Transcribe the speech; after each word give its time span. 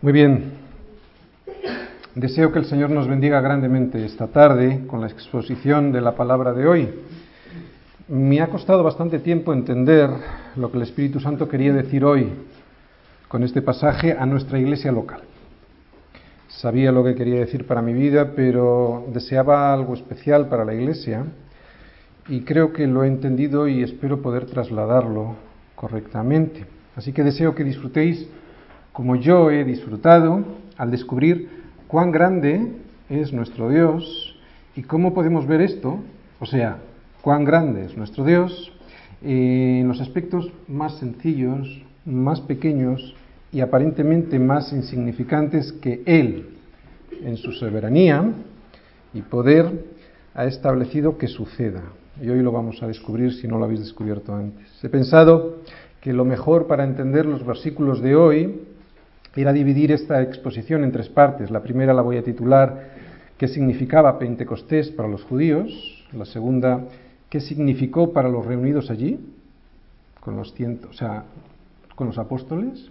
Muy 0.00 0.12
bien. 0.12 0.52
Deseo 2.14 2.52
que 2.52 2.60
el 2.60 2.66
Señor 2.66 2.90
nos 2.90 3.08
bendiga 3.08 3.40
grandemente 3.40 4.04
esta 4.04 4.28
tarde 4.28 4.84
con 4.86 5.00
la 5.00 5.08
exposición 5.08 5.90
de 5.90 6.00
la 6.00 6.14
palabra 6.14 6.52
de 6.52 6.68
hoy. 6.68 6.88
Me 8.06 8.40
ha 8.40 8.46
costado 8.46 8.84
bastante 8.84 9.18
tiempo 9.18 9.52
entender 9.52 10.08
lo 10.54 10.70
que 10.70 10.76
el 10.76 10.84
Espíritu 10.84 11.18
Santo 11.18 11.48
quería 11.48 11.72
decir 11.72 12.04
hoy 12.04 12.28
con 13.26 13.42
este 13.42 13.60
pasaje 13.60 14.12
a 14.16 14.24
nuestra 14.24 14.60
iglesia 14.60 14.92
local. 14.92 15.22
Sabía 16.46 16.92
lo 16.92 17.02
que 17.02 17.16
quería 17.16 17.40
decir 17.40 17.66
para 17.66 17.82
mi 17.82 17.92
vida, 17.92 18.34
pero 18.36 19.04
deseaba 19.12 19.72
algo 19.72 19.94
especial 19.94 20.48
para 20.48 20.64
la 20.64 20.74
iglesia 20.74 21.24
y 22.28 22.42
creo 22.42 22.72
que 22.72 22.86
lo 22.86 23.02
he 23.02 23.08
entendido 23.08 23.66
y 23.66 23.82
espero 23.82 24.22
poder 24.22 24.46
trasladarlo 24.46 25.34
correctamente. 25.74 26.66
Así 26.94 27.12
que 27.12 27.24
deseo 27.24 27.56
que 27.56 27.64
disfrutéis 27.64 28.28
como 28.98 29.14
yo 29.14 29.52
he 29.52 29.62
disfrutado 29.62 30.42
al 30.76 30.90
descubrir 30.90 31.48
cuán 31.86 32.10
grande 32.10 32.72
es 33.08 33.32
nuestro 33.32 33.68
Dios 33.70 34.36
y 34.74 34.82
cómo 34.82 35.14
podemos 35.14 35.46
ver 35.46 35.60
esto, 35.60 36.00
o 36.40 36.46
sea, 36.46 36.78
cuán 37.22 37.44
grande 37.44 37.84
es 37.84 37.96
nuestro 37.96 38.24
Dios 38.24 38.72
en 39.22 39.86
los 39.86 40.00
aspectos 40.00 40.50
más 40.66 40.96
sencillos, 40.96 41.80
más 42.04 42.40
pequeños 42.40 43.14
y 43.52 43.60
aparentemente 43.60 44.40
más 44.40 44.72
insignificantes 44.72 45.72
que 45.74 46.02
Él, 46.04 46.56
en 47.22 47.36
su 47.36 47.52
soberanía 47.52 48.32
y 49.14 49.22
poder, 49.22 49.94
ha 50.34 50.44
establecido 50.46 51.18
que 51.18 51.28
suceda. 51.28 51.84
Y 52.20 52.30
hoy 52.30 52.42
lo 52.42 52.50
vamos 52.50 52.82
a 52.82 52.88
descubrir 52.88 53.32
si 53.32 53.46
no 53.46 53.60
lo 53.60 53.64
habéis 53.66 53.78
descubierto 53.78 54.34
antes. 54.34 54.66
He 54.82 54.88
pensado 54.88 55.58
que 56.00 56.12
lo 56.12 56.24
mejor 56.24 56.66
para 56.66 56.82
entender 56.82 57.26
los 57.26 57.46
versículos 57.46 58.02
de 58.02 58.16
hoy 58.16 58.67
era 59.42 59.52
dividir 59.52 59.92
esta 59.92 60.22
exposición 60.22 60.84
en 60.84 60.92
tres 60.92 61.08
partes. 61.08 61.50
La 61.50 61.62
primera 61.62 61.94
la 61.94 62.02
voy 62.02 62.16
a 62.16 62.22
titular 62.22 63.08
¿Qué 63.38 63.46
significaba 63.46 64.18
Pentecostés 64.18 64.90
para 64.90 65.08
los 65.08 65.22
judíos? 65.22 66.04
La 66.12 66.24
segunda, 66.24 66.86
¿qué 67.30 67.38
significó 67.40 68.12
para 68.12 68.28
los 68.28 68.44
reunidos 68.44 68.90
allí? 68.90 69.20
Con 70.18 70.36
los 70.36 70.52
o 70.90 70.92
sea, 70.92 71.22
con 71.94 72.08
los 72.08 72.18
apóstoles. 72.18 72.90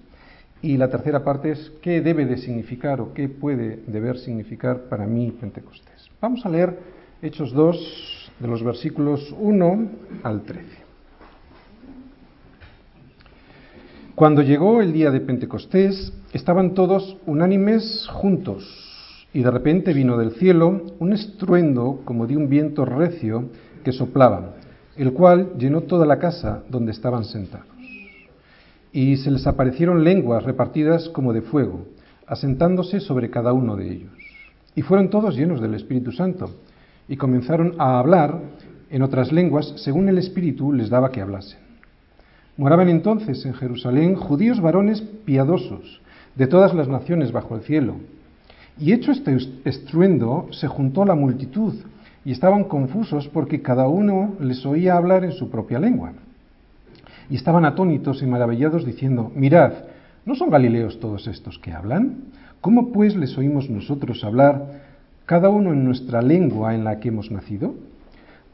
Y 0.61 0.77
la 0.77 0.89
tercera 0.89 1.25
parte 1.25 1.51
es 1.51 1.73
¿qué 1.81 1.99
debe 1.99 2.25
de 2.25 2.37
significar 2.37 3.01
o 3.01 3.13
qué 3.13 3.27
puede 3.27 3.81
deber 3.87 4.17
significar 4.17 4.83
para 4.83 5.05
mí 5.05 5.31
Pentecostés? 5.37 6.09
Vamos 6.21 6.45
a 6.45 6.49
leer 6.49 6.79
Hechos 7.21 7.51
2 7.51 8.31
de 8.39 8.47
los 8.47 8.63
versículos 8.63 9.35
1 9.37 9.89
al 10.23 10.43
13. 10.43 10.86
Cuando 14.17 14.41
llegó 14.41 14.81
el 14.81 14.93
día 14.93 15.11
de 15.11 15.19
Pentecostés, 15.19 16.11
estaban 16.33 16.73
todos 16.73 17.17
unánimes 17.27 18.07
juntos, 18.11 19.27
y 19.31 19.43
de 19.43 19.51
repente 19.51 19.93
vino 19.93 20.17
del 20.17 20.31
cielo 20.31 20.85
un 20.97 21.13
estruendo 21.13 22.01
como 22.03 22.25
de 22.25 22.35
un 22.35 22.49
viento 22.49 22.83
recio 22.83 23.51
que 23.83 23.91
soplaba, 23.91 24.55
el 24.95 25.13
cual 25.13 25.51
llenó 25.59 25.81
toda 25.81 26.07
la 26.07 26.17
casa 26.17 26.63
donde 26.67 26.93
estaban 26.93 27.25
sentados. 27.25 27.67
Y 28.91 29.17
se 29.17 29.29
les 29.29 29.45
aparecieron 29.45 30.03
lenguas 30.03 30.43
repartidas 30.43 31.09
como 31.09 31.31
de 31.31 31.43
fuego, 31.43 31.85
asentándose 32.25 32.99
sobre 32.99 33.29
cada 33.29 33.53
uno 33.53 33.75
de 33.75 33.87
ellos. 33.87 34.13
Y 34.73 34.81
fueron 34.81 35.11
todos 35.11 35.35
llenos 35.35 35.61
del 35.61 35.75
Espíritu 35.75 36.11
Santo, 36.11 36.49
y 37.07 37.17
comenzaron 37.17 37.75
a 37.77 37.99
hablar 37.99 38.41
en 38.89 39.03
otras 39.03 39.31
lenguas 39.31 39.75
según 39.75 40.09
el 40.09 40.17
Espíritu 40.17 40.73
les 40.73 40.89
daba 40.89 41.11
que 41.11 41.21
hablasen. 41.21 41.66
Moraban 42.57 42.89
entonces 42.89 43.45
en 43.45 43.53
Jerusalén 43.53 44.15
judíos 44.15 44.59
varones 44.59 45.01
piadosos 45.01 46.01
de 46.35 46.47
todas 46.47 46.73
las 46.73 46.87
naciones 46.87 47.31
bajo 47.31 47.55
el 47.55 47.61
cielo. 47.61 47.95
Y 48.79 48.93
hecho 48.93 49.11
este 49.11 49.37
estruendo, 49.63 50.47
se 50.51 50.67
juntó 50.67 51.05
la 51.05 51.15
multitud 51.15 51.75
y 52.25 52.31
estaban 52.31 52.63
confusos 52.63 53.27
porque 53.27 53.61
cada 53.61 53.87
uno 53.87 54.33
les 54.39 54.65
oía 54.65 54.97
hablar 54.97 55.23
en 55.23 55.33
su 55.33 55.49
propia 55.49 55.79
lengua. 55.79 56.13
Y 57.29 57.35
estaban 57.35 57.65
atónitos 57.65 58.23
y 58.23 58.25
maravillados 58.25 58.85
diciendo, 58.85 59.31
mirad, 59.35 59.73
¿no 60.25 60.33
son 60.33 60.49
galileos 60.49 60.99
todos 60.99 61.27
estos 61.27 61.59
que 61.59 61.71
hablan? 61.71 62.23
¿Cómo 62.61 62.91
pues 62.91 63.15
les 63.15 63.37
oímos 63.37 63.69
nosotros 63.69 64.23
hablar 64.23 64.81
cada 65.25 65.49
uno 65.49 65.73
en 65.73 65.85
nuestra 65.85 66.21
lengua 66.21 66.73
en 66.73 66.83
la 66.83 66.99
que 66.99 67.09
hemos 67.09 67.29
nacido? 67.29 67.75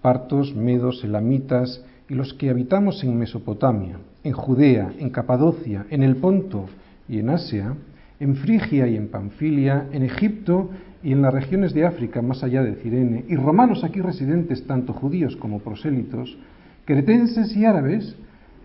Partos, 0.02 0.53
medos, 0.56 1.03
elamitas, 1.03 1.84
y 2.09 2.16
los 2.16 2.34
que 2.34 2.50
habitamos 2.50 3.03
en 3.03 3.18
Mesopotamia, 3.18 3.97
en 4.24 4.34
Judea, 4.34 4.91
en 5.00 5.09
Capadocia, 5.09 5.86
en 5.90 6.03
el 6.03 6.18
Ponto 6.18 6.66
y 7.08 7.19
en 7.19 7.30
Asia, 7.30 7.75
en 8.19 8.36
Frigia 8.36 8.88
y 8.88 8.96
en 8.96 9.08
Panfilia, 9.09 9.88
en 9.91 10.03
Egipto 10.03 10.69
y 11.03 11.12
en 11.12 11.22
las 11.22 11.34
regiones 11.34 11.74
de 11.74 11.86
África 11.86 12.22
más 12.22 12.44
allá 12.44 12.63
de 12.63 12.75
Cirene, 12.75 13.25
y 13.28 13.36
romanos 13.36 13.84
aquí 13.84 14.02
residentes, 14.02 14.66
tanto 14.66 14.94
judíos 14.94 15.36
como 15.36 15.59
prosélitos, 15.59 16.38
cretenses 16.86 17.56
y 17.56 17.66
árabes, 17.66 18.16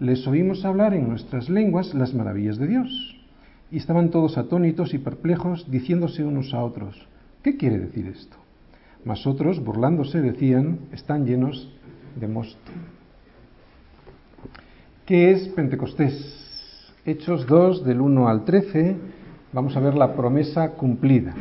les 0.00 0.26
oímos 0.26 0.64
hablar 0.64 0.94
en 0.94 1.08
nuestras 1.08 1.48
lenguas 1.48 1.94
las 1.94 2.14
maravillas 2.14 2.58
de 2.58 2.68
Dios. 2.68 3.16
Y 3.70 3.76
estaban 3.78 4.10
todos 4.10 4.38
atónitos 4.38 4.94
y 4.94 4.98
perplejos, 4.98 5.70
diciéndose 5.70 6.24
unos 6.24 6.54
a 6.54 6.62
otros, 6.62 7.06
¿qué 7.42 7.56
quiere 7.56 7.78
decir 7.78 8.06
esto? 8.06 8.36
Mas 9.04 9.26
otros, 9.26 9.62
burlándose, 9.62 10.20
decían, 10.20 10.78
están 10.92 11.26
llenos 11.26 11.68
de 12.18 12.28
mosto. 12.28 12.70
¿Qué 15.08 15.30
es 15.30 15.48
Pentecostés? 15.48 16.12
Hechos 17.06 17.46
2 17.46 17.82
del 17.82 18.02
1 18.02 18.28
al 18.28 18.44
13, 18.44 18.94
vamos 19.54 19.74
a 19.74 19.80
ver 19.80 19.94
la 19.94 20.12
promesa 20.12 20.72
cumplida. 20.72 21.34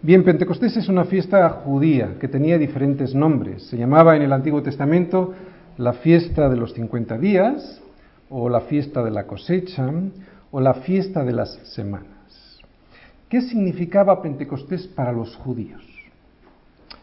Bien, 0.00 0.22
Pentecostés 0.22 0.76
es 0.76 0.88
una 0.88 1.06
fiesta 1.06 1.48
judía 1.50 2.20
que 2.20 2.28
tenía 2.28 2.56
diferentes 2.56 3.16
nombres. 3.16 3.64
Se 3.64 3.76
llamaba 3.76 4.14
en 4.14 4.22
el 4.22 4.32
Antiguo 4.32 4.62
Testamento 4.62 5.34
la 5.76 5.94
fiesta 5.94 6.48
de 6.48 6.56
los 6.56 6.72
50 6.72 7.18
días, 7.18 7.82
o 8.30 8.48
la 8.48 8.60
fiesta 8.60 9.02
de 9.02 9.10
la 9.10 9.26
cosecha, 9.26 9.90
o 10.52 10.60
la 10.60 10.74
fiesta 10.74 11.24
de 11.24 11.32
las 11.32 11.54
semanas. 11.74 12.60
¿Qué 13.28 13.40
significaba 13.40 14.22
Pentecostés 14.22 14.86
para 14.86 15.10
los 15.10 15.34
judíos? 15.34 15.82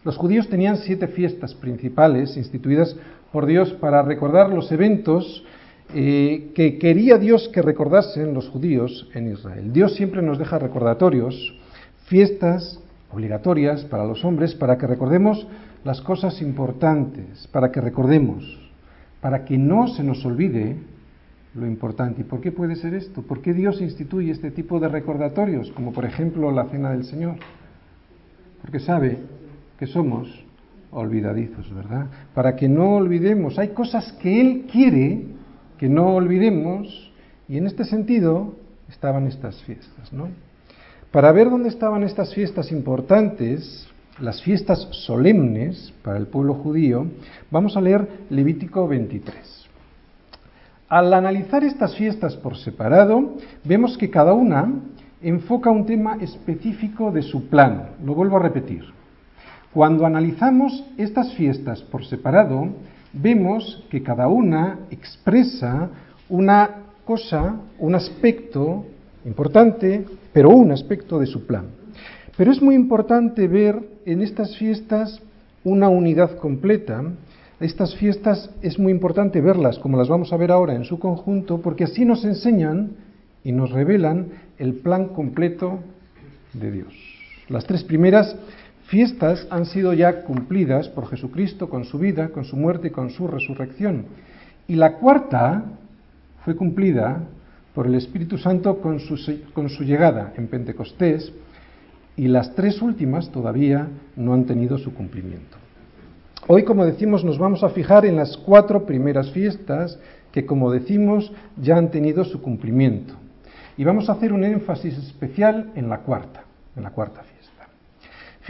Los 0.05 0.15
judíos 0.15 0.47
tenían 0.47 0.77
siete 0.77 1.07
fiestas 1.07 1.53
principales 1.53 2.37
instituidas 2.37 2.95
por 3.31 3.45
Dios 3.45 3.73
para 3.73 4.01
recordar 4.01 4.49
los 4.49 4.71
eventos 4.71 5.43
eh, 5.93 6.51
que 6.53 6.77
quería 6.77 7.17
Dios 7.17 7.49
que 7.49 7.61
recordasen 7.61 8.33
los 8.33 8.49
judíos 8.49 9.09
en 9.13 9.31
Israel. 9.31 9.73
Dios 9.73 9.95
siempre 9.95 10.21
nos 10.21 10.37
deja 10.37 10.59
recordatorios, 10.59 11.55
fiestas 12.05 12.79
obligatorias 13.11 13.85
para 13.85 14.05
los 14.05 14.23
hombres, 14.23 14.53
para 14.53 14.77
que 14.77 14.87
recordemos 14.87 15.47
las 15.83 16.01
cosas 16.01 16.41
importantes, 16.41 17.47
para 17.47 17.71
que 17.71 17.81
recordemos, 17.81 18.59
para 19.21 19.45
que 19.45 19.57
no 19.57 19.87
se 19.87 20.03
nos 20.03 20.23
olvide 20.25 20.77
lo 21.55 21.65
importante. 21.65 22.21
¿Y 22.21 22.25
por 22.25 22.41
qué 22.41 22.51
puede 22.51 22.75
ser 22.75 22.93
esto? 22.93 23.23
¿Por 23.23 23.41
qué 23.41 23.53
Dios 23.53 23.81
instituye 23.81 24.31
este 24.31 24.51
tipo 24.51 24.79
de 24.79 24.89
recordatorios, 24.89 25.71
como 25.71 25.91
por 25.91 26.05
ejemplo 26.05 26.51
la 26.51 26.65
Cena 26.65 26.91
del 26.91 27.05
Señor? 27.05 27.37
Porque 28.61 28.79
sabe 28.79 29.17
que 29.79 29.87
somos 29.87 30.45
olvidadizos, 30.91 31.73
¿verdad? 31.73 32.07
Para 32.33 32.55
que 32.55 32.67
no 32.67 32.95
olvidemos, 32.95 33.59
hay 33.59 33.69
cosas 33.69 34.11
que 34.13 34.41
Él 34.41 34.65
quiere 34.71 35.23
que 35.77 35.89
no 35.89 36.13
olvidemos 36.15 37.11
y 37.47 37.57
en 37.57 37.65
este 37.65 37.85
sentido 37.85 38.55
estaban 38.89 39.27
estas 39.27 39.61
fiestas, 39.63 40.11
¿no? 40.11 40.27
Para 41.11 41.31
ver 41.31 41.49
dónde 41.49 41.69
estaban 41.69 42.03
estas 42.03 42.33
fiestas 42.35 42.71
importantes, 42.71 43.87
las 44.19 44.41
fiestas 44.43 44.87
solemnes 44.91 45.93
para 46.03 46.17
el 46.17 46.27
pueblo 46.27 46.53
judío, 46.55 47.07
vamos 47.49 47.77
a 47.77 47.81
leer 47.81 48.07
Levítico 48.29 48.87
23. 48.87 49.35
Al 50.89 51.13
analizar 51.13 51.63
estas 51.63 51.95
fiestas 51.95 52.35
por 52.35 52.57
separado, 52.57 53.37
vemos 53.63 53.97
que 53.97 54.09
cada 54.09 54.33
una 54.33 54.71
enfoca 55.21 55.71
un 55.71 55.85
tema 55.85 56.17
específico 56.19 57.11
de 57.11 57.21
su 57.21 57.47
plan. 57.47 57.91
Lo 58.03 58.15
vuelvo 58.15 58.37
a 58.37 58.43
repetir. 58.43 58.98
Cuando 59.73 60.05
analizamos 60.05 60.83
estas 60.97 61.33
fiestas 61.33 61.83
por 61.83 62.03
separado, 62.03 62.69
vemos 63.13 63.85
que 63.91 64.01
cada 64.01 64.27
una 64.27 64.79
expresa 64.89 65.89
una 66.27 66.69
cosa, 67.05 67.55
un 67.77 67.93
aspecto 67.93 68.85
importante, 69.25 70.05
pero 70.33 70.49
un 70.49 70.71
aspecto 70.71 71.19
de 71.19 71.27
su 71.27 71.45
plan. 71.45 71.65
Pero 72.35 72.51
es 72.51 72.61
muy 72.61 72.73
importante 72.73 73.47
ver 73.47 73.79
en 74.05 74.21
estas 74.21 74.57
fiestas 74.57 75.21
una 75.63 75.89
unidad 75.89 76.37
completa. 76.37 77.03
Estas 77.59 77.95
fiestas 77.95 78.49
es 78.61 78.79
muy 78.79 78.91
importante 78.91 79.39
verlas, 79.39 79.77
como 79.77 79.97
las 79.97 80.07
vamos 80.07 80.33
a 80.33 80.37
ver 80.37 80.51
ahora 80.51 80.73
en 80.73 80.85
su 80.85 80.97
conjunto, 80.97 81.61
porque 81.61 81.83
así 81.83 82.05
nos 82.05 82.25
enseñan 82.25 82.91
y 83.43 83.51
nos 83.51 83.69
revelan 83.71 84.29
el 84.57 84.75
plan 84.75 85.09
completo 85.09 85.79
de 86.53 86.71
Dios. 86.71 86.93
Las 87.49 87.65
tres 87.65 87.83
primeras 87.83 88.35
fiestas 88.89 89.47
han 89.51 89.65
sido 89.65 89.93
ya 89.93 90.23
cumplidas 90.23 90.89
por 90.89 91.07
Jesucristo 91.07 91.69
con 91.69 91.85
su 91.85 91.99
vida, 91.99 92.29
con 92.29 92.43
su 92.43 92.57
muerte 92.57 92.87
y 92.87 92.91
con 92.91 93.11
su 93.11 93.27
resurrección. 93.27 94.05
Y 94.67 94.75
la 94.75 94.95
cuarta 94.95 95.63
fue 96.43 96.55
cumplida 96.55 97.23
por 97.75 97.85
el 97.85 97.95
Espíritu 97.95 98.37
Santo 98.37 98.81
con 98.81 98.99
su, 98.99 99.15
con 99.53 99.69
su 99.69 99.83
llegada 99.83 100.33
en 100.37 100.47
Pentecostés 100.47 101.31
y 102.17 102.27
las 102.27 102.55
tres 102.55 102.81
últimas 102.81 103.29
todavía 103.29 103.87
no 104.15 104.33
han 104.33 104.45
tenido 104.45 104.77
su 104.77 104.93
cumplimiento. 104.93 105.57
Hoy, 106.47 106.63
como 106.63 106.83
decimos, 106.83 107.23
nos 107.23 107.37
vamos 107.37 107.63
a 107.63 107.69
fijar 107.69 108.05
en 108.05 108.15
las 108.15 108.35
cuatro 108.37 108.87
primeras 108.87 109.29
fiestas 109.31 109.99
que, 110.31 110.45
como 110.47 110.71
decimos, 110.71 111.31
ya 111.61 111.77
han 111.77 111.91
tenido 111.91 112.25
su 112.25 112.41
cumplimiento. 112.41 113.13
Y 113.77 113.83
vamos 113.83 114.09
a 114.09 114.13
hacer 114.13 114.33
un 114.33 114.43
énfasis 114.43 114.97
especial 114.97 115.71
en 115.75 115.89
la 115.89 115.99
cuarta, 115.99 116.43
en 116.75 116.83
la 116.83 116.89
cuarta 116.89 117.21
fiesta. 117.21 117.38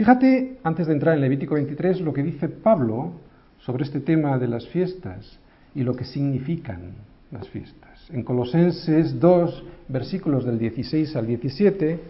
Fíjate, 0.00 0.56
antes 0.64 0.86
de 0.86 0.94
entrar 0.94 1.14
en 1.14 1.20
Levítico 1.20 1.56
23, 1.56 2.00
lo 2.00 2.14
que 2.14 2.22
dice 2.22 2.48
Pablo 2.48 3.12
sobre 3.58 3.84
este 3.84 4.00
tema 4.00 4.38
de 4.38 4.48
las 4.48 4.66
fiestas 4.68 5.38
y 5.74 5.82
lo 5.82 5.94
que 5.94 6.06
significan 6.06 6.92
las 7.30 7.46
fiestas. 7.50 8.08
En 8.08 8.22
Colosenses 8.22 9.20
2, 9.20 9.62
versículos 9.88 10.46
del 10.46 10.58
16 10.58 11.14
al 11.16 11.26
17, 11.26 12.00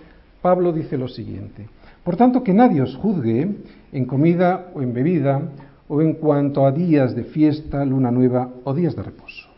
Pablo 0.41 0.73
dice 0.73 0.97
lo 0.97 1.09
siguiente. 1.09 1.69
Por 2.05 2.15
tanto, 2.15 2.45
que 2.45 2.55
nadie 2.55 2.81
os 2.81 2.95
juzgue 2.95 3.57
en 3.91 4.05
comida 4.05 4.71
o 4.73 4.83
en 4.83 4.95
bebida 4.95 5.43
o 5.89 6.01
en 6.01 6.13
cuanto 6.13 6.67
a 6.67 6.71
días 6.71 7.17
de 7.17 7.25
fiesta, 7.25 7.85
luna 7.85 8.13
nueva 8.13 8.53
o 8.63 8.73
días 8.73 8.95
de 8.95 9.03
reposo. 9.03 9.49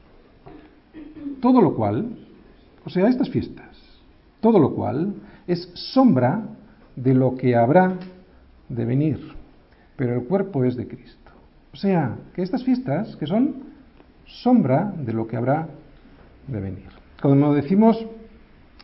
Todo 1.43 1.61
lo 1.61 1.75
cual, 1.75 2.17
o 2.83 2.89
sea, 2.89 3.09
estas 3.09 3.29
fiestas, 3.29 3.77
todo 4.41 4.59
lo 4.59 4.75
cual 4.75 5.17
es 5.47 5.71
sombra 5.75 6.45
de 6.97 7.13
lo 7.13 7.37
que 7.37 7.55
habrá 7.57 7.99
de 8.75 8.85
venir, 8.85 9.19
pero 9.97 10.15
el 10.15 10.25
cuerpo 10.25 10.65
es 10.65 10.77
de 10.77 10.87
Cristo. 10.87 11.31
O 11.73 11.77
sea, 11.77 12.17
que 12.35 12.43
estas 12.43 12.65
fiestas, 12.65 13.17
que 13.17 13.27
son 13.27 13.73
sombra 14.27 14.93
de 14.97 15.13
lo 15.13 15.27
que 15.27 15.37
habrá 15.37 15.69
de 16.47 16.61
venir. 16.61 16.89
Como 17.21 17.55
decimos, 17.55 18.05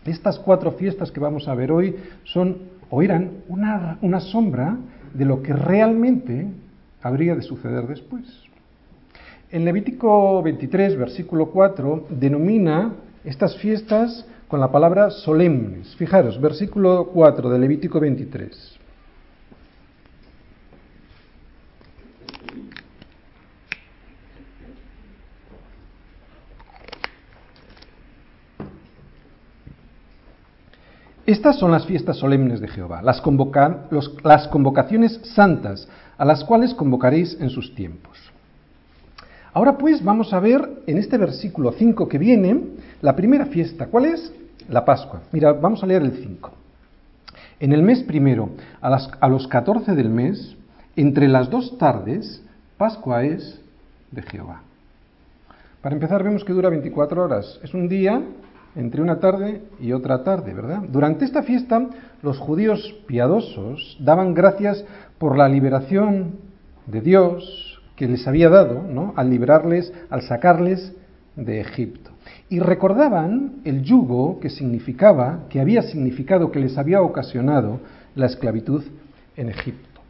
estas 0.04 0.38
cuatro 0.38 0.72
fiestas 0.72 1.10
que 1.10 1.20
vamos 1.20 1.48
a 1.48 1.54
ver 1.54 1.72
hoy 1.72 1.96
son 2.24 2.78
o 2.90 3.02
eran 3.02 3.42
una, 3.48 3.98
una 4.00 4.20
sombra 4.20 4.76
de 5.12 5.24
lo 5.24 5.42
que 5.42 5.52
realmente 5.52 6.46
habría 7.02 7.34
de 7.34 7.42
suceder 7.42 7.86
después. 7.86 8.24
En 9.50 9.64
Levítico 9.64 10.42
23, 10.42 10.96
versículo 10.96 11.50
4, 11.50 12.06
denomina 12.10 12.94
estas 13.24 13.56
fiestas 13.58 14.26
con 14.46 14.60
la 14.60 14.70
palabra 14.70 15.10
solemnes. 15.10 15.94
Fijaros, 15.96 16.40
versículo 16.40 17.10
4 17.12 17.50
de 17.50 17.58
Levítico 17.58 18.00
23. 18.00 18.77
Estas 31.28 31.58
son 31.58 31.72
las 31.72 31.84
fiestas 31.84 32.16
solemnes 32.16 32.58
de 32.58 32.68
Jehová, 32.68 33.02
las, 33.02 33.20
convocaciones 33.20 35.20
santas, 35.34 35.86
a 36.16 36.24
las 36.24 36.42
cuales 36.42 36.72
convocaréis 36.72 37.36
en 37.38 37.50
sus 37.50 37.74
tiempos. 37.74 38.16
Ahora 39.52 39.76
pues 39.76 40.02
vamos 40.02 40.32
a 40.32 40.40
ver 40.40 40.66
en 40.86 40.96
este 40.96 41.18
versículo 41.18 41.72
5 41.72 42.08
que 42.08 42.16
viene 42.16 42.62
la 43.02 43.14
primera 43.14 43.44
fiesta. 43.44 43.88
¿Cuál 43.88 44.06
es? 44.06 44.32
La 44.70 44.86
Pascua. 44.86 45.20
Mira, 45.30 45.52
vamos 45.52 45.82
a 45.82 45.86
leer 45.86 46.00
el 46.00 46.12
5. 46.12 46.50
En 47.60 47.74
el 47.74 47.82
mes 47.82 48.02
primero, 48.04 48.48
a, 48.80 48.98
a 49.20 49.28
los 49.28 49.46
14 49.48 49.94
del 49.94 50.08
mes, 50.08 50.56
entre 50.96 51.28
las 51.28 51.50
dos 51.50 51.76
tardes, 51.76 52.42
Pascua 52.78 53.24
es 53.24 53.60
de 54.12 54.22
Jehová. 54.22 54.62
Para 55.82 55.94
empezar, 55.94 56.24
vemos 56.24 56.42
que 56.42 56.54
dura 56.54 56.70
24 56.70 57.22
horas. 57.22 57.60
Es 57.62 57.74
un 57.74 57.86
día 57.86 58.22
entre 58.76 59.02
una 59.02 59.18
tarde 59.18 59.62
y 59.80 59.92
otra 59.92 60.22
tarde, 60.22 60.54
¿verdad? 60.54 60.82
Durante 60.88 61.24
esta 61.24 61.42
fiesta 61.42 61.88
los 62.22 62.38
judíos 62.38 62.96
piadosos 63.06 63.96
daban 64.00 64.34
gracias 64.34 64.84
por 65.18 65.36
la 65.36 65.48
liberación 65.48 66.36
de 66.86 67.00
Dios 67.00 67.80
que 67.96 68.06
les 68.06 68.26
había 68.28 68.48
dado, 68.48 68.82
¿no? 68.82 69.12
Al 69.16 69.30
liberarles, 69.30 69.92
al 70.10 70.22
sacarles 70.22 70.94
de 71.34 71.60
Egipto. 71.60 72.10
Y 72.48 72.60
recordaban 72.60 73.56
el 73.64 73.82
yugo 73.82 74.38
que 74.40 74.50
significaba, 74.50 75.40
que 75.48 75.60
había 75.60 75.82
significado, 75.82 76.50
que 76.50 76.60
les 76.60 76.78
había 76.78 77.02
ocasionado 77.02 77.80
la 78.14 78.26
esclavitud 78.26 78.84
en 79.36 79.48
Egipto. 79.48 80.00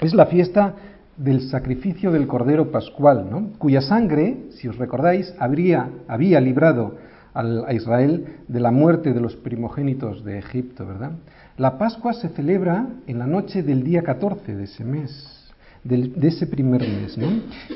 Es 0.00 0.14
la 0.14 0.26
fiesta 0.26 0.74
del 1.16 1.42
sacrificio 1.42 2.10
del 2.10 2.26
Cordero 2.26 2.70
Pascual, 2.70 3.28
¿no? 3.30 3.50
cuya 3.58 3.80
sangre, 3.80 4.36
si 4.50 4.68
os 4.68 4.76
recordáis, 4.76 5.34
habría, 5.38 5.90
había 6.08 6.40
librado 6.40 6.96
a 7.34 7.72
Israel 7.72 8.40
de 8.48 8.60
la 8.60 8.70
muerte 8.70 9.12
de 9.12 9.20
los 9.20 9.36
primogénitos 9.36 10.24
de 10.24 10.38
Egipto, 10.38 10.86
¿verdad? 10.86 11.12
La 11.56 11.78
Pascua 11.78 12.12
se 12.12 12.28
celebra 12.30 12.88
en 13.06 13.18
la 13.18 13.26
noche 13.26 13.62
del 13.62 13.84
día 13.84 14.02
14 14.02 14.54
de 14.54 14.64
ese 14.64 14.84
mes, 14.84 15.50
de 15.84 16.28
ese 16.28 16.46
primer 16.46 16.80
mes, 16.80 17.16
¿no? 17.16 17.28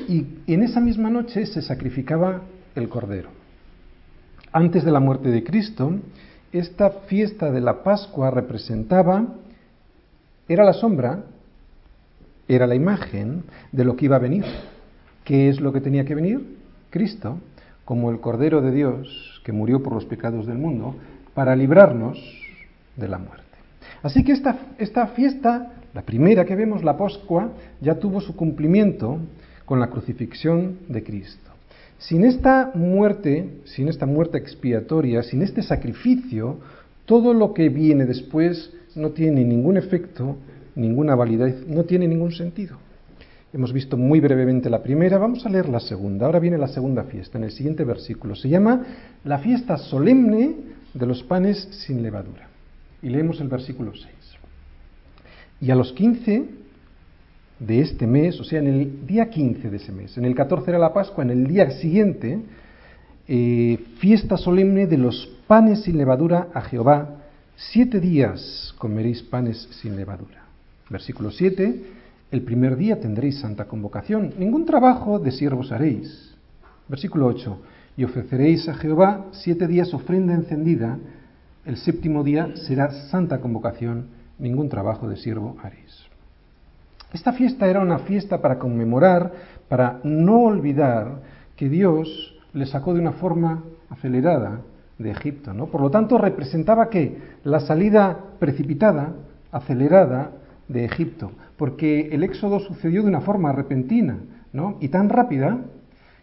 Y 0.07 0.25
en 0.47 0.63
esa 0.63 0.79
misma 0.79 1.09
noche 1.09 1.45
se 1.45 1.61
sacrificaba 1.61 2.41
el 2.75 2.89
cordero. 2.89 3.29
Antes 4.51 4.83
de 4.83 4.91
la 4.91 4.99
muerte 4.99 5.29
de 5.29 5.43
Cristo, 5.43 5.99
esta 6.51 6.89
fiesta 7.07 7.51
de 7.51 7.61
la 7.61 7.83
Pascua 7.83 8.31
representaba, 8.31 9.25
era 10.47 10.63
la 10.63 10.73
sombra, 10.73 11.23
era 12.47 12.65
la 12.67 12.75
imagen 12.75 13.43
de 13.71 13.83
lo 13.83 13.95
que 13.95 14.05
iba 14.05 14.15
a 14.15 14.19
venir. 14.19 14.45
¿Qué 15.25 15.49
es 15.49 15.59
lo 15.59 15.73
que 15.73 15.81
tenía 15.81 16.05
que 16.05 16.15
venir? 16.15 16.57
Cristo, 16.89 17.39
como 17.87 18.11
el 18.11 18.19
Cordero 18.19 18.61
de 18.61 18.71
Dios, 18.71 19.41
que 19.45 19.53
murió 19.53 19.81
por 19.81 19.93
los 19.93 20.03
pecados 20.03 20.45
del 20.45 20.57
mundo, 20.57 20.93
para 21.33 21.55
librarnos 21.55 22.19
de 22.97 23.07
la 23.07 23.17
muerte. 23.17 23.45
Así 24.03 24.25
que 24.25 24.33
esta, 24.33 24.59
esta 24.77 25.07
fiesta, 25.07 25.71
la 25.93 26.01
primera 26.01 26.43
que 26.43 26.57
vemos, 26.57 26.83
la 26.83 26.97
Pascua, 26.97 27.53
ya 27.79 27.95
tuvo 27.95 28.19
su 28.19 28.35
cumplimiento 28.35 29.19
con 29.63 29.79
la 29.79 29.87
crucifixión 29.87 30.79
de 30.89 31.01
Cristo. 31.01 31.49
Sin 31.97 32.25
esta 32.25 32.71
muerte, 32.75 33.61
sin 33.63 33.87
esta 33.87 34.05
muerte 34.05 34.37
expiatoria, 34.37 35.23
sin 35.23 35.41
este 35.41 35.63
sacrificio, 35.63 36.57
todo 37.05 37.33
lo 37.33 37.53
que 37.53 37.69
viene 37.69 38.05
después 38.05 38.73
no 38.95 39.11
tiene 39.11 39.45
ningún 39.45 39.77
efecto, 39.77 40.35
ninguna 40.75 41.15
validez, 41.15 41.65
no 41.65 41.85
tiene 41.85 42.05
ningún 42.09 42.33
sentido. 42.33 42.79
Hemos 43.53 43.71
visto 43.71 43.95
muy 43.95 44.19
brevemente 44.19 44.69
la 44.69 44.83
primera, 44.83 45.17
vamos 45.17 45.45
a 45.45 45.49
leer 45.49 45.69
la 45.69 45.79
segunda. 45.79 46.25
Ahora 46.25 46.39
viene 46.39 46.57
la 46.57 46.67
segunda 46.67 47.03
fiesta, 47.03 47.37
en 47.37 47.45
el 47.45 47.51
siguiente 47.51 47.85
versículo. 47.85 48.35
Se 48.35 48.49
llama 48.49 48.83
la 49.23 49.39
fiesta 49.39 49.77
solemne 49.77 50.55
de 50.93 51.05
los 51.05 51.23
panes 51.23 51.69
sin 51.85 52.03
levadura. 52.03 52.49
Y 53.01 53.09
leemos 53.09 53.39
el 53.39 53.47
versículo 53.47 53.93
6. 53.93 54.05
Y 55.61 55.71
a 55.71 55.75
los 55.75 55.93
15 55.93 56.45
de 57.59 57.79
este 57.79 58.05
mes, 58.05 58.39
o 58.39 58.43
sea, 58.43 58.59
en 58.59 58.67
el 58.67 59.07
día 59.07 59.29
15 59.29 59.69
de 59.69 59.77
ese 59.77 59.91
mes, 59.93 60.17
en 60.17 60.25
el 60.25 60.35
14 60.35 60.69
era 60.69 60.79
la 60.79 60.93
Pascua, 60.93 61.23
en 61.23 61.29
el 61.29 61.47
día 61.47 61.71
siguiente, 61.71 62.39
eh, 63.29 63.79
fiesta 63.99 64.35
solemne 64.35 64.87
de 64.87 64.97
los 64.97 65.25
panes 65.47 65.83
sin 65.83 65.97
levadura 65.97 66.49
a 66.53 66.61
Jehová. 66.61 67.15
Siete 67.55 68.01
días 68.01 68.75
comeréis 68.77 69.23
panes 69.23 69.69
sin 69.81 69.95
levadura. 69.95 70.43
Versículo 70.89 71.31
7 71.31 71.95
el 72.29 72.41
primer 72.41 72.75
día 72.75 72.99
tendréis 72.99 73.39
santa 73.39 73.65
convocación, 73.65 74.33
ningún 74.37 74.65
trabajo 74.65 75.19
de 75.19 75.31
siervos 75.31 75.71
haréis. 75.71 76.35
Versículo 76.87 77.27
8. 77.27 77.57
Y 77.95 78.03
ofreceréis 78.03 78.67
a 78.67 78.73
Jehová 78.73 79.27
siete 79.31 79.67
días 79.67 79.93
ofrenda 79.93 80.33
encendida, 80.33 80.97
el 81.65 81.77
séptimo 81.77 82.23
día 82.23 82.55
será 82.55 82.91
santa 83.09 83.39
convocación, 83.39 84.07
ningún 84.39 84.69
trabajo 84.69 85.07
de 85.09 85.17
siervo 85.17 85.57
haréis. 85.63 86.05
Esta 87.13 87.31
fiesta 87.33 87.67
era 87.67 87.79
una 87.79 87.99
fiesta 87.99 88.41
para 88.41 88.59
conmemorar, 88.59 89.31
para 89.69 89.99
no 90.03 90.41
olvidar 90.41 91.21
que 91.55 91.69
Dios 91.69 92.35
le 92.53 92.65
sacó 92.65 92.93
de 92.93 92.99
una 92.99 93.13
forma 93.13 93.63
acelerada 93.89 94.61
de 94.97 95.11
Egipto, 95.11 95.53
¿no? 95.53 95.67
Por 95.67 95.81
lo 95.81 95.89
tanto, 95.89 96.17
representaba 96.17 96.89
que 96.89 97.17
la 97.43 97.61
salida 97.61 98.17
precipitada, 98.39 99.13
acelerada 99.51 100.31
de 100.67 100.85
Egipto, 100.85 101.31
porque 101.57 102.09
el 102.11 102.23
éxodo 102.23 102.59
sucedió 102.59 103.01
de 103.01 103.09
una 103.09 103.21
forma 103.21 103.51
repentina 103.51 104.19
¿no? 104.53 104.77
y 104.79 104.89
tan 104.89 105.09
rápida 105.09 105.59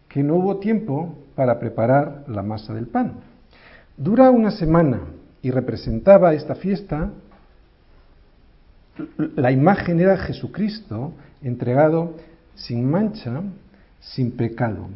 que 0.09 0.23
no 0.23 0.37
hubo 0.37 0.59
tiempo 0.59 1.19
para 1.35 1.59
preparar 1.59 2.25
la 2.29 2.43
masa 2.43 2.73
del 2.73 2.87
pan. 2.87 3.14
Dura 3.97 4.31
una 4.31 4.53
semana 4.53 5.00
y 5.43 5.50
representaba 5.50 6.35
esta 6.35 6.55
fiesta, 6.55 7.11
la 9.19 9.50
imagen 9.50 10.00
era 10.00 10.17
Jesucristo 10.17 11.12
entregado 11.43 12.14
sin 12.55 12.88
mancha, 12.88 13.43
sin 14.00 14.31
pecado, 14.33 14.88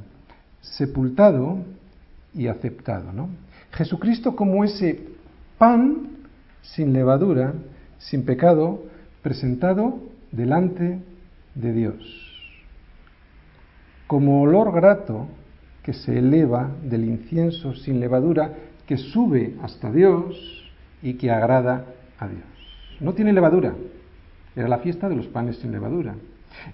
sepultado 0.60 1.58
y 2.32 2.46
aceptado. 2.46 3.12
¿no? 3.12 3.28
Jesucristo 3.72 4.36
como 4.36 4.62
ese 4.64 5.00
pan 5.58 6.10
sin 6.62 6.92
levadura, 6.92 7.54
sin 7.98 8.24
pecado, 8.24 8.84
presentado 9.22 9.98
delante 10.32 10.98
de 11.54 11.72
Dios, 11.72 12.28
como 14.06 14.42
olor 14.42 14.72
grato 14.72 15.26
que 15.82 15.92
se 15.92 16.18
eleva 16.18 16.70
del 16.82 17.04
incienso 17.04 17.74
sin 17.74 18.00
levadura 18.00 18.52
que 18.86 18.96
sube 18.96 19.54
hasta 19.62 19.92
Dios 19.92 20.70
y 21.02 21.14
que 21.14 21.30
agrada 21.30 21.84
a 22.18 22.28
Dios. 22.28 22.42
No 23.00 23.12
tiene 23.14 23.32
levadura. 23.32 23.74
Era 24.56 24.68
la 24.68 24.78
fiesta 24.78 25.08
de 25.08 25.16
los 25.16 25.26
panes 25.26 25.56
sin 25.58 25.72
levadura. 25.72 26.14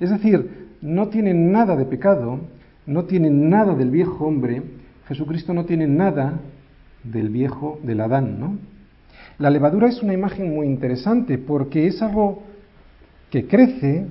Es 0.01 0.11
decir, 0.11 0.69
no 0.81 1.09
tiene 1.09 1.35
nada 1.35 1.77
de 1.77 1.85
pecado, 1.85 2.41
no 2.87 3.05
tiene 3.05 3.31
nada 3.31 3.75
del 3.75 3.91
viejo 3.91 4.27
hombre. 4.27 4.63
Jesucristo 5.09 5.53
no 5.53 5.65
tiene 5.65 5.87
nada 5.87 6.41
del 7.03 7.29
viejo, 7.29 7.79
del 7.83 8.01
Adán, 8.01 8.41
¿no? 8.41 8.59
La 9.39 9.51
levadura 9.51 9.89
es 9.89 10.03
una 10.03 10.15
imagen 10.15 10.55
muy 10.55 10.67
interesante 10.67 11.39
porque 11.39 11.87
es 11.87 12.01
algo 12.01 12.43
que 13.35 13.49
crece 13.49 14.07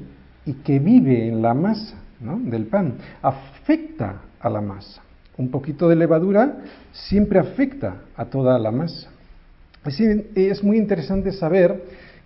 y 0.45 0.55
que 0.55 0.79
vive 0.79 1.29
en 1.29 1.41
la 1.41 1.53
masa 1.53 1.95
del 2.19 2.65
pan, 2.65 2.95
afecta 3.21 4.21
a 4.37 4.49
la 4.49 4.59
masa. 4.59 5.01
Un 5.37 5.49
poquito 5.49 5.87
de 5.87 5.95
levadura 5.95 6.57
siempre 6.91 7.39
afecta 7.39 8.01
a 8.17 8.25
toda 8.25 8.59
la 8.59 8.69
masa. 8.69 9.09
Es 10.35 10.61
muy 10.61 10.77
interesante 10.77 11.31
saber 11.31 11.85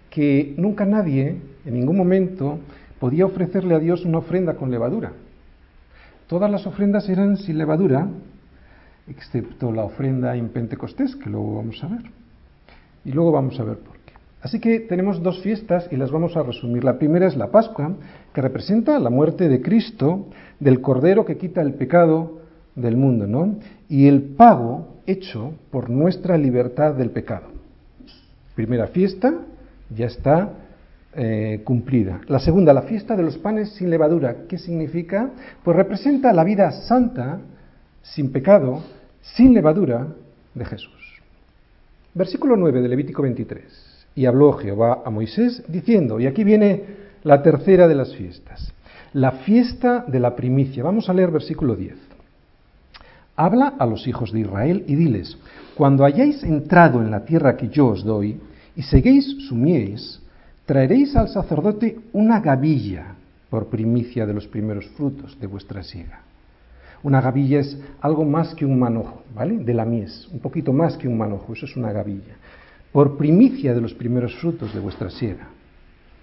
que 0.10 0.56
nunca 0.58 0.88
nadie, 0.88 1.40
en 1.66 1.74
ningún 1.76 1.98
momento, 1.98 2.58
podía 3.00 3.28
ofrecerle 3.28 3.76
a 3.76 3.80
Dios 3.80 4.04
una 4.04 4.18
ofrenda 4.18 4.56
con 4.56 4.72
levadura. 4.72 5.12
Todas 6.26 6.50
las 6.50 6.66
ofrendas 6.66 7.08
eran 7.10 7.38
sin 7.38 7.60
levadura, 7.60 8.08
excepto 9.08 9.72
la 9.72 9.84
ofrenda 9.84 10.36
en 10.36 10.50
Pentecostés, 10.50 11.16
que 11.16 11.30
luego 11.30 11.58
vamos 11.58 11.84
a 11.84 11.90
ver. 11.90 12.06
Y 13.06 13.12
luego 13.12 13.32
vamos 13.32 13.60
a 13.60 13.64
ver 13.66 13.78
por. 13.78 13.97
Así 14.42 14.60
que 14.60 14.80
tenemos 14.82 15.24
dos 15.24 15.42
fiestas 15.42 15.88
y 15.92 15.96
las 15.96 16.12
vamos 16.12 16.38
a 16.38 16.44
resumir. 16.44 16.84
La 16.84 17.00
primera 17.00 17.28
es 17.28 17.36
la 17.36 17.52
Pascua, 17.52 17.96
que 18.34 18.42
representa 18.42 19.00
la 19.00 19.10
muerte 19.10 19.50
de 19.50 19.62
Cristo, 19.62 20.28
del 20.60 20.80
Cordero 20.82 21.26
que 21.26 21.38
quita 21.38 21.62
el 21.62 21.74
pecado 21.74 22.40
del 22.76 22.96
mundo, 22.96 23.26
¿no? 23.26 23.56
Y 23.90 24.08
el 24.08 24.22
pago 24.22 24.98
hecho 25.08 25.54
por 25.72 25.90
nuestra 25.90 26.38
libertad 26.38 26.94
del 26.94 27.10
pecado. 27.10 27.48
Primera 28.54 28.88
fiesta 28.88 29.34
ya 29.90 30.06
está 30.06 30.54
eh, 31.16 31.62
cumplida. 31.64 32.22
La 32.28 32.40
segunda, 32.40 32.74
la 32.74 32.84
fiesta 32.84 33.16
de 33.16 33.24
los 33.24 33.38
panes 33.40 33.72
sin 33.72 33.90
levadura. 33.90 34.46
¿Qué 34.48 34.60
significa? 34.60 35.32
Pues 35.64 35.76
representa 35.76 36.32
la 36.32 36.44
vida 36.44 36.72
santa, 36.72 37.40
sin 38.04 38.32
pecado, 38.32 38.84
sin 39.22 39.54
levadura 39.54 40.08
de 40.54 40.66
Jesús. 40.66 40.94
Versículo 42.14 42.56
9 42.56 42.82
de 42.82 42.88
Levítico 42.88 43.24
23. 43.24 43.87
Y 44.18 44.26
habló 44.26 44.52
Jehová 44.54 45.04
a 45.06 45.12
Moisés 45.12 45.64
diciendo, 45.68 46.20
y 46.20 46.26
aquí 46.26 46.44
viene 46.44 46.84
la 47.22 47.44
tercera 47.44 47.88
de 47.88 47.94
las 47.94 48.16
fiestas, 48.16 48.74
la 49.14 49.32
fiesta 49.32 50.04
de 50.08 50.20
la 50.20 50.36
primicia. 50.36 50.84
Vamos 50.84 51.08
a 51.08 51.14
leer 51.14 51.30
versículo 51.30 51.76
10. 51.76 51.96
Habla 53.36 53.76
a 53.78 53.86
los 53.86 54.08
hijos 54.08 54.32
de 54.32 54.40
Israel 54.40 54.84
y 54.88 54.96
diles, 54.96 55.38
cuando 55.76 56.04
hayáis 56.04 56.42
entrado 56.42 57.00
en 57.00 57.12
la 57.12 57.26
tierra 57.26 57.56
que 57.56 57.70
yo 57.70 57.90
os 57.90 58.04
doy, 58.04 58.42
y 58.76 58.82
seguéis 58.82 59.48
su 59.48 59.54
mies, 59.56 60.20
traeréis 60.66 61.16
al 61.16 61.30
sacerdote 61.30 62.00
una 62.14 62.40
gavilla 62.40 63.14
por 63.52 63.68
primicia 63.68 64.26
de 64.26 64.34
los 64.34 64.48
primeros 64.48 64.88
frutos 64.98 65.40
de 65.40 65.46
vuestra 65.46 65.84
siega. 65.84 66.22
Una 67.04 67.22
gavilla 67.22 67.60
es 67.60 67.78
algo 68.02 68.26
más 68.26 68.56
que 68.56 68.66
un 68.66 68.80
manojo, 68.80 69.22
¿vale? 69.36 69.60
De 69.60 69.76
la 69.76 69.86
mies, 69.86 70.28
un 70.34 70.40
poquito 70.40 70.74
más 70.74 70.98
que 70.98 71.08
un 71.08 71.20
manojo, 71.20 71.54
eso 71.54 71.68
es 71.68 71.78
una 71.78 71.92
gavilla. 71.92 72.36
Por 72.92 73.18
primicia 73.18 73.74
de 73.74 73.82
los 73.82 73.94
primeros 73.94 74.36
frutos 74.36 74.74
de 74.74 74.80
vuestra 74.80 75.10
siega. 75.10 75.50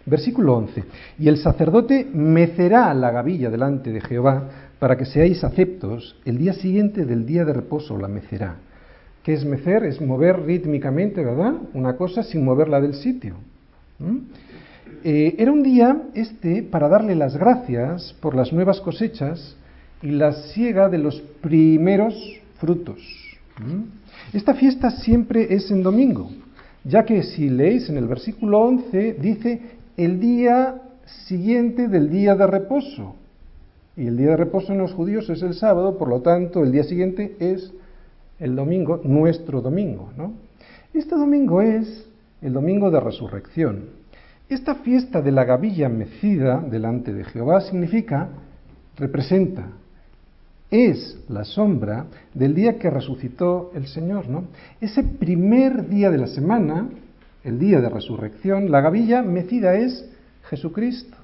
Versículo 0.06 0.56
11. 0.56 0.85
Y 1.18 1.28
el 1.28 1.38
sacerdote 1.38 2.06
mecerá 2.12 2.92
la 2.92 3.11
gavilla 3.11 3.50
delante 3.50 3.90
de 3.90 4.00
Jehová 4.00 4.49
para 4.78 4.97
que 4.97 5.06
seáis 5.06 5.42
aceptos. 5.44 6.16
El 6.25 6.38
día 6.38 6.52
siguiente 6.52 7.06
del 7.06 7.25
día 7.25 7.44
de 7.44 7.54
reposo 7.54 7.97
la 7.97 8.09
mecerá. 8.09 8.56
¿Qué 9.23 9.33
es 9.33 9.44
mecer? 9.44 9.85
Es 9.85 10.00
mover 10.02 10.44
rítmicamente, 10.44 11.25
¿verdad? 11.25 11.54
Una 11.73 11.97
cosa 11.97 12.23
sin 12.23 12.44
moverla 12.44 12.80
del 12.80 12.94
sitio. 12.94 13.37
Eh, 15.02 15.35
era 15.38 15.50
un 15.50 15.62
día 15.62 16.02
este 16.14 16.62
para 16.62 16.88
darle 16.88 17.14
las 17.14 17.37
gracias 17.37 18.14
por 18.21 18.35
las 18.35 18.52
nuevas 18.52 18.80
cosechas 18.80 19.56
y 20.02 20.11
la 20.11 20.33
siega 20.33 20.90
de 20.90 20.99
los 20.99 21.21
primeros 21.40 22.14
frutos. 22.59 23.00
Esta 24.33 24.52
fiesta 24.54 24.90
siempre 24.90 25.54
es 25.54 25.71
en 25.71 25.83
domingo, 25.83 26.30
ya 26.84 27.04
que 27.04 27.22
si 27.22 27.48
leéis 27.48 27.88
en 27.88 27.96
el 27.96 28.06
versículo 28.06 28.60
11 28.60 29.14
dice 29.14 29.60
el 29.96 30.20
día 30.20 30.82
siguiente 31.26 31.88
del 31.88 32.10
día 32.10 32.34
de 32.34 32.46
reposo. 32.46 33.16
Y 33.96 34.06
el 34.06 34.16
día 34.16 34.30
de 34.30 34.36
reposo 34.36 34.72
en 34.72 34.78
los 34.78 34.92
judíos 34.92 35.30
es 35.30 35.42
el 35.42 35.54
sábado, 35.54 35.96
por 35.98 36.08
lo 36.08 36.20
tanto 36.20 36.62
el 36.62 36.72
día 36.72 36.84
siguiente 36.84 37.36
es 37.38 37.72
el 38.38 38.56
domingo, 38.56 39.00
nuestro 39.04 39.60
domingo. 39.60 40.10
¿no? 40.16 40.34
Este 40.92 41.14
domingo 41.14 41.62
es 41.62 42.08
el 42.42 42.52
domingo 42.52 42.90
de 42.90 43.00
resurrección. 43.00 43.84
Esta 44.48 44.74
fiesta 44.76 45.22
de 45.22 45.32
la 45.32 45.44
gavilla 45.44 45.88
mecida 45.88 46.60
delante 46.60 47.14
de 47.14 47.24
Jehová 47.24 47.62
significa, 47.62 48.28
representa 48.96 49.68
es 50.75 51.16
la 51.28 51.45
sombra 51.45 52.07
del 52.35 52.54
día 52.54 52.78
que 52.78 52.90
resucitó 52.90 53.71
el 53.76 53.87
Señor, 53.87 54.28
¿no? 54.28 54.45
Ese 54.81 55.04
primer 55.04 55.88
día 55.88 56.11
de 56.11 56.19
la 56.19 56.26
semana, 56.26 56.88
el 57.45 57.61
día 57.61 57.81
de 57.81 57.88
resurrección, 57.88 58.73
la 58.73 58.81
gavilla 58.81 59.23
mecida 59.23 59.76
es 59.76 60.04
Jesucristo. 60.50 61.16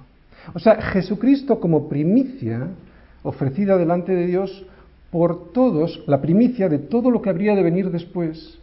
O 0.54 0.60
sea, 0.60 0.80
Jesucristo 0.80 1.58
como 1.58 1.88
primicia 1.88 2.68
ofrecida 3.24 3.76
delante 3.76 4.14
de 4.14 4.26
Dios 4.26 4.64
por 5.10 5.52
todos, 5.52 6.04
la 6.06 6.20
primicia 6.20 6.68
de 6.68 6.78
todo 6.78 7.10
lo 7.10 7.20
que 7.20 7.30
habría 7.30 7.56
de 7.56 7.64
venir 7.64 7.90
después, 7.90 8.58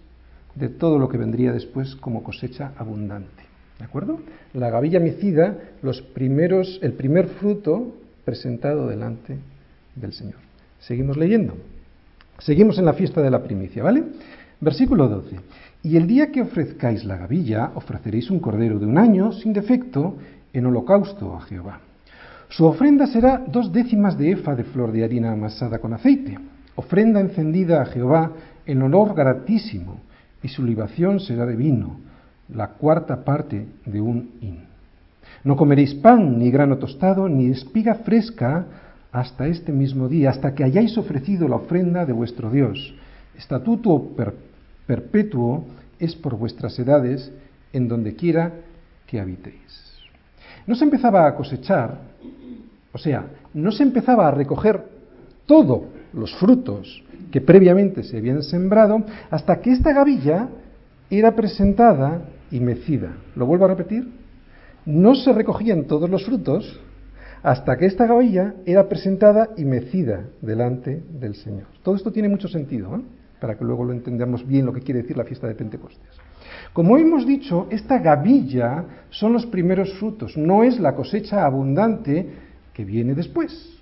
de 0.55 0.69
todo 0.69 0.97
lo 0.99 1.09
que 1.09 1.17
vendría 1.17 1.51
después 1.51 1.97
como 1.97 2.23
cosecha 2.23 2.71
abundante. 2.77 3.43
¿De 3.77 3.83
acuerdo? 3.83 4.19
La 4.53 4.69
gavilla 4.69 5.01
mecida, 5.01 5.57
los 5.81 6.01
primeros, 6.01 6.79
el 6.81 6.93
primer 6.93 7.27
fruto 7.27 7.93
presentado 8.23 8.87
delante 8.87 9.37
del 9.95 10.13
Señor. 10.13 10.46
Seguimos 10.79 11.17
leyendo. 11.17 11.55
Seguimos 12.39 12.77
en 12.77 12.85
la 12.85 12.93
fiesta 12.93 13.21
de 13.21 13.31
la 13.31 13.43
primicia, 13.43 13.83
¿vale? 13.83 14.03
Versículo 14.59 15.07
12. 15.07 15.39
Y 15.83 15.97
el 15.97 16.07
día 16.07 16.31
que 16.31 16.41
ofrezcáis 16.41 17.03
la 17.05 17.17
gavilla, 17.17 17.71
ofreceréis 17.75 18.29
un 18.29 18.39
cordero 18.39 18.79
de 18.79 18.85
un 18.85 18.97
año 18.97 19.31
sin 19.31 19.53
defecto 19.53 20.15
en 20.53 20.65
holocausto 20.65 21.35
a 21.35 21.41
Jehová. 21.41 21.79
Su 22.49 22.65
ofrenda 22.65 23.07
será 23.07 23.43
dos 23.45 23.71
décimas 23.71 24.17
de 24.17 24.31
efa 24.31 24.55
de 24.55 24.63
flor 24.63 24.91
de 24.91 25.03
harina 25.03 25.31
amasada 25.31 25.79
con 25.79 25.93
aceite, 25.93 26.37
ofrenda 26.75 27.19
encendida 27.19 27.81
a 27.81 27.85
Jehová 27.85 28.31
en 28.65 28.81
honor 28.81 29.13
gratísimo, 29.15 29.99
y 30.41 30.47
su 30.47 30.63
libación 30.63 31.19
será 31.19 31.45
de 31.45 31.55
vino, 31.55 31.99
la 32.49 32.69
cuarta 32.69 33.23
parte 33.23 33.65
de 33.85 33.99
un 33.99 34.31
hin. 34.41 34.59
No 35.43 35.55
comeréis 35.55 35.93
pan, 35.95 36.39
ni 36.39 36.49
grano 36.51 36.77
tostado, 36.77 37.27
ni 37.27 37.47
espiga 37.47 37.95
fresca, 37.95 38.65
hasta 39.19 39.47
este 39.47 39.71
mismo 39.71 40.07
día, 40.07 40.29
hasta 40.29 40.53
que 40.53 40.63
hayáis 40.63 40.95
ofrecido 40.95 41.47
la 41.47 41.55
ofrenda 41.55 42.05
de 42.05 42.13
vuestro 42.13 42.51
Dios. 42.51 42.93
Estatuto 43.35 44.09
perpetuo 44.85 45.65
es 45.97 46.15
por 46.15 46.37
vuestras 46.37 46.77
edades 46.77 47.31
en 47.73 47.87
donde 47.87 48.15
quiera 48.15 48.53
que 49.07 49.19
habitéis. 49.19 49.57
No 50.67 50.75
se 50.75 50.83
empezaba 50.83 51.25
a 51.25 51.33
cosechar, 51.33 51.97
o 52.93 52.97
sea, 52.99 53.25
no 53.55 53.71
se 53.71 53.83
empezaba 53.83 54.27
a 54.27 54.31
recoger 54.31 54.83
todos 55.47 55.81
los 56.13 56.35
frutos 56.35 57.03
que 57.31 57.41
previamente 57.41 58.03
se 58.03 58.17
habían 58.17 58.43
sembrado 58.43 59.03
hasta 59.31 59.59
que 59.61 59.71
esta 59.71 59.93
gavilla 59.93 60.47
era 61.09 61.35
presentada 61.35 62.21
y 62.51 62.59
mecida. 62.59 63.17
¿Lo 63.35 63.47
vuelvo 63.47 63.65
a 63.65 63.69
repetir? 63.69 64.07
No 64.85 65.15
se 65.15 65.33
recogían 65.33 65.85
todos 65.85 66.07
los 66.07 66.23
frutos 66.23 66.79
hasta 67.47 67.77
que 67.77 67.85
esta 67.85 68.05
gavilla 68.05 68.55
era 68.65 68.89
presentada 68.89 69.51
y 69.55 69.63
mecida 69.63 70.25
delante 70.41 71.01
del 71.17 71.33
Señor. 71.33 71.67
Todo 71.81 71.95
esto 71.95 72.11
tiene 72.11 72.27
mucho 72.27 72.49
sentido, 72.49 72.93
¿eh? 72.97 73.01
para 73.39 73.57
que 73.57 73.63
luego 73.63 73.85
lo 73.85 73.93
entendamos 73.93 74.45
bien 74.45 74.65
lo 74.65 74.73
que 74.73 74.81
quiere 74.81 75.01
decir 75.01 75.15
la 75.15 75.23
fiesta 75.23 75.47
de 75.47 75.55
Pentecostés. 75.55 76.11
Como 76.73 76.97
hemos 76.97 77.25
dicho, 77.25 77.67
esta 77.69 77.99
gavilla 77.99 78.83
son 79.09 79.31
los 79.31 79.45
primeros 79.45 79.93
frutos, 79.93 80.35
no 80.35 80.61
es 80.61 80.77
la 80.77 80.93
cosecha 80.93 81.45
abundante 81.45 82.27
que 82.73 82.83
viene 82.83 83.15
después. 83.15 83.79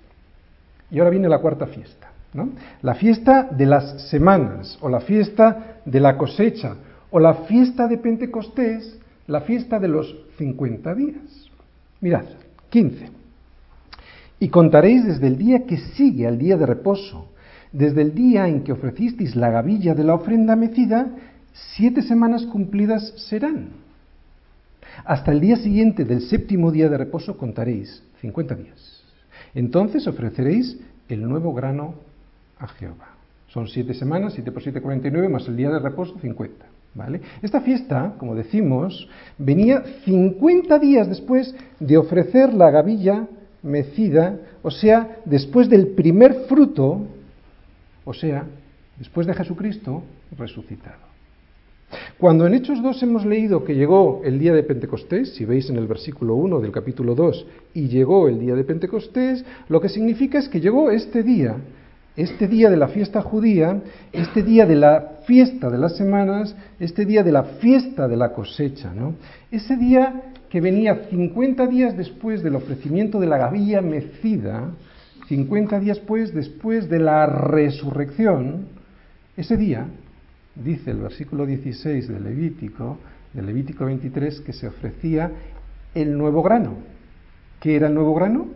Y 0.88 1.00
ahora 1.00 1.10
viene 1.10 1.28
la 1.28 1.40
cuarta 1.40 1.66
fiesta. 1.66 2.12
La 2.82 2.94
fiesta 2.94 3.48
de 3.50 3.66
las 3.66 4.08
semanas, 4.10 4.78
o 4.80 4.88
la 4.88 5.00
fiesta 5.00 5.80
de 5.84 5.98
la 5.98 6.16
cosecha, 6.16 6.76
o 7.10 7.18
la 7.18 7.34
fiesta 7.34 7.88
de 7.88 7.98
Pentecostés, 7.98 8.96
la 9.26 9.40
fiesta 9.40 9.80
de 9.80 9.88
los 9.88 10.16
50 10.38 10.94
días. 10.94 11.50
Mirad, 12.00 12.26
15. 12.70 13.25
Y 14.38 14.48
contaréis 14.48 15.04
desde 15.04 15.26
el 15.26 15.38
día 15.38 15.64
que 15.64 15.78
sigue 15.78 16.26
al 16.26 16.38
día 16.38 16.56
de 16.56 16.66
reposo, 16.66 17.30
desde 17.72 18.02
el 18.02 18.14
día 18.14 18.48
en 18.48 18.64
que 18.64 18.72
ofrecisteis 18.72 19.34
la 19.34 19.50
gavilla 19.50 19.94
de 19.94 20.04
la 20.04 20.14
ofrenda 20.14 20.56
mecida, 20.56 21.08
siete 21.52 22.02
semanas 22.02 22.44
cumplidas 22.46 23.14
serán. 23.28 23.70
Hasta 25.04 25.32
el 25.32 25.40
día 25.40 25.56
siguiente 25.56 26.04
del 26.04 26.22
séptimo 26.22 26.70
día 26.70 26.88
de 26.88 26.98
reposo 26.98 27.36
contaréis 27.36 28.02
cincuenta 28.20 28.54
días. 28.54 29.02
Entonces 29.54 30.06
ofreceréis 30.06 30.78
el 31.08 31.22
nuevo 31.22 31.52
grano 31.54 31.94
a 32.58 32.68
Jehová. 32.68 33.16
Son 33.48 33.68
siete 33.68 33.94
semanas, 33.94 34.34
7 34.34 34.52
por 34.52 34.62
7, 34.62 34.82
49, 34.82 35.28
más 35.28 35.48
el 35.48 35.56
día 35.56 35.70
de 35.70 35.78
reposo, 35.78 36.18
50. 36.20 36.66
¿Vale? 36.94 37.20
Esta 37.42 37.60
fiesta, 37.60 38.14
como 38.18 38.34
decimos, 38.34 39.08
venía 39.38 39.82
50 40.04 40.78
días 40.78 41.08
después 41.08 41.54
de 41.78 41.96
ofrecer 41.98 42.54
la 42.54 42.70
gavilla 42.70 43.28
mecida, 43.66 44.38
o 44.62 44.70
sea, 44.70 45.18
después 45.24 45.68
del 45.68 45.88
primer 45.88 46.46
fruto, 46.48 47.06
o 48.04 48.14
sea, 48.14 48.44
después 48.98 49.26
de 49.26 49.34
Jesucristo 49.34 50.02
resucitado. 50.38 51.06
Cuando 52.18 52.46
en 52.46 52.54
Hechos 52.54 52.82
2 52.82 53.02
hemos 53.02 53.26
leído 53.26 53.64
que 53.64 53.74
llegó 53.74 54.22
el 54.24 54.38
día 54.38 54.52
de 54.52 54.62
Pentecostés, 54.62 55.34
si 55.34 55.44
veis 55.44 55.68
en 55.70 55.76
el 55.76 55.86
versículo 55.86 56.34
1 56.34 56.60
del 56.60 56.72
capítulo 56.72 57.14
2, 57.14 57.46
y 57.74 57.88
llegó 57.88 58.28
el 58.28 58.40
día 58.40 58.54
de 58.54 58.64
Pentecostés, 58.64 59.44
lo 59.68 59.80
que 59.80 59.88
significa 59.88 60.38
es 60.38 60.48
que 60.48 60.60
llegó 60.60 60.90
este 60.90 61.22
día, 61.22 61.56
este 62.16 62.48
día 62.48 62.70
de 62.70 62.78
la 62.78 62.88
fiesta 62.88 63.20
judía, 63.20 63.82
este 64.12 64.42
día 64.42 64.66
de 64.66 64.76
la 64.76 65.18
fiesta 65.26 65.68
de 65.68 65.78
las 65.78 65.96
semanas, 65.96 66.56
este 66.80 67.04
día 67.04 67.22
de 67.22 67.32
la 67.32 67.42
fiesta 67.44 68.08
de 68.08 68.16
la 68.16 68.32
cosecha, 68.32 68.92
¿no? 68.94 69.14
Ese 69.50 69.76
día 69.76 70.22
que 70.50 70.60
venía 70.60 71.06
50 71.10 71.66
días 71.66 71.96
después 71.96 72.42
del 72.42 72.56
ofrecimiento 72.56 73.20
de 73.20 73.26
la 73.26 73.38
gavilla 73.38 73.80
mecida, 73.80 74.70
50 75.28 75.80
días 75.80 75.98
pues 76.00 76.32
después 76.32 76.88
de 76.88 77.00
la 77.00 77.26
resurrección, 77.26 78.68
ese 79.36 79.56
día, 79.56 79.86
dice 80.54 80.92
el 80.92 80.98
versículo 80.98 81.46
16 81.46 82.08
de 82.08 82.20
Levítico, 82.20 82.98
de 83.32 83.42
Levítico 83.42 83.84
23, 83.84 84.40
que 84.40 84.52
se 84.52 84.68
ofrecía 84.68 85.30
el 85.94 86.16
nuevo 86.16 86.42
grano. 86.42 86.74
¿Qué 87.60 87.76
era 87.76 87.88
el 87.88 87.94
nuevo 87.94 88.14
grano? 88.14 88.48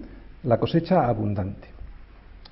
La 0.44 0.58
cosecha 0.58 1.06
abundante. 1.06 1.68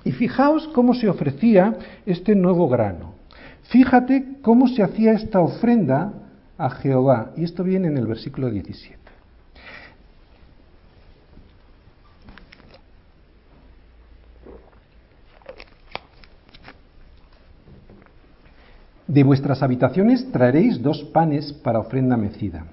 Y 0.03 0.11
fijaos 0.11 0.67
cómo 0.69 0.93
se 0.93 1.09
ofrecía 1.09 1.75
este 2.05 2.35
nuevo 2.35 2.69
grano. 2.69 3.15
Fíjate 3.63 4.37
cómo 4.41 4.67
se 4.67 4.83
hacía 4.83 5.13
esta 5.13 5.39
ofrenda 5.39 6.13
a 6.57 6.69
Jehová. 6.69 7.31
Y 7.35 7.43
esto 7.43 7.63
viene 7.63 7.87
en 7.87 7.97
el 7.97 8.07
versículo 8.07 8.49
17. 8.49 8.98
De 19.09 19.23
vuestras 19.23 19.63
habitaciones 19.63 20.31
traeréis 20.31 20.83
dos 20.83 21.03
panes 21.05 21.51
para 21.51 21.79
ofrenda 21.79 22.15
mecida, 22.15 22.65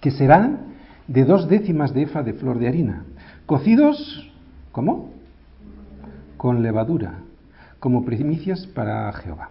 que 0.00 0.12
serán 0.12 0.76
de 1.08 1.24
dos 1.24 1.48
décimas 1.48 1.92
de 1.92 2.02
efa 2.02 2.22
de 2.22 2.32
flor 2.34 2.60
de 2.60 2.68
harina, 2.68 3.04
cocidos, 3.44 4.30
¿cómo? 4.70 5.10
Con 6.36 6.62
levadura, 6.62 7.14
como 7.80 8.04
primicias 8.04 8.68
para 8.68 9.12
Jehová. 9.14 9.50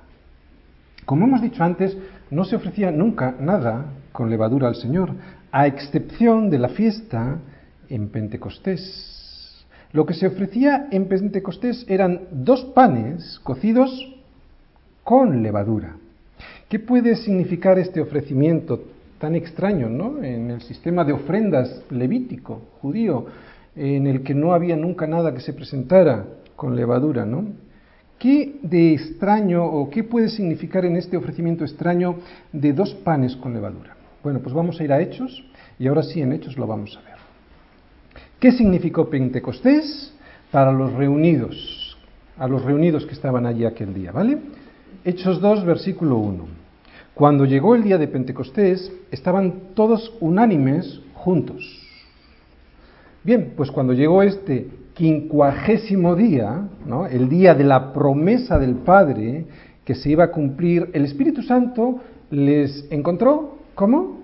Como 1.03 1.25
hemos 1.25 1.41
dicho 1.41 1.61
antes, 1.61 1.97
no 2.31 2.45
se 2.45 2.55
ofrecía 2.55 2.89
nunca 2.89 3.35
nada 3.41 3.87
con 4.13 4.29
levadura 4.29 4.69
al 4.69 4.75
Señor, 4.75 5.11
a 5.51 5.67
excepción 5.67 6.49
de 6.49 6.59
la 6.59 6.69
fiesta 6.69 7.39
en 7.89 8.07
Pentecostés. 8.07 9.65
Lo 9.91 10.05
que 10.05 10.13
se 10.13 10.27
ofrecía 10.27 10.87
en 10.89 11.09
Pentecostés 11.09 11.83
eran 11.89 12.21
dos 12.31 12.63
panes 12.63 13.41
cocidos 13.43 14.13
con 15.07 15.41
levadura. 15.41 15.95
¿Qué 16.67 16.79
puede 16.79 17.15
significar 17.15 17.79
este 17.79 18.01
ofrecimiento 18.01 18.81
tan 19.19 19.35
extraño 19.35 19.87
¿no? 19.87 20.21
en 20.21 20.51
el 20.51 20.61
sistema 20.63 21.05
de 21.05 21.13
ofrendas 21.13 21.81
levítico, 21.89 22.61
judío, 22.81 23.25
en 23.73 24.05
el 24.05 24.21
que 24.21 24.33
no 24.33 24.51
había 24.51 24.75
nunca 24.75 25.07
nada 25.07 25.33
que 25.33 25.39
se 25.39 25.53
presentara 25.53 26.25
con 26.57 26.75
levadura? 26.75 27.25
¿no? 27.25 27.45
¿Qué 28.19 28.59
de 28.61 28.95
extraño 28.95 29.63
o 29.63 29.89
qué 29.89 30.03
puede 30.03 30.27
significar 30.27 30.83
en 30.83 30.97
este 30.97 31.15
ofrecimiento 31.15 31.63
extraño 31.63 32.17
de 32.51 32.73
dos 32.73 32.93
panes 32.93 33.37
con 33.37 33.53
levadura? 33.53 33.95
Bueno, 34.21 34.41
pues 34.41 34.53
vamos 34.53 34.77
a 34.77 34.83
ir 34.83 34.91
a 34.91 34.99
Hechos 34.99 35.41
y 35.79 35.87
ahora 35.87 36.03
sí 36.03 36.19
en 36.19 36.33
Hechos 36.33 36.57
lo 36.57 36.67
vamos 36.67 37.00
a 37.01 37.09
ver. 37.09 37.17
¿Qué 38.41 38.51
significó 38.51 39.09
Pentecostés 39.09 40.13
para 40.51 40.74
los 40.74 40.91
reunidos, 40.91 41.98
a 42.37 42.46
los 42.46 42.61
reunidos 42.65 43.05
que 43.05 43.13
estaban 43.13 43.46
allí 43.46 43.63
aquel 43.63 43.93
día, 43.93 44.11
¿vale? 44.11 44.37
Hechos 45.07 45.39
2, 45.39 45.63
versículo 45.63 46.17
1. 46.17 46.46
Cuando 47.13 47.46
llegó 47.46 47.75
el 47.75 47.83
día 47.83 47.98
de 47.98 48.09
Pentecostés, 48.09 48.91
estaban 49.09 49.74
todos 49.74 50.13
unánimes 50.20 51.00
juntos. 51.13 51.81
Bien, 53.24 53.53
pues 53.55 53.72
cuando 53.72 53.93
llegó 53.93 54.22
este 54.22 54.70
quincuagésimo 54.96 56.13
día, 56.17 56.67
¿no? 56.85 57.07
el 57.07 57.29
día 57.29 57.55
de 57.55 57.63
la 57.63 57.93
promesa 57.93 58.59
del 58.59 58.75
Padre 58.75 59.46
que 59.85 59.96
se 59.96 60.09
iba 60.09 60.25
a 60.25 60.31
cumplir, 60.31 60.89
el 60.91 61.05
Espíritu 61.05 61.41
Santo 61.41 62.01
les 62.29 62.85
encontró, 62.89 63.59
¿cómo? 63.75 64.20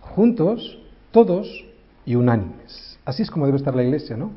Juntos, 0.00 0.80
todos 1.12 1.64
y 2.04 2.16
unánimes. 2.16 2.98
Así 3.04 3.22
es 3.22 3.30
como 3.30 3.46
debe 3.46 3.58
estar 3.58 3.76
la 3.76 3.84
iglesia, 3.84 4.16
¿no? 4.16 4.32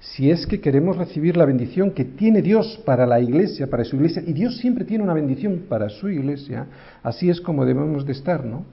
Si 0.00 0.30
es 0.30 0.46
que 0.46 0.60
queremos 0.60 0.96
recibir 0.96 1.36
la 1.36 1.44
bendición 1.44 1.90
que 1.90 2.04
tiene 2.04 2.42
Dios 2.42 2.80
para 2.84 3.06
la 3.06 3.20
iglesia, 3.20 3.68
para 3.68 3.84
su 3.84 3.96
iglesia, 3.96 4.22
y 4.26 4.32
Dios 4.32 4.58
siempre 4.58 4.84
tiene 4.84 5.04
una 5.04 5.14
bendición 5.14 5.64
para 5.68 5.88
su 5.88 6.08
iglesia, 6.08 6.66
así 7.02 7.30
es 7.30 7.40
como 7.40 7.64
debemos 7.64 8.04
de 8.06 8.12
estar, 8.12 8.44
¿no? 8.44 8.64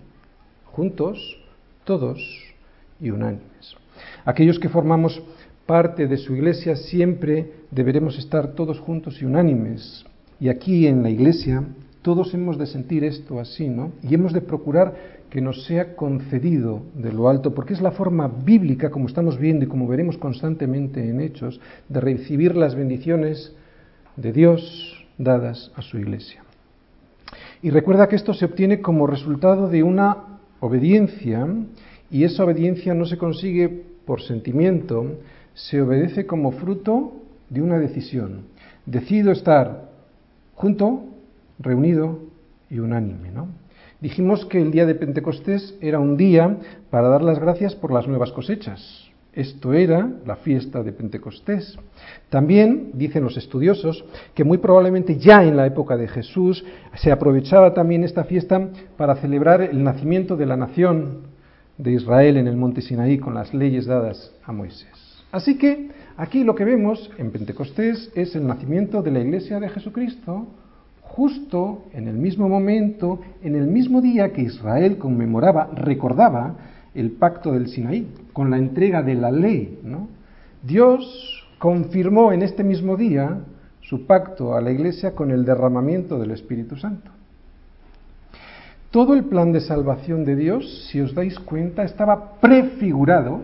Juntos, 0.66 1.38
todos 1.86 2.20
y 3.00 3.10
unánimes. 3.10 3.76
Aquellos 4.26 4.60
que 4.60 4.70
formamos 4.70 5.22
parte 5.66 6.08
de 6.08 6.18
su 6.18 6.36
iglesia 6.36 6.76
siempre 6.76 7.52
deberemos 7.72 8.18
estar 8.18 8.54
todos 8.54 8.80
juntos 8.80 9.22
y 9.22 9.26
unánimes. 9.26 10.06
Y 10.40 10.50
aquí 10.50 10.88
en 10.88 11.04
la 11.04 11.10
iglesia 11.10 11.64
todos 12.04 12.34
hemos 12.34 12.58
de 12.58 12.68
sentir 12.68 13.04
esto 13.04 13.40
así, 13.40 13.70
¿no? 13.70 13.94
Y 14.04 14.14
hemos 14.14 14.34
de 14.34 14.42
procurar 14.42 15.24
que 15.30 15.42
nos 15.42 15.64
sea 15.64 15.96
concedido 15.96 16.84
de 16.94 17.12
lo 17.12 17.30
alto, 17.30 17.56
porque 17.56 17.74
es 17.74 17.82
la 17.82 17.92
forma 17.92 18.28
bíblica, 18.28 18.92
como 18.92 19.08
estamos 19.08 19.40
viendo 19.40 19.66
y 19.66 19.68
como 19.68 19.88
veremos 19.88 20.18
constantemente 20.18 21.10
en 21.10 21.22
Hechos, 21.22 21.60
de 21.90 22.02
recibir 22.02 22.56
las 22.56 22.76
bendiciones 22.76 23.56
de 24.18 24.32
Dios 24.32 25.08
dadas 25.18 25.72
a 25.76 25.82
su 25.82 25.98
iglesia. 25.98 26.44
Y 27.62 27.70
recuerda 27.70 28.08
que 28.08 28.18
esto 28.18 28.34
se 28.34 28.46
obtiene 28.46 28.82
como 28.82 29.08
resultado 29.08 29.70
de 29.70 29.82
una 29.82 30.40
obediencia, 30.60 31.48
y 32.12 32.26
esa 32.26 32.44
obediencia 32.44 32.94
no 32.94 33.06
se 33.06 33.18
consigue 33.18 33.70
por 34.06 34.22
sentimiento, 34.22 35.20
se 35.54 35.82
obedece 35.82 36.26
como 36.26 36.52
fruto 36.52 37.14
de 37.50 37.62
una 37.62 37.80
decisión. 37.80 38.42
Decido 38.86 39.32
estar 39.32 39.90
junto, 40.54 41.06
reunido 41.60 42.20
y 42.70 42.80
unánime, 42.80 43.32
¿no? 43.32 43.48
Dijimos 44.02 44.46
que 44.46 44.62
el 44.62 44.72
día 44.72 44.86
de 44.86 44.96
Pentecostés 44.96 45.78
era 45.80 46.00
un 46.00 46.18
día 46.18 46.58
para 46.90 47.08
dar 47.08 47.22
las 47.22 47.40
gracias 47.40 47.74
por 47.74 47.94
las 47.94 48.08
nuevas 48.08 48.32
cosechas. 48.34 49.10
Esto 49.32 49.74
era 49.74 50.12
la 50.26 50.36
fiesta 50.36 50.84
de 50.84 50.92
Pentecostés. 50.92 51.80
También, 52.30 52.92
dicen 52.94 53.24
los 53.24 53.38
estudiosos, 53.38 54.06
que 54.36 54.44
muy 54.44 54.60
probablemente 54.60 55.18
ya 55.18 55.44
en 55.44 55.58
la 55.58 55.66
época 55.66 55.98
de 55.98 56.08
Jesús 56.08 56.64
se 56.96 57.12
aprovechaba 57.12 57.74
también 57.74 58.04
esta 58.04 58.26
fiesta 58.26 58.70
para 58.98 59.16
celebrar 59.16 59.62
el 59.62 59.84
nacimiento 59.84 60.36
de 60.36 60.46
la 60.46 60.58
nación 60.58 61.22
de 61.78 61.94
Israel 61.94 62.38
en 62.38 62.48
el 62.48 62.58
monte 62.58 62.82
Sinaí 62.82 63.18
con 63.18 63.34
las 63.34 63.54
leyes 63.54 63.86
dadas 63.86 64.32
a 64.44 64.52
Moisés. 64.52 65.24
Así 65.32 65.58
que 65.58 65.90
aquí 66.16 66.44
lo 66.44 66.54
que 66.54 66.64
vemos 66.64 67.10
en 67.18 67.32
Pentecostés 67.32 68.12
es 68.14 68.36
el 68.36 68.46
nacimiento 68.46 69.02
de 69.02 69.12
la 69.12 69.20
iglesia 69.20 69.60
de 69.60 69.70
Jesucristo, 69.70 70.48
justo 71.16 71.84
en 71.94 72.08
el 72.08 72.16
mismo 72.16 72.50
momento, 72.50 73.20
en 73.44 73.56
el 73.56 73.68
mismo 73.68 74.02
día 74.02 74.34
que 74.34 74.42
Israel 74.42 74.98
conmemoraba, 74.98 75.70
recordaba 75.76 76.56
el 76.96 77.12
pacto 77.12 77.52
del 77.52 77.68
Sinaí, 77.68 78.08
con 78.34 78.50
la 78.50 78.58
entrega 78.58 79.04
de 79.04 79.14
la 79.14 79.30
ley. 79.30 79.80
Dios 80.64 81.46
confirmó 81.60 82.34
en 82.34 82.42
este 82.42 82.64
mismo 82.64 82.98
día 82.98 83.42
su 83.82 84.08
pacto 84.08 84.56
a 84.56 84.62
la 84.62 84.72
iglesia 84.72 85.14
con 85.14 85.30
el 85.30 85.46
derramamiento 85.46 86.18
del 86.18 86.32
Espíritu 86.32 86.78
Santo. 86.78 87.12
Todo 88.90 89.14
el 89.14 89.26
plan 89.26 89.52
de 89.52 89.62
salvación 89.62 90.26
de 90.26 90.36
Dios, 90.36 90.88
si 90.90 91.00
os 91.00 91.14
dais 91.14 91.38
cuenta, 91.38 91.84
estaba 91.84 92.40
prefigurado, 92.42 93.42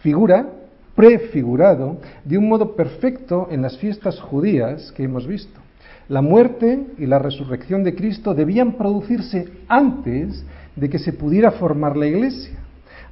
figura, 0.00 0.48
prefigurado, 0.96 1.98
de 2.24 2.38
un 2.38 2.48
modo 2.48 2.74
perfecto 2.74 3.46
en 3.52 3.62
las 3.62 3.78
fiestas 3.78 4.18
judías 4.20 4.90
que 4.92 5.04
hemos 5.04 5.28
visto. 5.28 5.61
La 6.08 6.22
muerte 6.22 6.86
y 6.98 7.06
la 7.06 7.18
resurrección 7.18 7.84
de 7.84 7.94
Cristo 7.94 8.34
debían 8.34 8.72
producirse 8.72 9.48
antes 9.68 10.44
de 10.76 10.90
que 10.90 10.98
se 10.98 11.12
pudiera 11.12 11.52
formar 11.52 11.96
la 11.96 12.06
iglesia. 12.06 12.58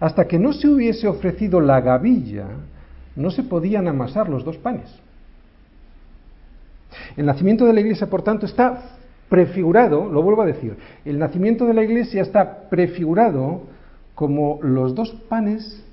Hasta 0.00 0.26
que 0.26 0.38
no 0.38 0.52
se 0.52 0.68
hubiese 0.68 1.06
ofrecido 1.06 1.60
la 1.60 1.80
gavilla, 1.80 2.46
no 3.16 3.30
se 3.30 3.42
podían 3.42 3.86
amasar 3.86 4.28
los 4.28 4.44
dos 4.44 4.56
panes. 4.56 4.90
El 7.16 7.26
nacimiento 7.26 7.66
de 7.66 7.72
la 7.72 7.80
iglesia, 7.80 8.08
por 8.08 8.22
tanto, 8.22 8.46
está 8.46 8.82
prefigurado, 9.28 10.08
lo 10.10 10.22
vuelvo 10.22 10.42
a 10.42 10.46
decir, 10.46 10.76
el 11.04 11.18
nacimiento 11.18 11.66
de 11.66 11.74
la 11.74 11.84
iglesia 11.84 12.22
está 12.22 12.68
prefigurado 12.68 13.62
como 14.14 14.58
los 14.62 14.94
dos 14.94 15.12
panes 15.28 15.84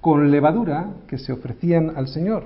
con 0.00 0.30
levadura 0.30 0.90
que 1.08 1.18
se 1.18 1.32
ofrecían 1.32 1.94
al 1.96 2.08
Señor. 2.08 2.44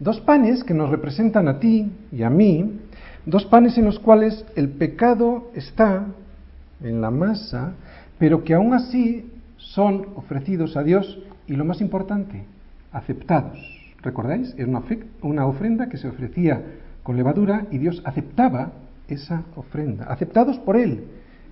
Dos 0.00 0.20
panes 0.20 0.64
que 0.64 0.74
nos 0.74 0.90
representan 0.90 1.48
a 1.48 1.58
ti 1.58 1.90
y 2.12 2.22
a 2.22 2.30
mí 2.30 2.78
Dos 3.28 3.44
panes 3.44 3.76
en 3.76 3.84
los 3.84 3.98
cuales 3.98 4.46
el 4.56 4.70
pecado 4.70 5.50
está 5.54 6.06
en 6.82 7.02
la 7.02 7.10
masa, 7.10 7.74
pero 8.18 8.42
que 8.42 8.54
aún 8.54 8.72
así 8.72 9.30
son 9.58 10.06
ofrecidos 10.16 10.78
a 10.78 10.82
Dios 10.82 11.18
y 11.46 11.52
lo 11.52 11.66
más 11.66 11.82
importante, 11.82 12.44
aceptados. 12.90 13.58
¿Recordáis? 14.00 14.54
Era 14.56 14.68
una, 14.68 14.82
una 15.20 15.46
ofrenda 15.46 15.90
que 15.90 15.98
se 15.98 16.08
ofrecía 16.08 16.62
con 17.02 17.18
levadura 17.18 17.66
y 17.70 17.76
Dios 17.76 18.00
aceptaba 18.06 18.72
esa 19.08 19.42
ofrenda, 19.56 20.06
aceptados 20.06 20.58
por 20.58 20.78
Él 20.78 21.04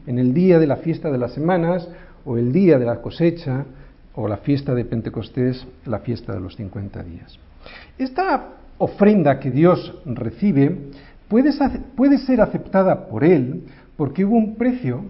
en 0.06 0.18
el 0.18 0.32
día 0.32 0.59
de 0.59 0.68
la 0.68 0.76
fiesta 0.76 1.11
de 1.11 1.18
las 1.18 1.32
semanas 1.32 1.87
o 2.24 2.38
el 2.38 2.52
día 2.52 2.78
de 2.78 2.87
la 2.87 3.02
cosecha 3.02 3.66
o 4.14 4.28
la 4.28 4.38
fiesta 4.38 4.74
de 4.74 4.87
Pentecostés, 4.87 5.66
la 5.85 5.98
fiesta 5.98 6.32
de 6.32 6.40
los 6.40 6.56
50 6.56 7.02
días. 7.02 7.38
Esta 7.98 8.48
ofrenda 8.78 9.40
que 9.40 9.50
Dios 9.50 9.94
recibe 10.04 10.90
puede, 11.28 12.18
ser 12.18 12.40
aceptada 12.40 13.09
por 13.09 13.24
Él 13.24 13.64
porque 13.96 14.24
hubo 14.24 14.37
un 14.37 14.56
precio 14.56 15.04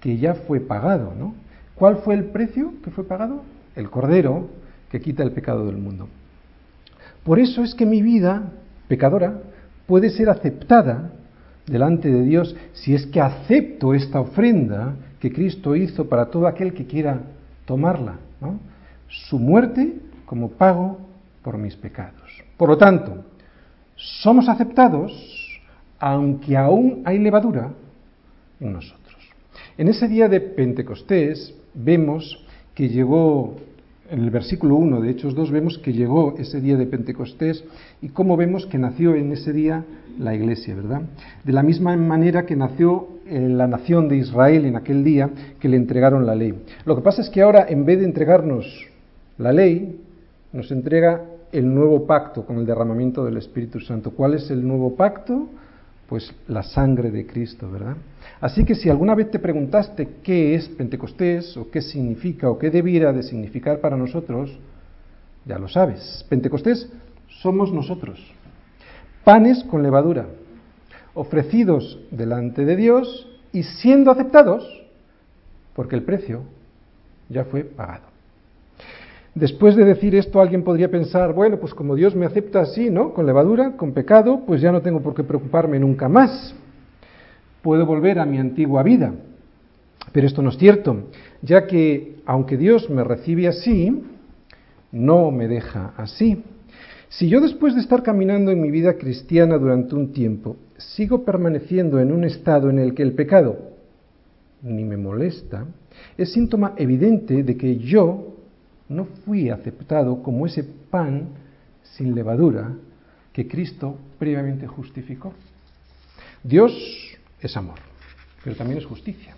que 0.00 0.18
ya 0.18 0.34
fue 0.34 0.60
pagado, 0.60 1.14
¿no? 1.18 1.34
¿Cuál 1.74 1.98
fue 1.98 2.14
el 2.14 2.24
precio 2.26 2.74
que 2.84 2.90
fue 2.90 3.04
pagado? 3.04 3.42
El 3.74 3.90
cordero 3.90 4.48
que 4.90 5.00
quita 5.00 5.22
el 5.22 5.32
pecado 5.32 5.66
del 5.66 5.76
mundo. 5.76 6.08
Por 7.24 7.38
eso 7.38 7.62
es 7.64 7.74
que 7.74 7.86
mi 7.86 8.02
vida 8.02 8.52
pecadora 8.88 9.40
puede 9.86 10.10
ser 10.10 10.28
aceptada 10.28 11.12
delante 11.66 12.10
de 12.10 12.22
Dios 12.22 12.54
si 12.72 12.94
es 12.94 13.06
que 13.06 13.20
acepto 13.20 13.94
esta 13.94 14.20
ofrenda 14.20 14.94
que 15.18 15.32
Cristo 15.32 15.74
hizo 15.74 16.08
para 16.08 16.26
todo 16.26 16.46
aquel 16.46 16.72
que 16.72 16.86
quiera 16.86 17.20
tomarla, 17.64 18.16
su 19.08 19.38
muerte 19.38 19.94
como 20.26 20.50
pago 20.50 21.05
por 21.46 21.58
mis 21.58 21.76
pecados. 21.76 22.42
Por 22.56 22.70
lo 22.70 22.76
tanto, 22.76 23.24
somos 23.94 24.48
aceptados 24.48 25.12
aunque 26.00 26.56
aún 26.56 27.02
hay 27.04 27.20
levadura 27.20 27.70
en 28.58 28.72
nosotros. 28.72 29.14
En 29.78 29.86
ese 29.86 30.08
día 30.08 30.28
de 30.28 30.40
Pentecostés 30.40 31.54
vemos 31.72 32.44
que 32.74 32.88
llegó 32.88 33.54
en 34.10 34.24
el 34.24 34.30
versículo 34.30 34.74
1 34.74 35.00
de 35.00 35.10
Hechos 35.10 35.36
2 35.36 35.52
vemos 35.52 35.78
que 35.78 35.92
llegó 35.92 36.34
ese 36.36 36.60
día 36.60 36.76
de 36.76 36.86
Pentecostés 36.86 37.62
y 38.02 38.08
cómo 38.08 38.36
vemos 38.36 38.66
que 38.66 38.78
nació 38.78 39.14
en 39.14 39.30
ese 39.30 39.52
día 39.52 39.84
la 40.18 40.34
iglesia, 40.34 40.74
¿verdad? 40.74 41.02
De 41.44 41.52
la 41.52 41.62
misma 41.62 41.96
manera 41.96 42.44
que 42.44 42.56
nació 42.56 43.08
la 43.30 43.68
nación 43.68 44.08
de 44.08 44.16
Israel 44.16 44.64
en 44.64 44.74
aquel 44.74 45.04
día 45.04 45.30
que 45.60 45.68
le 45.68 45.76
entregaron 45.76 46.26
la 46.26 46.34
ley. 46.34 46.54
Lo 46.84 46.96
que 46.96 47.02
pasa 47.02 47.22
es 47.22 47.30
que 47.30 47.42
ahora, 47.42 47.66
en 47.68 47.84
vez 47.84 48.00
de 48.00 48.04
entregarnos 48.04 48.66
la 49.38 49.52
ley, 49.52 50.00
nos 50.52 50.70
entrega 50.70 51.22
el 51.52 51.72
nuevo 51.72 52.06
pacto 52.06 52.44
con 52.44 52.58
el 52.58 52.66
derramamiento 52.66 53.24
del 53.24 53.36
Espíritu 53.36 53.80
Santo. 53.80 54.10
¿Cuál 54.10 54.34
es 54.34 54.50
el 54.50 54.66
nuevo 54.66 54.94
pacto? 54.96 55.48
Pues 56.08 56.32
la 56.48 56.62
sangre 56.62 57.10
de 57.10 57.26
Cristo, 57.26 57.70
¿verdad? 57.70 57.96
Así 58.40 58.64
que 58.64 58.74
si 58.74 58.88
alguna 58.88 59.14
vez 59.14 59.30
te 59.30 59.38
preguntaste 59.38 60.08
qué 60.22 60.54
es 60.54 60.68
Pentecostés 60.68 61.56
o 61.56 61.70
qué 61.70 61.80
significa 61.82 62.48
o 62.50 62.58
qué 62.58 62.70
debiera 62.70 63.12
de 63.12 63.22
significar 63.22 63.80
para 63.80 63.96
nosotros, 63.96 64.56
ya 65.44 65.58
lo 65.58 65.68
sabes. 65.68 66.24
Pentecostés 66.28 66.88
somos 67.28 67.72
nosotros. 67.72 68.20
Panes 69.24 69.64
con 69.64 69.82
levadura, 69.82 70.26
ofrecidos 71.14 71.98
delante 72.10 72.64
de 72.64 72.76
Dios 72.76 73.28
y 73.52 73.62
siendo 73.62 74.10
aceptados 74.10 74.86
porque 75.74 75.94
el 75.94 76.02
precio 76.02 76.42
ya 77.28 77.44
fue 77.44 77.64
pagado. 77.64 78.15
Después 79.36 79.76
de 79.76 79.84
decir 79.84 80.16
esto, 80.16 80.40
alguien 80.40 80.64
podría 80.64 80.90
pensar, 80.90 81.32
bueno, 81.32 81.58
pues 81.58 81.74
como 81.74 81.94
Dios 81.94 82.16
me 82.16 82.26
acepta 82.26 82.62
así, 82.62 82.90
¿no? 82.90 83.14
Con 83.14 83.24
levadura, 83.26 83.76
con 83.76 83.92
pecado, 83.92 84.40
pues 84.44 84.60
ya 84.60 84.72
no 84.72 84.82
tengo 84.82 85.00
por 85.00 85.14
qué 85.14 85.22
preocuparme 85.22 85.78
nunca 85.78 86.08
más 86.08 86.56
puedo 87.66 87.84
volver 87.84 88.20
a 88.20 88.26
mi 88.26 88.38
antigua 88.38 88.84
vida. 88.84 89.12
Pero 90.12 90.28
esto 90.28 90.40
no 90.40 90.50
es 90.50 90.56
cierto, 90.56 91.08
ya 91.42 91.66
que 91.66 92.18
aunque 92.24 92.56
Dios 92.56 92.88
me 92.88 93.02
recibe 93.02 93.48
así, 93.48 94.04
no 94.92 95.32
me 95.32 95.48
deja 95.48 95.92
así. 95.96 96.44
Si 97.08 97.28
yo 97.28 97.40
después 97.40 97.74
de 97.74 97.80
estar 97.80 98.04
caminando 98.04 98.52
en 98.52 98.60
mi 98.60 98.70
vida 98.70 98.96
cristiana 98.96 99.58
durante 99.58 99.96
un 99.96 100.12
tiempo, 100.12 100.56
sigo 100.76 101.24
permaneciendo 101.24 101.98
en 101.98 102.12
un 102.12 102.22
estado 102.22 102.70
en 102.70 102.78
el 102.78 102.94
que 102.94 103.02
el 103.02 103.14
pecado 103.14 103.58
ni 104.62 104.84
me 104.84 104.96
molesta, 104.96 105.66
es 106.16 106.32
síntoma 106.32 106.74
evidente 106.76 107.42
de 107.42 107.56
que 107.56 107.78
yo 107.78 108.35
no 108.88 109.04
fui 109.24 109.50
aceptado 109.50 110.22
como 110.22 110.46
ese 110.46 110.64
pan 110.64 111.28
sin 111.82 112.14
levadura 112.14 112.72
que 113.32 113.46
Cristo 113.46 113.98
previamente 114.18 114.66
justificó. 114.66 115.32
Dios 116.42 116.72
es 117.40 117.56
amor, 117.56 117.78
pero 118.42 118.56
también 118.56 118.78
es 118.78 118.86
justicia. 118.86 119.34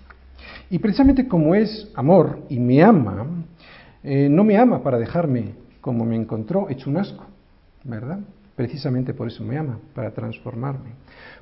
Y 0.70 0.78
precisamente 0.78 1.26
como 1.26 1.54
es 1.54 1.90
amor 1.94 2.40
y 2.48 2.58
me 2.58 2.82
ama, 2.82 3.26
eh, 4.02 4.28
no 4.28 4.44
me 4.44 4.56
ama 4.56 4.82
para 4.82 4.98
dejarme 4.98 5.54
como 5.80 6.04
me 6.04 6.16
encontró, 6.16 6.68
hecho 6.68 6.90
un 6.90 6.98
asco, 6.98 7.24
¿verdad? 7.84 8.20
Precisamente 8.54 9.14
por 9.14 9.28
eso 9.28 9.42
me 9.44 9.56
ama, 9.56 9.78
para 9.94 10.10
transformarme. 10.10 10.90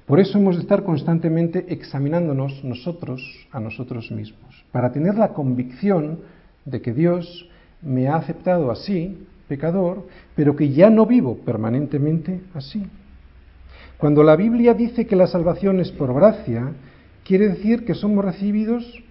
Por 0.06 0.20
eso 0.20 0.38
hemos 0.38 0.56
de 0.56 0.62
estar 0.62 0.84
constantemente 0.84 1.66
examinándonos 1.68 2.62
nosotros 2.62 3.48
a 3.50 3.58
nosotros 3.58 4.10
mismos, 4.12 4.64
para 4.70 4.92
tener 4.92 5.16
la 5.16 5.32
convicción 5.32 6.20
de 6.64 6.80
que 6.80 6.92
Dios 6.92 7.48
me 7.82 8.08
ha 8.08 8.16
aceptado 8.16 8.70
así, 8.70 9.26
pecador, 9.48 10.06
pero 10.34 10.56
que 10.56 10.70
ya 10.70 10.90
no 10.90 11.06
vivo 11.06 11.38
permanentemente 11.38 12.40
así. 12.54 12.84
Cuando 13.98 14.22
la 14.22 14.36
Biblia 14.36 14.74
dice 14.74 15.06
que 15.06 15.16
la 15.16 15.26
salvación 15.26 15.80
es 15.80 15.90
por 15.92 16.12
gracia, 16.14 16.72
quiere 17.24 17.48
decir 17.48 17.84
que 17.84 17.94
somos 17.94 18.24
recibidos 18.24 19.02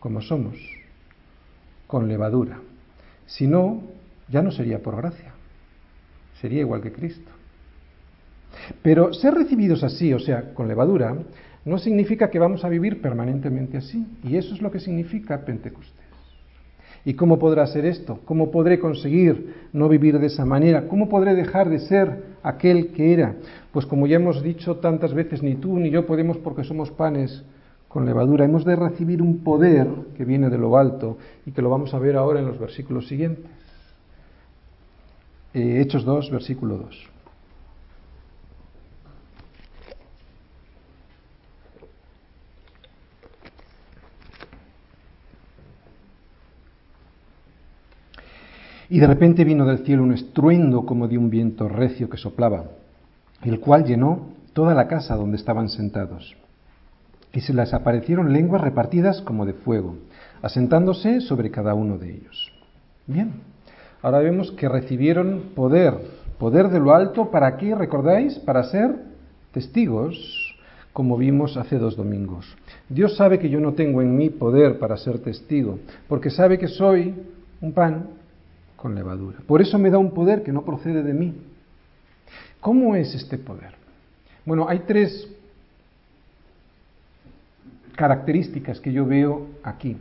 como 0.00 0.20
somos, 0.20 0.56
con 1.86 2.08
levadura. 2.08 2.60
Si 3.26 3.46
no, 3.46 3.82
ya 4.28 4.42
no 4.42 4.50
sería 4.50 4.82
por 4.82 4.96
gracia, 4.96 5.32
sería 6.40 6.60
igual 6.60 6.82
que 6.82 6.92
Cristo. 6.92 7.30
Pero 8.82 9.12
ser 9.12 9.34
recibidos 9.34 9.82
así, 9.82 10.12
o 10.12 10.18
sea, 10.18 10.54
con 10.54 10.68
levadura, 10.68 11.16
no 11.64 11.78
significa 11.78 12.30
que 12.30 12.38
vamos 12.38 12.64
a 12.64 12.68
vivir 12.68 13.00
permanentemente 13.00 13.78
así. 13.78 14.06
Y 14.22 14.36
eso 14.36 14.54
es 14.54 14.62
lo 14.62 14.70
que 14.70 14.80
significa 14.80 15.44
Pentecostés. 15.44 16.03
¿Y 17.04 17.14
cómo 17.14 17.38
podrá 17.38 17.66
ser 17.66 17.84
esto? 17.84 18.20
¿Cómo 18.24 18.50
podré 18.50 18.78
conseguir 18.78 19.68
no 19.72 19.88
vivir 19.88 20.18
de 20.18 20.28
esa 20.28 20.46
manera? 20.46 20.88
¿Cómo 20.88 21.08
podré 21.08 21.34
dejar 21.34 21.68
de 21.68 21.80
ser 21.80 22.22
aquel 22.42 22.92
que 22.92 23.12
era? 23.12 23.36
Pues 23.72 23.84
como 23.84 24.06
ya 24.06 24.16
hemos 24.16 24.42
dicho 24.42 24.76
tantas 24.76 25.12
veces, 25.12 25.42
ni 25.42 25.56
tú 25.56 25.78
ni 25.78 25.90
yo 25.90 26.06
podemos 26.06 26.38
porque 26.38 26.64
somos 26.64 26.90
panes 26.90 27.44
con 27.88 28.06
levadura. 28.06 28.46
Hemos 28.46 28.64
de 28.64 28.74
recibir 28.74 29.20
un 29.20 29.44
poder 29.44 29.86
que 30.16 30.24
viene 30.24 30.48
de 30.48 30.58
lo 30.58 30.78
alto 30.78 31.18
y 31.44 31.52
que 31.52 31.60
lo 31.60 31.68
vamos 31.68 31.92
a 31.92 31.98
ver 31.98 32.16
ahora 32.16 32.40
en 32.40 32.46
los 32.46 32.58
versículos 32.58 33.06
siguientes. 33.06 33.44
Eh, 35.52 35.80
Hechos 35.82 36.04
2, 36.04 36.30
versículo 36.30 36.78
2. 36.78 37.13
Y 48.88 49.00
de 49.00 49.06
repente 49.06 49.44
vino 49.44 49.64
del 49.64 49.78
cielo 49.78 50.02
un 50.02 50.12
estruendo 50.12 50.84
como 50.84 51.08
de 51.08 51.16
un 51.16 51.30
viento 51.30 51.68
recio 51.68 52.08
que 52.08 52.18
soplaba, 52.18 52.64
el 53.42 53.60
cual 53.60 53.84
llenó 53.84 54.28
toda 54.52 54.74
la 54.74 54.88
casa 54.88 55.16
donde 55.16 55.36
estaban 55.36 55.68
sentados. 55.68 56.36
Y 57.32 57.40
se 57.40 57.52
les 57.52 57.74
aparecieron 57.74 58.32
lenguas 58.32 58.62
repartidas 58.62 59.20
como 59.22 59.46
de 59.46 59.54
fuego, 59.54 59.96
asentándose 60.42 61.20
sobre 61.20 61.50
cada 61.50 61.74
uno 61.74 61.98
de 61.98 62.14
ellos. 62.14 62.52
Bien, 63.06 63.32
ahora 64.02 64.18
vemos 64.18 64.52
que 64.52 64.68
recibieron 64.68 65.50
poder, 65.54 65.94
poder 66.38 66.68
de 66.68 66.78
lo 66.78 66.94
alto, 66.94 67.30
¿para 67.30 67.56
qué? 67.56 67.74
¿Recordáis? 67.74 68.38
Para 68.38 68.62
ser 68.64 68.94
testigos, 69.52 70.54
como 70.92 71.16
vimos 71.16 71.56
hace 71.56 71.78
dos 71.78 71.96
domingos. 71.96 72.46
Dios 72.88 73.16
sabe 73.16 73.38
que 73.38 73.48
yo 73.48 73.58
no 73.60 73.72
tengo 73.72 74.00
en 74.00 74.16
mí 74.16 74.30
poder 74.30 74.78
para 74.78 74.96
ser 74.96 75.18
testigo, 75.18 75.80
porque 76.08 76.30
sabe 76.30 76.58
que 76.58 76.68
soy 76.68 77.14
un 77.60 77.72
pan 77.72 78.06
con 78.84 78.94
levadura. 78.94 79.38
Por 79.46 79.62
eso 79.62 79.78
me 79.78 79.88
da 79.88 79.96
un 79.96 80.10
poder 80.10 80.42
que 80.42 80.52
no 80.52 80.62
procede 80.62 81.02
de 81.02 81.14
mí. 81.14 81.32
¿Cómo 82.60 82.94
es 82.94 83.14
este 83.14 83.38
poder? 83.38 83.72
Bueno, 84.44 84.68
hay 84.68 84.80
tres 84.80 85.26
características 87.96 88.80
que 88.80 88.92
yo 88.92 89.06
veo 89.06 89.46
aquí. 89.62 89.96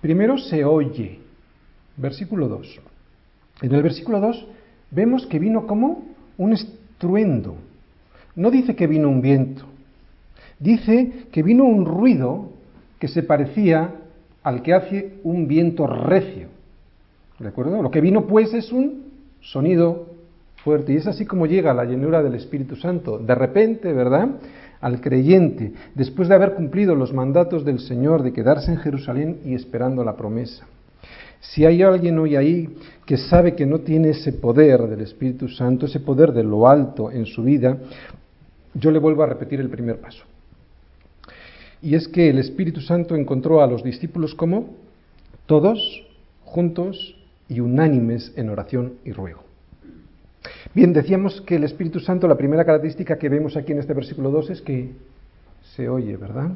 Primero 0.00 0.38
se 0.38 0.64
oye, 0.64 1.18
versículo 1.96 2.46
2. 2.46 2.80
En 3.62 3.74
el 3.74 3.82
versículo 3.82 4.20
2 4.20 4.46
vemos 4.92 5.26
que 5.26 5.40
vino 5.40 5.66
como 5.66 6.04
un 6.38 6.52
estruendo. 6.52 7.56
No 8.36 8.52
dice 8.52 8.76
que 8.76 8.86
vino 8.86 9.08
un 9.08 9.22
viento, 9.22 9.64
dice 10.60 11.26
que 11.32 11.42
vino 11.42 11.64
un 11.64 11.84
ruido 11.84 12.48
que 13.00 13.08
se 13.08 13.24
parecía 13.24 13.92
al 14.44 14.62
que 14.62 14.72
hace 14.72 15.18
un 15.24 15.48
viento 15.48 15.88
recio. 15.88 16.61
Lo 17.42 17.90
que 17.90 18.00
vino 18.00 18.26
pues 18.26 18.54
es 18.54 18.72
un 18.72 19.04
sonido 19.40 20.06
fuerte. 20.62 20.92
Y 20.92 20.96
es 20.96 21.06
así 21.06 21.26
como 21.26 21.46
llega 21.46 21.74
la 21.74 21.84
llenura 21.84 22.22
del 22.22 22.34
Espíritu 22.34 22.76
Santo. 22.76 23.18
De 23.18 23.34
repente, 23.34 23.92
¿verdad? 23.92 24.28
Al 24.80 25.00
creyente, 25.00 25.72
después 25.94 26.28
de 26.28 26.34
haber 26.34 26.54
cumplido 26.54 26.94
los 26.94 27.12
mandatos 27.12 27.64
del 27.64 27.80
Señor 27.80 28.22
de 28.22 28.32
quedarse 28.32 28.70
en 28.70 28.78
Jerusalén 28.78 29.40
y 29.44 29.54
esperando 29.54 30.04
la 30.04 30.16
promesa. 30.16 30.66
Si 31.40 31.64
hay 31.64 31.82
alguien 31.82 32.18
hoy 32.18 32.36
ahí 32.36 32.68
que 33.04 33.16
sabe 33.16 33.54
que 33.54 33.66
no 33.66 33.80
tiene 33.80 34.10
ese 34.10 34.32
poder 34.32 34.88
del 34.88 35.00
Espíritu 35.00 35.48
Santo, 35.48 35.86
ese 35.86 36.00
poder 36.00 36.32
de 36.32 36.44
lo 36.44 36.68
alto 36.68 37.10
en 37.10 37.26
su 37.26 37.42
vida, 37.42 37.78
yo 38.74 38.90
le 38.90 39.00
vuelvo 39.00 39.24
a 39.24 39.26
repetir 39.26 39.60
el 39.60 39.68
primer 39.68 40.00
paso. 40.00 40.24
Y 41.80 41.96
es 41.96 42.06
que 42.06 42.30
el 42.30 42.38
Espíritu 42.38 42.80
Santo 42.80 43.16
encontró 43.16 43.60
a 43.60 43.66
los 43.66 43.82
discípulos 43.82 44.36
como 44.36 44.70
todos 45.46 46.04
juntos 46.44 47.16
y 47.52 47.60
unánimes 47.60 48.32
en 48.36 48.48
oración 48.48 48.94
y 49.04 49.12
ruego. 49.12 49.44
Bien, 50.74 50.92
decíamos 50.92 51.42
que 51.42 51.56
el 51.56 51.64
Espíritu 51.64 52.00
Santo, 52.00 52.26
la 52.26 52.36
primera 52.36 52.64
característica 52.64 53.18
que 53.18 53.28
vemos 53.28 53.56
aquí 53.56 53.72
en 53.72 53.78
este 53.78 53.92
versículo 53.92 54.30
2 54.30 54.50
es 54.50 54.62
que 54.62 54.92
se 55.76 55.88
oye, 55.88 56.16
¿verdad? 56.16 56.50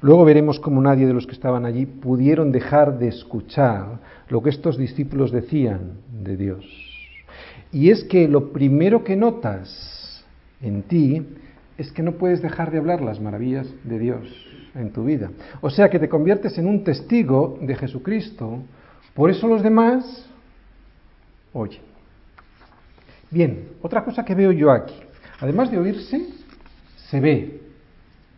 Luego 0.00 0.24
veremos 0.24 0.60
cómo 0.60 0.80
nadie 0.80 1.06
de 1.06 1.12
los 1.12 1.26
que 1.26 1.32
estaban 1.32 1.64
allí 1.64 1.86
pudieron 1.86 2.52
dejar 2.52 2.98
de 2.98 3.08
escuchar 3.08 3.98
lo 4.28 4.42
que 4.42 4.50
estos 4.50 4.78
discípulos 4.78 5.32
decían 5.32 5.94
de 6.22 6.36
Dios. 6.36 6.64
Y 7.72 7.90
es 7.90 8.04
que 8.04 8.28
lo 8.28 8.52
primero 8.52 9.02
que 9.02 9.16
notas 9.16 10.24
en 10.60 10.82
ti 10.82 11.26
es 11.78 11.90
que 11.90 12.02
no 12.02 12.12
puedes 12.12 12.42
dejar 12.42 12.70
de 12.70 12.78
hablar 12.78 13.00
las 13.00 13.20
maravillas 13.20 13.66
de 13.82 13.98
Dios 13.98 14.46
en 14.74 14.90
tu 14.92 15.04
vida. 15.04 15.30
O 15.62 15.70
sea 15.70 15.90
que 15.90 15.98
te 15.98 16.08
conviertes 16.08 16.58
en 16.58 16.66
un 16.66 16.84
testigo 16.84 17.58
de 17.60 17.74
Jesucristo. 17.74 18.60
Por 19.14 19.30
eso 19.30 19.46
los 19.46 19.62
demás 19.62 20.26
oyen. 21.52 21.82
Bien, 23.30 23.68
otra 23.82 24.04
cosa 24.04 24.24
que 24.24 24.34
veo 24.34 24.52
yo 24.52 24.70
aquí. 24.70 24.94
Además 25.40 25.70
de 25.70 25.78
oírse, 25.78 26.26
se 27.10 27.20
ve. 27.20 27.60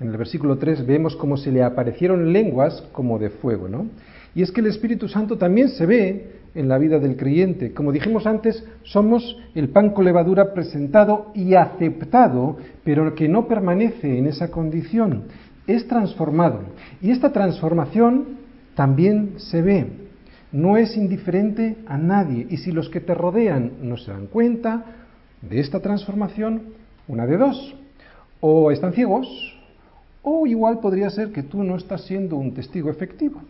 En 0.00 0.08
el 0.08 0.16
versículo 0.16 0.58
3 0.58 0.86
vemos 0.86 1.16
cómo 1.16 1.36
se 1.36 1.52
le 1.52 1.62
aparecieron 1.62 2.32
lenguas 2.32 2.82
como 2.92 3.18
de 3.18 3.30
fuego, 3.30 3.68
¿no? 3.68 3.86
Y 4.34 4.42
es 4.42 4.50
que 4.50 4.60
el 4.60 4.66
Espíritu 4.66 5.08
Santo 5.08 5.38
también 5.38 5.68
se 5.68 5.86
ve 5.86 6.34
en 6.54 6.68
la 6.68 6.78
vida 6.78 6.98
del 6.98 7.16
creyente. 7.16 7.72
Como 7.72 7.92
dijimos 7.92 8.26
antes, 8.26 8.64
somos 8.82 9.36
el 9.54 9.68
pan 9.68 9.90
con 9.90 10.04
levadura 10.04 10.52
presentado 10.52 11.30
y 11.34 11.54
aceptado, 11.54 12.58
pero 12.84 13.14
que 13.14 13.28
no 13.28 13.46
permanece 13.46 14.18
en 14.18 14.26
esa 14.26 14.50
condición, 14.50 15.24
es 15.66 15.86
transformado. 15.86 16.60
Y 17.00 17.10
esta 17.10 17.32
transformación 17.32 18.38
también 18.74 19.34
se 19.36 19.62
ve, 19.62 19.86
no 20.54 20.76
es 20.76 20.96
indiferente 20.96 21.76
a 21.86 21.98
nadie. 21.98 22.46
Y 22.48 22.58
si 22.58 22.70
los 22.70 22.88
que 22.88 23.00
te 23.00 23.12
rodean 23.12 23.72
no 23.82 23.96
se 23.96 24.12
dan 24.12 24.28
cuenta 24.28 24.84
de 25.42 25.58
esta 25.58 25.80
transformación, 25.80 26.62
una 27.08 27.26
de 27.26 27.36
dos, 27.36 27.74
o 28.40 28.70
están 28.70 28.92
ciegos, 28.92 29.26
o 30.22 30.46
igual 30.46 30.78
podría 30.78 31.10
ser 31.10 31.32
que 31.32 31.42
tú 31.42 31.64
no 31.64 31.76
estás 31.76 32.04
siendo 32.04 32.36
un 32.36 32.54
testigo 32.54 32.88
efectivo. 32.88 33.42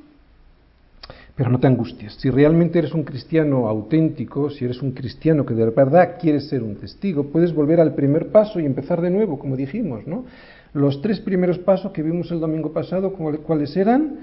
Pero 1.36 1.50
no 1.50 1.60
te 1.60 1.66
angusties. 1.66 2.14
Si 2.14 2.30
realmente 2.30 2.78
eres 2.78 2.94
un 2.94 3.02
cristiano 3.02 3.68
auténtico, 3.68 4.48
si 4.48 4.64
eres 4.64 4.80
un 4.80 4.92
cristiano 4.92 5.44
que 5.44 5.52
de 5.52 5.66
verdad 5.66 6.16
quieres 6.18 6.48
ser 6.48 6.62
un 6.62 6.76
testigo, 6.76 7.24
puedes 7.24 7.52
volver 7.52 7.80
al 7.80 7.94
primer 7.94 8.28
paso 8.28 8.60
y 8.60 8.64
empezar 8.64 9.02
de 9.02 9.10
nuevo, 9.10 9.38
como 9.38 9.56
dijimos, 9.56 10.06
¿no? 10.06 10.24
Los 10.72 11.02
tres 11.02 11.20
primeros 11.20 11.58
pasos 11.58 11.92
que 11.92 12.02
vimos 12.02 12.30
el 12.30 12.40
domingo 12.40 12.72
pasado, 12.72 13.12
¿cuáles 13.12 13.76
eran? 13.76 14.20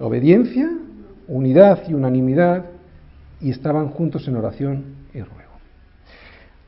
Obediencia, 0.00 0.70
unidad 1.28 1.82
y 1.88 1.94
unanimidad, 1.94 2.64
y 3.40 3.50
estaban 3.50 3.88
juntos 3.88 4.26
en 4.28 4.36
oración 4.36 4.84
y 5.12 5.20
ruego. 5.20 5.52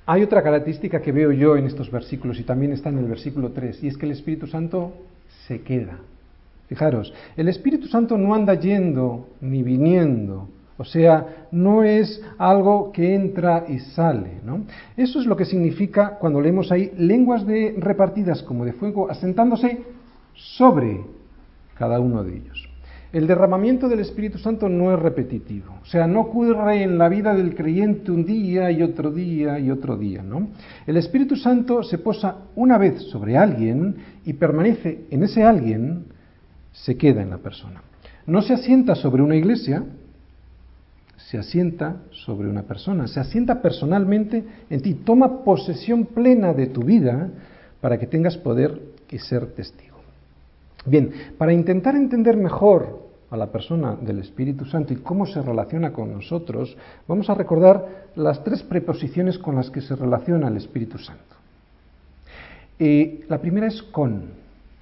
Hay 0.07 0.23
otra 0.23 0.43
característica 0.43 1.03
que 1.03 1.13
veo 1.13 1.33
yo 1.33 1.57
en 1.57 1.67
estos 1.67 1.91
versículos 1.91 2.39
y 2.39 2.45
también 2.45 2.73
está 2.73 2.89
en 2.89 2.99
el 2.99 3.07
versículo 3.07 3.53
3, 3.53 3.85
y 3.85 3.89
es 3.89 3.97
que 3.97 4.07
el 4.07 4.13
Espíritu 4.13 4.47
Santo 4.47 4.93
se 5.47 5.61
queda. 5.63 5.99
Fijaros, 6.67 7.13
el 7.37 7.49
Espíritu 7.49 7.89
Santo 7.89 8.19
no 8.19 8.35
anda 8.35 8.55
yendo 8.55 9.29
ni 9.41 9.63
viniendo, 9.63 10.49
o 10.79 10.85
sea, 10.85 11.49
no 11.51 11.83
es 11.83 12.23
algo 12.39 12.93
que 12.93 13.15
entra 13.15 13.65
y 13.69 13.81
sale. 13.81 14.41
¿no? 14.45 14.65
Eso 14.97 15.21
es 15.21 15.27
lo 15.27 15.37
que 15.37 15.45
significa 15.45 16.19
cuando 16.19 16.41
leemos 16.41 16.71
ahí 16.71 16.93
lenguas 16.97 17.45
de 17.47 17.75
repartidas 17.79 18.43
como 18.45 18.65
de 18.65 18.73
fuego 18.73 19.11
asentándose 19.11 19.83
sobre 20.35 21.01
cada 21.75 21.99
uno 21.99 22.23
de 22.23 22.37
ellos. 22.37 22.68
El 23.11 23.27
derramamiento 23.27 23.89
del 23.89 24.01
Espíritu 24.01 24.37
Santo 24.37 24.69
no 24.69 24.93
es 24.93 24.99
repetitivo, 24.99 25.79
o 25.83 25.87
sea, 25.87 26.07
no 26.07 26.21
ocurre 26.21 26.83
en 26.83 26.99
la 26.99 27.09
vida 27.09 27.35
del 27.35 27.55
creyente 27.55 28.13
un 28.13 28.27
día 28.27 28.71
y 28.71 28.83
otro 28.83 29.11
día 29.11 29.59
y 29.59 29.71
otro 29.71 29.97
día, 29.97 30.23
¿no? 30.23 30.49
El 30.87 30.99
Espíritu 30.99 31.35
Santo 31.35 31.83
se 31.83 31.97
posa 31.97 32.37
una 32.55 32.77
vez 32.77 33.01
sobre 33.05 33.39
alguien 33.39 33.97
y 34.27 34.35
permanece 34.35 35.07
en 35.11 35.23
ese 35.23 35.43
alguien, 35.43 36.05
se 36.73 36.99
queda 36.99 37.23
en 37.23 37.31
la 37.31 37.39
persona. 37.39 37.83
No 38.27 38.43
se 38.43 38.53
asienta 38.53 38.95
sobre 38.95 39.23
una 39.23 39.37
iglesia, 39.37 39.85
se 41.17 41.39
asienta 41.39 41.97
sobre 42.11 42.49
una 42.49 42.65
persona, 42.65 43.07
se 43.07 43.21
asienta 43.21 43.63
personalmente 43.63 44.45
en 44.69 44.83
ti, 44.83 44.95
toma 44.95 45.45
posesión 45.45 46.05
plena 46.05 46.53
de 46.53 46.67
tu 46.67 46.83
vida 46.83 47.31
para 47.81 47.99
que 47.99 48.07
tengas 48.07 48.37
poder 48.37 48.81
y 49.11 49.19
ser 49.19 49.47
testigo. 49.55 49.88
Bien, 50.89 51.11
para 51.37 51.53
intentar 51.53 51.95
entender 51.97 52.37
mejor 52.37 53.09
a 53.31 53.37
la 53.37 53.53
persona 53.53 53.95
del 53.97 54.21
Espíritu 54.21 54.65
Santo 54.65 54.93
y 54.93 54.97
cómo 54.97 55.27
se 55.27 55.43
relaciona 55.43 55.93
con 55.93 56.13
nosotros, 56.13 56.77
vamos 57.07 57.29
a 57.29 57.35
recordar 57.35 58.09
las 58.17 58.43
tres 58.43 58.63
preposiciones 58.63 59.39
con 59.39 59.57
las 59.57 59.71
que 59.71 59.83
se 59.83 59.95
relaciona 59.95 60.49
el 60.49 60.57
Espíritu 60.57 60.99
Santo. 60.99 61.37
Eh, 62.79 63.25
la 63.29 63.39
primera 63.39 63.67
es 63.67 63.83
con. 63.83 64.31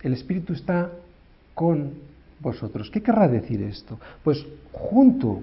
El 0.03 0.12
Espíritu 0.12 0.53
está 0.53 0.90
con 1.55 1.95
vosotros. 2.38 2.90
¿Qué 2.90 3.03
querrá 3.03 3.27
decir 3.27 3.62
esto? 3.62 3.99
Pues 4.23 4.47
junto 4.71 5.40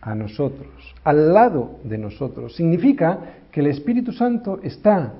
a 0.00 0.14
nosotros, 0.14 0.94
al 1.04 1.34
lado 1.34 1.80
de 1.84 1.98
nosotros. 1.98 2.54
Significa 2.54 3.18
que 3.50 3.60
el 3.60 3.66
Espíritu 3.66 4.12
Santo 4.12 4.60
está 4.62 5.12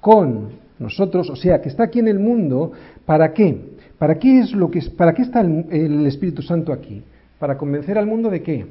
con 0.00 0.50
nosotros, 0.78 1.28
o 1.28 1.36
sea, 1.36 1.60
que 1.60 1.68
está 1.68 1.84
aquí 1.84 1.98
en 1.98 2.08
el 2.08 2.18
mundo, 2.18 2.72
¿para 3.04 3.34
qué? 3.34 3.79
¿Para 4.00 4.18
qué, 4.18 4.40
es 4.40 4.52
lo 4.52 4.70
que, 4.70 4.80
para 4.96 5.12
qué 5.12 5.20
está 5.20 5.42
el, 5.42 6.06
Espíritu 6.06 6.40
Santo 6.40 6.72
aquí? 6.72 7.02
¿Para 7.38 7.58
convencer 7.58 7.98
al 7.98 8.06
mundo 8.06 8.30
de 8.30 8.42
qué? 8.42 8.64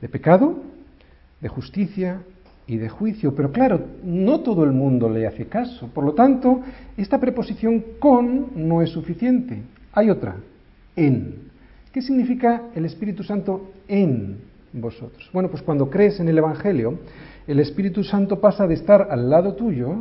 De 0.00 0.08
pecado, 0.08 0.62
de 1.38 1.48
justicia 1.48 2.22
y 2.66 2.78
de 2.78 2.88
juicio. 2.88 3.34
Pero 3.34 3.52
claro, 3.52 3.78
no 4.02 4.40
todo 4.40 4.64
el 4.64 4.72
mundo 4.72 5.10
le 5.10 5.26
hace 5.26 5.48
caso. 5.48 5.88
Por 5.88 6.02
lo 6.02 6.14
tanto, 6.14 6.62
esta 6.96 7.20
preposición 7.20 7.84
con 7.98 8.46
no 8.54 8.80
es 8.80 8.88
suficiente. 8.88 9.60
Hay 9.92 10.08
otra, 10.08 10.36
en. 10.96 11.50
¿Qué 11.92 12.00
significa 12.00 12.70
el 12.74 12.86
Espíritu 12.86 13.24
Santo 13.24 13.72
en 13.86 14.38
vosotros? 14.72 15.28
Bueno, 15.30 15.50
pues 15.50 15.62
cuando 15.62 15.90
crees 15.90 16.20
en 16.20 16.28
el 16.30 16.38
Evangelio, 16.38 17.00
el 17.46 17.60
Espíritu 17.60 18.02
Santo 18.02 18.40
pasa 18.40 18.66
de 18.66 18.72
estar 18.72 19.08
al 19.10 19.28
lado 19.28 19.56
tuyo 19.56 19.94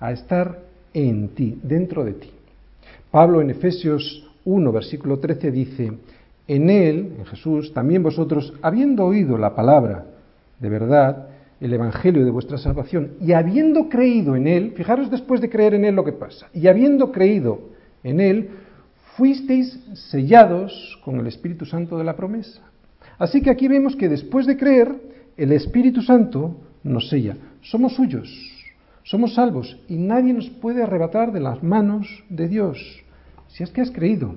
a 0.00 0.10
estar 0.10 0.62
en 0.92 1.28
ti, 1.28 1.60
dentro 1.62 2.04
de 2.04 2.14
ti. 2.14 2.30
Pablo 3.14 3.40
en 3.40 3.48
Efesios 3.48 4.28
1, 4.44 4.72
versículo 4.72 5.20
13 5.20 5.52
dice, 5.52 5.92
en 6.48 6.68
Él, 6.68 7.14
en 7.16 7.24
Jesús, 7.26 7.72
también 7.72 8.02
vosotros, 8.02 8.52
habiendo 8.60 9.04
oído 9.04 9.38
la 9.38 9.54
palabra 9.54 10.06
de 10.58 10.68
verdad, 10.68 11.28
el 11.60 11.72
Evangelio 11.72 12.24
de 12.24 12.32
vuestra 12.32 12.58
salvación, 12.58 13.12
y 13.20 13.30
habiendo 13.30 13.88
creído 13.88 14.34
en 14.34 14.48
Él, 14.48 14.72
fijaros 14.72 15.12
después 15.12 15.40
de 15.40 15.48
creer 15.48 15.74
en 15.74 15.84
Él 15.84 15.94
lo 15.94 16.02
que 16.02 16.10
pasa, 16.10 16.48
y 16.52 16.66
habiendo 16.66 17.12
creído 17.12 17.60
en 18.02 18.18
Él, 18.18 18.50
fuisteis 19.16 19.78
sellados 20.10 21.00
con 21.04 21.20
el 21.20 21.28
Espíritu 21.28 21.66
Santo 21.66 21.96
de 21.96 22.02
la 22.02 22.16
promesa. 22.16 22.62
Así 23.16 23.42
que 23.42 23.50
aquí 23.50 23.68
vemos 23.68 23.94
que 23.94 24.08
después 24.08 24.44
de 24.44 24.56
creer, 24.56 24.92
el 25.36 25.52
Espíritu 25.52 26.02
Santo 26.02 26.56
nos 26.82 27.08
sella. 27.10 27.36
Somos 27.62 27.94
suyos, 27.94 28.28
somos 29.04 29.34
salvos, 29.34 29.78
y 29.88 29.98
nadie 29.98 30.32
nos 30.32 30.50
puede 30.50 30.82
arrebatar 30.82 31.30
de 31.30 31.38
las 31.38 31.62
manos 31.62 32.08
de 32.28 32.48
Dios 32.48 33.03
si 33.54 33.62
es 33.62 33.70
que 33.70 33.80
has 33.80 33.90
creído. 33.90 34.34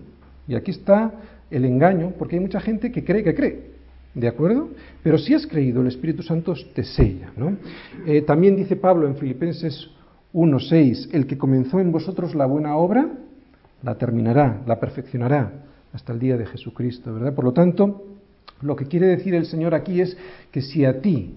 Y 0.48 0.56
aquí 0.56 0.72
está 0.72 1.12
el 1.50 1.66
engaño, 1.66 2.14
porque 2.18 2.36
hay 2.36 2.42
mucha 2.42 2.60
gente 2.60 2.92
que 2.92 3.04
cree 3.04 3.24
que 3.24 3.36
cree. 3.36 3.78
¿De 4.14 4.28
acuerdo? 4.28 4.70
Pero 5.04 5.18
si 5.18 5.34
has 5.34 5.46
creído, 5.46 5.82
el 5.82 5.88
Espíritu 5.88 6.24
Santo 6.24 6.54
te 6.74 6.84
sella. 6.84 7.32
¿no? 7.36 7.58
Eh, 8.06 8.22
también 8.22 8.56
dice 8.56 8.76
Pablo 8.76 9.08
en 9.08 9.18
Filipenses 9.18 9.90
1.6, 10.34 11.10
el 11.14 11.26
que 11.26 11.38
comenzó 11.38 11.80
en 11.80 11.92
vosotros 11.92 12.36
la 12.36 12.46
buena 12.46 12.78
obra, 12.78 13.10
la 13.84 13.96
terminará, 13.96 14.62
la 14.66 14.80
perfeccionará 14.80 15.52
hasta 15.94 16.14
el 16.14 16.20
día 16.20 16.38
de 16.38 16.46
Jesucristo, 16.46 17.14
¿verdad? 17.14 17.34
Por 17.34 17.46
lo 17.46 17.54
tanto, 17.54 18.06
lo 18.62 18.76
que 18.76 18.86
quiere 18.86 19.08
decir 19.08 19.34
el 19.34 19.46
Señor 19.46 19.74
aquí 19.74 20.02
es 20.02 20.18
que 20.52 20.62
si 20.62 20.86
a 20.86 21.02
ti 21.02 21.36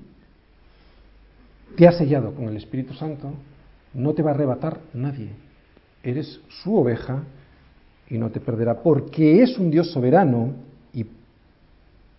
te 1.77 1.87
has 1.87 1.97
sellado 1.97 2.35
con 2.35 2.45
el 2.45 2.57
Espíritu 2.57 2.95
Santo, 2.95 3.33
no 3.95 4.12
te 4.12 4.23
va 4.23 4.33
a 4.33 4.35
arrebatar 4.35 4.81
nadie. 4.93 5.31
Eres 6.03 6.40
su 6.49 6.77
oveja 6.77 7.23
y 8.11 8.18
no 8.18 8.31
te 8.31 8.40
perderá, 8.40 8.83
porque 8.83 9.42
es 9.42 9.57
un 9.59 9.70
Dios 9.70 9.90
soberano 9.92 10.53
y 10.92 11.07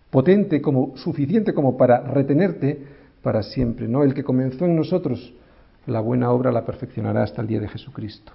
potente 0.10 0.62
como 0.62 0.96
suficiente 0.96 1.54
como 1.54 1.78
para 1.78 2.02
retenerte 2.02 2.80
para 3.22 3.44
siempre, 3.44 3.88
¿no? 3.88 4.04
El 4.04 4.14
que 4.14 4.24
comenzó 4.24 4.66
en 4.66 4.76
nosotros 4.76 5.34
la 5.88 6.00
buena 6.00 6.32
obra 6.32 6.52
la 6.52 6.66
perfeccionará 6.66 7.24
hasta 7.24 7.42
el 7.42 7.48
día 7.48 7.60
de 7.60 7.68
Jesucristo. 7.68 8.32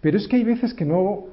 Pero 0.00 0.18
es 0.18 0.26
que 0.26 0.36
hay 0.36 0.44
veces 0.44 0.74
que 0.74 0.84
no, 0.84 1.24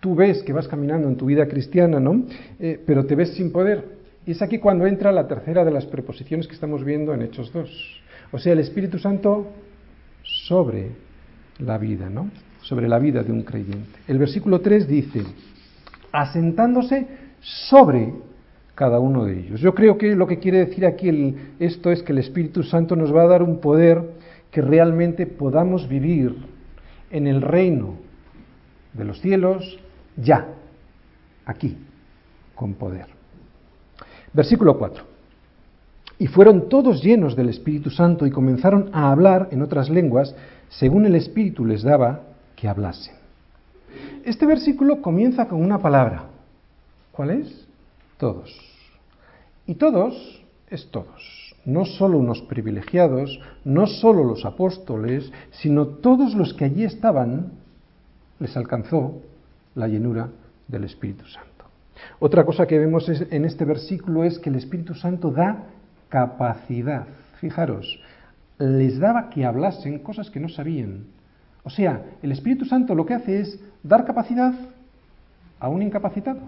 tú 0.00 0.14
ves 0.14 0.42
que 0.42 0.52
vas 0.52 0.68
caminando 0.68 1.08
en 1.08 1.16
tu 1.16 1.26
vida 1.26 1.46
cristiana, 1.48 2.00
¿no? 2.00 2.24
Eh, 2.60 2.80
pero 2.86 3.04
te 3.04 3.14
ves 3.14 3.34
sin 3.34 3.50
poder. 3.50 3.98
Y 4.26 4.32
es 4.32 4.42
aquí 4.42 4.58
cuando 4.58 4.86
entra 4.86 5.10
la 5.10 5.26
tercera 5.26 5.64
de 5.64 5.70
las 5.70 5.86
preposiciones 5.86 6.46
que 6.46 6.54
estamos 6.54 6.84
viendo 6.84 7.14
en 7.14 7.22
Hechos 7.22 7.52
2. 7.52 8.02
O 8.32 8.38
sea, 8.38 8.52
el 8.52 8.58
Espíritu 8.58 8.98
Santo 8.98 9.46
sobre 10.22 10.90
la 11.58 11.78
vida, 11.78 12.10
¿no? 12.10 12.30
Sobre 12.68 12.86
la 12.86 12.98
vida 12.98 13.22
de 13.22 13.32
un 13.32 13.44
creyente. 13.44 13.98
El 14.06 14.18
versículo 14.18 14.60
3 14.60 14.86
dice, 14.86 15.22
asentándose 16.12 17.08
sobre 17.40 18.12
cada 18.74 19.00
uno 19.00 19.24
de 19.24 19.40
ellos. 19.40 19.60
Yo 19.62 19.74
creo 19.74 19.96
que 19.96 20.14
lo 20.14 20.26
que 20.26 20.38
quiere 20.38 20.66
decir 20.66 20.84
aquí 20.84 21.34
esto 21.58 21.90
es 21.90 22.02
que 22.02 22.12
el 22.12 22.18
Espíritu 22.18 22.62
Santo 22.62 22.94
nos 22.94 23.14
va 23.14 23.22
a 23.22 23.26
dar 23.26 23.42
un 23.42 23.58
poder 23.58 24.02
que 24.50 24.60
realmente 24.60 25.26
podamos 25.26 25.88
vivir 25.88 26.36
en 27.10 27.26
el 27.26 27.40
reino 27.40 27.94
de 28.92 29.04
los 29.06 29.18
cielos 29.22 29.78
ya, 30.18 30.48
aquí, 31.46 31.74
con 32.54 32.74
poder. 32.74 33.06
Versículo 34.34 34.76
4. 34.76 35.04
Y 36.18 36.26
fueron 36.26 36.68
todos 36.68 37.02
llenos 37.02 37.34
del 37.34 37.48
Espíritu 37.48 37.88
Santo 37.88 38.26
y 38.26 38.30
comenzaron 38.30 38.90
a 38.92 39.10
hablar 39.10 39.48
en 39.52 39.62
otras 39.62 39.88
lenguas 39.88 40.36
según 40.68 41.06
el 41.06 41.14
Espíritu 41.14 41.64
les 41.64 41.82
daba 41.82 42.27
que 42.58 42.68
hablasen. 42.68 43.14
Este 44.24 44.46
versículo 44.46 45.00
comienza 45.00 45.46
con 45.46 45.62
una 45.62 45.78
palabra. 45.78 46.24
¿Cuál 47.12 47.30
es? 47.30 47.66
Todos. 48.18 48.54
Y 49.66 49.74
todos 49.74 50.44
es 50.68 50.90
todos. 50.90 51.54
No 51.64 51.84
solo 51.84 52.18
unos 52.18 52.42
privilegiados, 52.42 53.38
no 53.64 53.86
solo 53.86 54.24
los 54.24 54.44
apóstoles, 54.44 55.30
sino 55.50 55.86
todos 55.86 56.34
los 56.34 56.54
que 56.54 56.64
allí 56.64 56.84
estaban, 56.84 57.52
les 58.40 58.56
alcanzó 58.56 59.20
la 59.74 59.86
llenura 59.86 60.28
del 60.66 60.84
Espíritu 60.84 61.26
Santo. 61.26 61.64
Otra 62.18 62.44
cosa 62.44 62.66
que 62.66 62.78
vemos 62.78 63.08
en 63.08 63.44
este 63.44 63.64
versículo 63.64 64.24
es 64.24 64.38
que 64.38 64.50
el 64.50 64.56
Espíritu 64.56 64.94
Santo 64.94 65.30
da 65.30 65.66
capacidad. 66.08 67.06
Fijaros, 67.40 68.00
les 68.58 68.98
daba 68.98 69.30
que 69.30 69.44
hablasen 69.44 69.98
cosas 70.00 70.30
que 70.30 70.40
no 70.40 70.48
sabían. 70.48 71.17
O 71.62 71.70
sea, 71.70 72.02
el 72.22 72.32
Espíritu 72.32 72.64
Santo 72.64 72.94
lo 72.94 73.04
que 73.04 73.14
hace 73.14 73.40
es 73.40 73.60
dar 73.82 74.04
capacidad 74.04 74.54
a 75.60 75.68
un 75.68 75.82
incapacitado. 75.82 76.40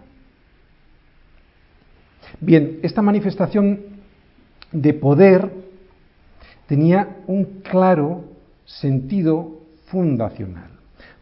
Bien, 2.40 2.79
esta 2.83 3.03
manifestación 3.03 3.81
de 4.73 4.94
poder 4.94 5.51
tenía 6.66 7.16
un 7.27 7.62
claro 7.62 8.25
sentido 8.64 9.61
fundacional, 9.87 10.70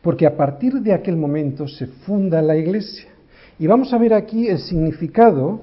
porque 0.02 0.26
a 0.26 0.36
partir 0.36 0.74
de 0.74 0.92
aquel 0.92 1.16
momento 1.16 1.66
se 1.66 1.86
funda 1.86 2.42
la 2.42 2.56
Iglesia. 2.56 3.08
Y 3.58 3.66
vamos 3.66 3.92
a 3.92 3.98
ver 3.98 4.12
aquí 4.12 4.48
el 4.48 4.58
significado 4.58 5.62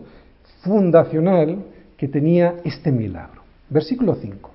fundacional 0.63 1.63
que 1.95 2.07
tenía 2.07 2.55
este 2.63 2.91
milagro. 2.91 3.43
Versículo 3.69 4.15
5. 4.15 4.54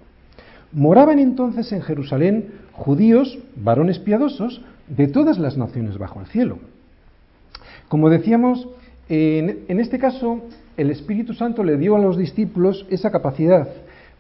Moraban 0.73 1.19
entonces 1.19 1.73
en 1.73 1.83
Jerusalén 1.83 2.53
judíos, 2.73 3.39
varones 3.57 3.99
piadosos, 3.99 4.63
de 4.89 5.09
todas 5.09 5.39
las 5.39 5.57
naciones 5.57 5.99
bajo 5.99 6.21
el 6.21 6.27
cielo. 6.27 6.59
Como 7.89 8.09
decíamos, 8.09 8.69
en, 9.09 9.81
este 9.81 9.99
caso 9.99 10.41
el 10.77 10.91
Espíritu 10.91 11.35
Santo 11.35 11.65
le 11.65 11.77
dio 11.77 11.97
a 11.97 11.99
los 11.99 12.17
discípulos 12.17 12.87
esa 12.91 13.11
capacidad, 13.11 13.69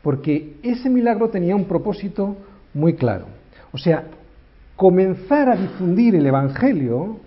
porque 0.02 0.56
ese 0.62 0.90
milagro 0.90 1.30
tenía 1.30 1.54
un 1.54 1.66
propósito 1.66 2.36
muy 2.74 2.94
claro. 2.94 3.26
O 3.72 3.78
sea, 3.78 4.04
comenzar 4.74 5.48
a 5.48 5.56
difundir 5.56 6.16
el 6.16 6.26
Evangelio 6.26 7.18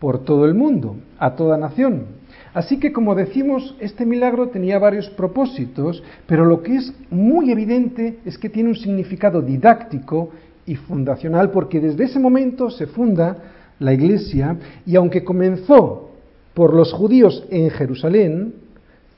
por 0.00 0.24
todo 0.24 0.46
el 0.46 0.54
mundo, 0.54 0.96
a 1.18 1.36
toda 1.36 1.56
nación. 1.56 2.06
Así 2.54 2.78
que, 2.78 2.92
como 2.92 3.14
decimos, 3.14 3.74
este 3.80 4.04
milagro 4.04 4.48
tenía 4.48 4.78
varios 4.78 5.08
propósitos, 5.10 6.02
pero 6.26 6.44
lo 6.44 6.62
que 6.62 6.76
es 6.76 6.92
muy 7.10 7.50
evidente 7.50 8.18
es 8.24 8.36
que 8.36 8.50
tiene 8.50 8.70
un 8.70 8.76
significado 8.76 9.40
didáctico 9.40 10.30
y 10.66 10.76
fundacional, 10.76 11.50
porque 11.50 11.80
desde 11.80 12.04
ese 12.04 12.18
momento 12.18 12.70
se 12.70 12.86
funda 12.86 13.38
la 13.78 13.92
Iglesia 13.92 14.56
y 14.86 14.96
aunque 14.96 15.24
comenzó 15.24 16.10
por 16.54 16.74
los 16.74 16.92
judíos 16.92 17.44
en 17.50 17.70
Jerusalén, 17.70 18.54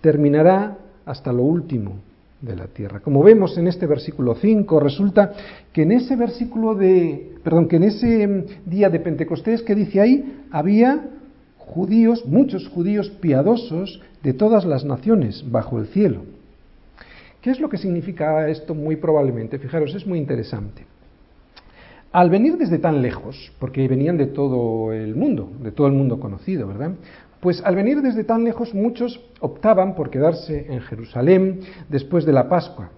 terminará 0.00 0.78
hasta 1.04 1.32
lo 1.32 1.42
último 1.42 1.96
de 2.40 2.56
la 2.56 2.66
tierra. 2.66 3.00
Como 3.00 3.22
vemos 3.22 3.56
en 3.58 3.66
este 3.66 3.86
versículo 3.86 4.36
5, 4.36 4.78
resulta 4.78 5.32
que 5.72 5.82
en 5.82 5.92
ese 5.92 6.14
versículo 6.14 6.74
de, 6.74 7.32
perdón, 7.42 7.68
que 7.68 7.76
en 7.76 7.84
ese 7.84 8.46
día 8.66 8.90
de 8.90 9.00
Pentecostés 9.00 9.62
que 9.62 9.74
dice 9.74 10.00
ahí, 10.00 10.44
había 10.50 11.10
judíos, 11.66 12.24
muchos 12.26 12.68
judíos 12.68 13.10
piadosos 13.20 14.00
de 14.22 14.32
todas 14.32 14.64
las 14.64 14.84
naciones 14.84 15.44
bajo 15.50 15.78
el 15.78 15.86
cielo. 15.88 16.22
¿Qué 17.40 17.50
es 17.50 17.60
lo 17.60 17.68
que 17.68 17.78
significa 17.78 18.48
esto 18.48 18.74
muy 18.74 18.96
probablemente? 18.96 19.58
Fijaros, 19.58 19.94
es 19.94 20.06
muy 20.06 20.18
interesante. 20.18 20.86
Al 22.12 22.30
venir 22.30 22.56
desde 22.56 22.78
tan 22.78 23.02
lejos, 23.02 23.52
porque 23.58 23.86
venían 23.88 24.16
de 24.16 24.26
todo 24.26 24.92
el 24.92 25.14
mundo, 25.16 25.50
de 25.60 25.72
todo 25.72 25.88
el 25.88 25.92
mundo 25.92 26.20
conocido, 26.20 26.68
¿verdad? 26.68 26.92
Pues 27.40 27.60
al 27.64 27.74
venir 27.74 28.00
desde 28.00 28.24
tan 28.24 28.44
lejos 28.44 28.72
muchos 28.72 29.20
optaban 29.40 29.94
por 29.94 30.10
quedarse 30.10 30.72
en 30.72 30.80
Jerusalén 30.80 31.60
después 31.88 32.24
de 32.24 32.32
la 32.32 32.48
Pascua. 32.48 32.90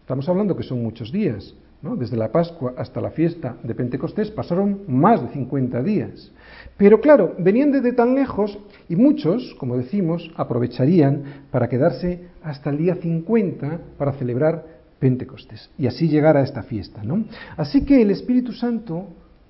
Estamos 0.00 0.28
hablando 0.28 0.56
que 0.56 0.62
son 0.62 0.82
muchos 0.82 1.12
días, 1.12 1.54
Desde 1.80 2.16
la 2.16 2.32
Pascua 2.32 2.74
hasta 2.76 3.00
la 3.00 3.10
fiesta 3.10 3.56
de 3.62 3.74
Pentecostés 3.74 4.32
pasaron 4.32 4.82
más 4.88 5.22
de 5.22 5.28
50 5.28 5.80
días. 5.82 6.32
Pero 6.76 7.00
claro, 7.00 7.36
venían 7.38 7.70
desde 7.70 7.92
tan 7.92 8.16
lejos 8.16 8.58
y 8.88 8.96
muchos, 8.96 9.54
como 9.58 9.76
decimos, 9.76 10.28
aprovecharían 10.36 11.44
para 11.52 11.68
quedarse 11.68 12.30
hasta 12.42 12.70
el 12.70 12.78
día 12.78 12.96
50 12.96 13.80
para 13.96 14.12
celebrar 14.14 14.64
Pentecostés 14.98 15.70
y 15.78 15.86
así 15.86 16.08
llegar 16.08 16.36
a 16.36 16.42
esta 16.42 16.64
fiesta. 16.64 17.04
¿no? 17.04 17.24
Así 17.56 17.84
que 17.84 18.02
el 18.02 18.10
Espíritu 18.10 18.52
Santo 18.52 19.06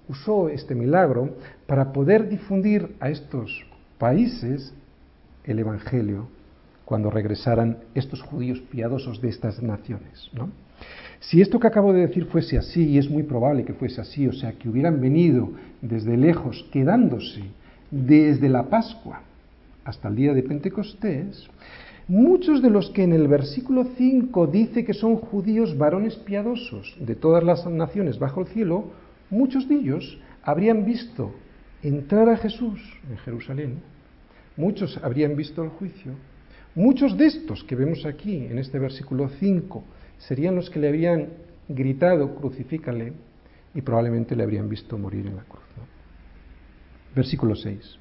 usó 0.07 0.51
este 0.51 0.75
milagro 0.75 1.31
para 1.67 1.93
poder 1.93 2.29
difundir 2.29 2.95
a 3.01 3.09
estos 3.09 3.67
países 3.97 4.75
el 5.45 5.59
Evangelio 5.59 6.29
cuando 6.85 7.11
regresaran 7.11 7.79
estos 7.95 8.21
judíos 8.23 8.61
piadosos 8.71 9.21
de 9.23 9.29
estas 9.31 9.63
naciones. 9.63 10.31
Si 11.21 11.41
esto 11.41 11.59
que 11.59 11.67
acabo 11.67 11.93
de 11.93 12.07
decir 12.07 12.27
fuese 12.27 12.59
así, 12.59 12.89
y 12.89 12.99
es 12.99 13.11
muy 13.11 13.23
probable 13.23 13.65
que 13.65 13.75
fuese 13.75 14.01
así, 14.01 14.27
o 14.27 14.33
sea, 14.33 14.53
que 14.53 14.69
hubieran 14.69 15.01
venido 15.01 15.51
desde 15.83 16.17
lejos, 16.17 16.67
quedándose 16.73 17.43
desde 17.91 18.49
la 18.49 18.65
Pascua 18.65 19.23
hasta 19.85 20.09
el 20.09 20.17
día 20.17 20.35
de 20.35 20.43
Pentecostés, 20.43 21.49
muchos 22.07 22.63
de 22.63 22.71
los 22.71 22.91
que 22.91 23.03
en 23.03 23.13
el 23.13 23.27
versículo 23.27 23.87
5 23.97 24.47
dice 24.47 24.85
que 24.85 24.95
son 24.95 25.17
judíos 25.17 25.77
varones 25.77 26.17
piadosos 26.17 26.97
de 27.01 27.15
todas 27.15 27.43
las 27.43 27.67
naciones 27.67 28.19
bajo 28.19 28.43
el 28.43 28.47
cielo, 28.49 28.93
muchos 29.31 29.69
de 29.69 29.77
ellos 29.77 30.19
habrían 30.43 30.85
visto 30.85 31.35
entrar 31.83 32.29
a 32.29 32.37
Jesús 32.37 32.81
en 33.11 33.19
Jerusalén, 33.19 33.81
muchos 34.57 34.99
habrían 35.03 35.37
visto 35.37 35.63
el 35.63 35.71
juicio, 35.71 36.13
muchos 36.75 37.17
de 37.17 37.27
estos 37.27 37.65
que 37.65 37.77
vemos 37.77 38.05
aquí 38.07 38.37
en 38.37 38.59
este 38.59 38.79
versículo 38.79 39.29
5, 39.29 39.85
serían 40.19 40.57
los 40.57 40.71
que 40.71 40.81
le 40.81 40.89
habrían 40.89 41.29
gritado, 41.69 42.35
crucifícale, 42.35 43.13
y 43.75 43.83
probablemente 43.83 44.35
le 44.35 44.43
habrían 44.43 44.69
visto 44.69 44.99
morir 44.99 45.27
en 45.27 45.37
la 45.37 45.43
cruz. 45.43 45.63
Versículo 47.15 47.55
6. 47.55 47.99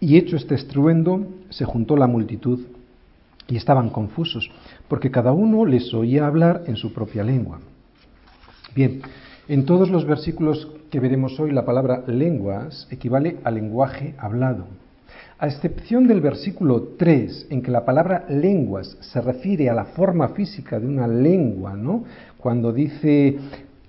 Y 0.00 0.18
hecho 0.18 0.36
este 0.36 0.54
estruendo, 0.54 1.26
se 1.48 1.64
juntó 1.64 1.96
la 1.96 2.06
multitud 2.06 2.60
y 3.48 3.56
estaban 3.56 3.88
confusos, 3.88 4.50
porque 4.86 5.10
cada 5.10 5.32
uno 5.32 5.64
les 5.64 5.94
oía 5.94 6.26
hablar 6.26 6.64
en 6.66 6.76
su 6.76 6.92
propia 6.92 7.24
lengua. 7.24 7.60
Bien, 8.74 9.00
en 9.48 9.66
todos 9.66 9.90
los 9.90 10.06
versículos 10.06 10.68
que 10.90 11.00
veremos 11.00 11.38
hoy, 11.38 11.52
la 11.52 11.64
palabra 11.64 12.04
lenguas 12.06 12.88
equivale 12.90 13.38
a 13.44 13.50
lenguaje 13.50 14.14
hablado. 14.18 14.66
A 15.38 15.48
excepción 15.48 16.06
del 16.06 16.20
versículo 16.20 16.94
3, 16.96 17.48
en 17.50 17.60
que 17.60 17.70
la 17.70 17.84
palabra 17.84 18.24
lenguas 18.28 18.96
se 19.00 19.20
refiere 19.20 19.68
a 19.68 19.74
la 19.74 19.84
forma 19.86 20.28
física 20.28 20.80
de 20.80 20.86
una 20.86 21.06
lengua, 21.06 21.74
¿no? 21.74 22.04
Cuando 22.38 22.72
dice 22.72 23.36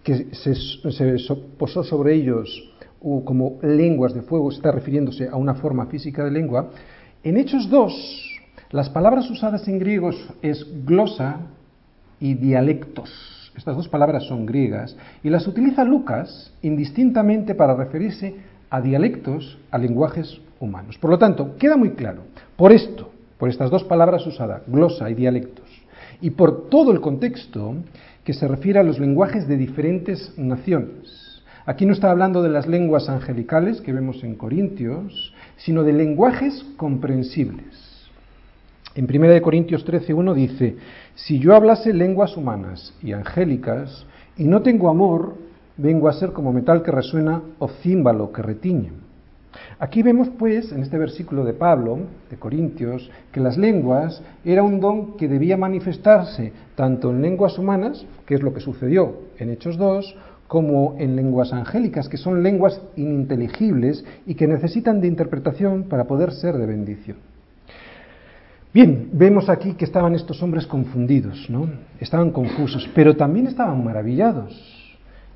que 0.03 0.27
se, 0.33 1.35
posó 1.57 1.83
sobre 1.83 2.15
ellos 2.15 2.71
como 2.99 3.59
lenguas 3.61 4.13
de 4.13 4.23
fuego, 4.23 4.51
está 4.51 4.71
refiriéndose 4.71 5.27
a 5.29 5.35
una 5.35 5.55
forma 5.55 5.85
física 5.85 6.23
de 6.25 6.31
lengua. 6.31 6.71
En 7.23 7.37
Hechos 7.37 7.69
2, 7.69 8.41
las 8.71 8.89
palabras 8.89 9.29
usadas 9.29 9.67
en 9.67 9.79
griego 9.79 10.09
es 10.41 10.65
glosa 10.85 11.41
y 12.19 12.33
dialectos. 12.33 13.34
Estas 13.55 13.77
dos 13.77 13.87
palabras 13.87 14.23
son 14.23 14.45
griegas 14.45 14.97
y 15.23 15.29
las 15.29 15.47
utiliza 15.47 15.83
Lucas 15.83 16.51
indistintamente 16.61 17.55
para 17.55 17.75
referirse 17.75 18.35
a 18.69 18.81
dialectos, 18.81 19.57
a 19.71 19.77
lenguajes 19.77 20.41
humanos. 20.59 20.97
Por 20.97 21.09
lo 21.09 21.17
tanto, 21.17 21.55
queda 21.57 21.77
muy 21.77 21.91
claro, 21.91 22.23
por 22.57 22.71
esto, 22.71 23.11
por 23.37 23.49
estas 23.49 23.69
dos 23.69 23.83
palabras 23.83 24.25
usadas, 24.27 24.63
glosa 24.67 25.09
y 25.09 25.13
dialectos, 25.13 25.65
y 26.21 26.31
por 26.31 26.69
todo 26.69 26.91
el 26.91 27.01
contexto 27.01 27.75
que 28.23 28.33
se 28.33 28.47
refiere 28.47 28.79
a 28.79 28.83
los 28.83 28.99
lenguajes 28.99 29.47
de 29.47 29.57
diferentes 29.57 30.37
naciones. 30.37 31.41
Aquí 31.65 31.85
no 31.85 31.93
está 31.93 32.11
hablando 32.11 32.43
de 32.43 32.49
las 32.49 32.67
lenguas 32.67 33.09
angelicales 33.09 33.81
que 33.81 33.93
vemos 33.93 34.23
en 34.23 34.35
Corintios, 34.35 35.33
sino 35.57 35.83
de 35.83 35.93
lenguajes 35.93 36.63
comprensibles. 36.77 37.84
En 38.95 39.13
1 39.13 39.41
Corintios 39.41 39.85
13.1 39.85 40.33
dice, 40.33 40.77
si 41.15 41.37
yo 41.37 41.53
hablase 41.53 41.93
lenguas 41.93 42.37
humanas 42.37 42.93
y 43.03 43.11
angélicas 43.11 44.05
y 44.37 44.45
no 44.45 44.61
tengo 44.61 44.87
amor, 44.87 45.35
vengo 45.75 46.07
a 46.07 46.13
ser 46.13 46.31
como 46.31 46.53
metal 46.53 46.81
que 46.81 46.91
resuena 46.91 47.41
o 47.59 47.67
címbalo 47.67 48.31
que 48.31 48.41
retiñe. 48.41 48.93
Aquí 49.79 50.01
vemos 50.01 50.29
pues 50.39 50.71
en 50.71 50.81
este 50.81 50.97
versículo 50.97 51.43
de 51.43 51.51
Pablo, 51.51 51.99
de 52.29 52.37
Corintios, 52.37 53.11
que 53.33 53.41
las 53.41 53.57
lenguas 53.57 54.21
era 54.45 54.63
un 54.63 54.79
don 54.79 55.17
que 55.17 55.27
debía 55.27 55.57
manifestarse 55.57 56.53
tanto 56.75 57.09
en 57.09 57.21
lenguas 57.21 57.59
humanas, 57.59 58.05
que 58.25 58.35
es 58.35 58.43
lo 58.43 58.53
que 58.53 58.61
sucedió 58.61 59.23
en 59.39 59.49
Hechos 59.49 59.77
2, 59.77 60.15
como 60.47 60.95
en 60.99 61.17
lenguas 61.17 61.51
angélicas, 61.51 62.07
que 62.07 62.15
son 62.15 62.41
lenguas 62.41 62.79
ininteligibles 62.95 64.05
y 64.25 64.35
que 64.35 64.47
necesitan 64.47 65.01
de 65.01 65.07
interpretación 65.07 65.83
para 65.83 66.05
poder 66.05 66.31
ser 66.31 66.57
de 66.57 66.65
bendición. 66.65 67.34
Bien, 68.75 69.07
vemos 69.13 69.47
aquí 69.47 69.71
que 69.75 69.85
estaban 69.85 70.15
estos 70.15 70.43
hombres 70.43 70.67
confundidos, 70.67 71.49
¿no? 71.49 71.65
Estaban 71.97 72.31
confusos, 72.31 72.89
pero 72.93 73.15
también 73.15 73.47
estaban 73.47 73.81
maravillados. 73.81 74.53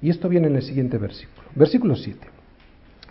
Y 0.01 0.09
esto 0.09 0.27
viene 0.27 0.47
en 0.47 0.57
el 0.57 0.61
siguiente 0.61 0.97
versículo, 0.97 1.47
versículo 1.55 1.95
7. 1.95 2.19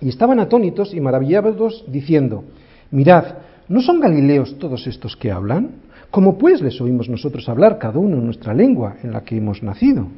Y 0.03 0.11
estaban 0.11 0.39
atónitos 0.39 0.93
y 0.93 1.01
maravillados 1.01 1.83
diciendo, 1.89 2.45
mirad, 2.91 3.25
¿no 3.69 3.81
son 3.81 4.01
galileos 4.01 4.59
todos 4.59 4.87
estos 4.87 5.17
que 5.17 5.33
hablan? 5.33 5.71
¿Cómo 6.11 6.37
pues 6.37 6.61
les 6.61 6.79
oímos 6.79 7.09
nosotros 7.09 7.49
hablar 7.49 7.79
cada 7.79 7.99
uno 7.99 8.19
en 8.19 8.27
nuestra 8.27 8.53
lengua 8.53 8.97
en 9.03 9.13
la 9.13 9.23
que 9.23 9.39
hemos 9.39 9.63
nacido? 9.63 10.09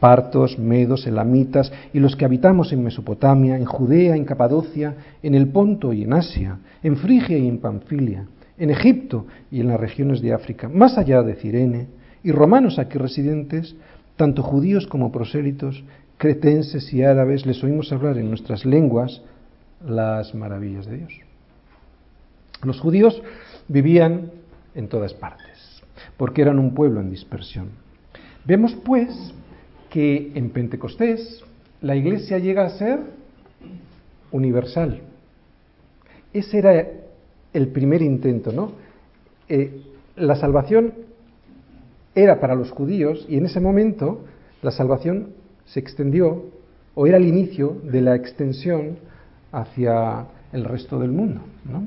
Partos, 0.00 0.58
medos, 0.58 1.06
elamitas 1.06 1.72
y 1.94 1.98
los 1.98 2.14
que 2.14 2.26
habitamos 2.26 2.74
en 2.74 2.84
Mesopotamia, 2.84 3.56
en 3.56 3.64
Judea, 3.64 4.16
en 4.16 4.26
Capadocia, 4.26 4.94
en 5.22 5.34
el 5.34 5.48
Ponto 5.48 5.94
y 5.94 6.02
en 6.02 6.12
Asia, 6.12 6.58
en 6.82 6.98
Frigia 6.98 7.38
y 7.38 7.48
en 7.48 7.56
Panfilia, 7.56 8.26
en 8.58 8.70
Egipto 8.70 9.26
y 9.50 9.60
en 9.60 9.68
las 9.68 9.80
regiones 9.80 10.20
de 10.20 10.32
África, 10.32 10.68
más 10.68 10.96
allá 10.98 11.22
de 11.22 11.34
Cirene, 11.34 11.88
y 12.22 12.32
romanos 12.32 12.78
aquí 12.78 12.98
residentes, 12.98 13.76
tanto 14.16 14.42
judíos 14.42 14.86
como 14.86 15.12
prosélitos, 15.12 15.84
cretenses 16.16 16.92
y 16.92 17.02
árabes, 17.02 17.44
les 17.44 17.62
oímos 17.62 17.92
hablar 17.92 18.16
en 18.18 18.28
nuestras 18.28 18.64
lenguas 18.64 19.22
las 19.84 20.34
maravillas 20.34 20.86
de 20.86 20.98
Dios. 20.98 21.12
Los 22.62 22.80
judíos 22.80 23.22
vivían 23.68 24.30
en 24.74 24.88
todas 24.88 25.12
partes, 25.14 25.82
porque 26.16 26.42
eran 26.42 26.58
un 26.58 26.74
pueblo 26.74 27.00
en 27.00 27.10
dispersión. 27.10 27.70
Vemos 28.44 28.74
pues 28.84 29.34
que 29.90 30.32
en 30.34 30.50
Pentecostés 30.50 31.44
la 31.80 31.96
iglesia 31.96 32.38
llega 32.38 32.64
a 32.64 32.70
ser 32.70 33.00
universal. 34.32 35.00
Ese 36.32 36.58
era 36.58 37.03
el 37.54 37.68
primer 37.68 38.02
intento, 38.02 38.52
¿no? 38.52 38.72
Eh, 39.48 39.80
la 40.16 40.36
salvación 40.36 40.92
era 42.14 42.40
para 42.40 42.54
los 42.54 42.70
judíos 42.70 43.24
y 43.28 43.36
en 43.36 43.46
ese 43.46 43.60
momento 43.60 44.24
la 44.62 44.70
salvación 44.70 45.30
se 45.64 45.80
extendió 45.80 46.44
o 46.94 47.06
era 47.06 47.16
el 47.16 47.26
inicio 47.26 47.76
de 47.82 48.00
la 48.00 48.14
extensión 48.14 48.98
hacia 49.50 50.26
el 50.52 50.64
resto 50.64 50.98
del 50.98 51.10
mundo. 51.10 51.40
¿no? 51.64 51.86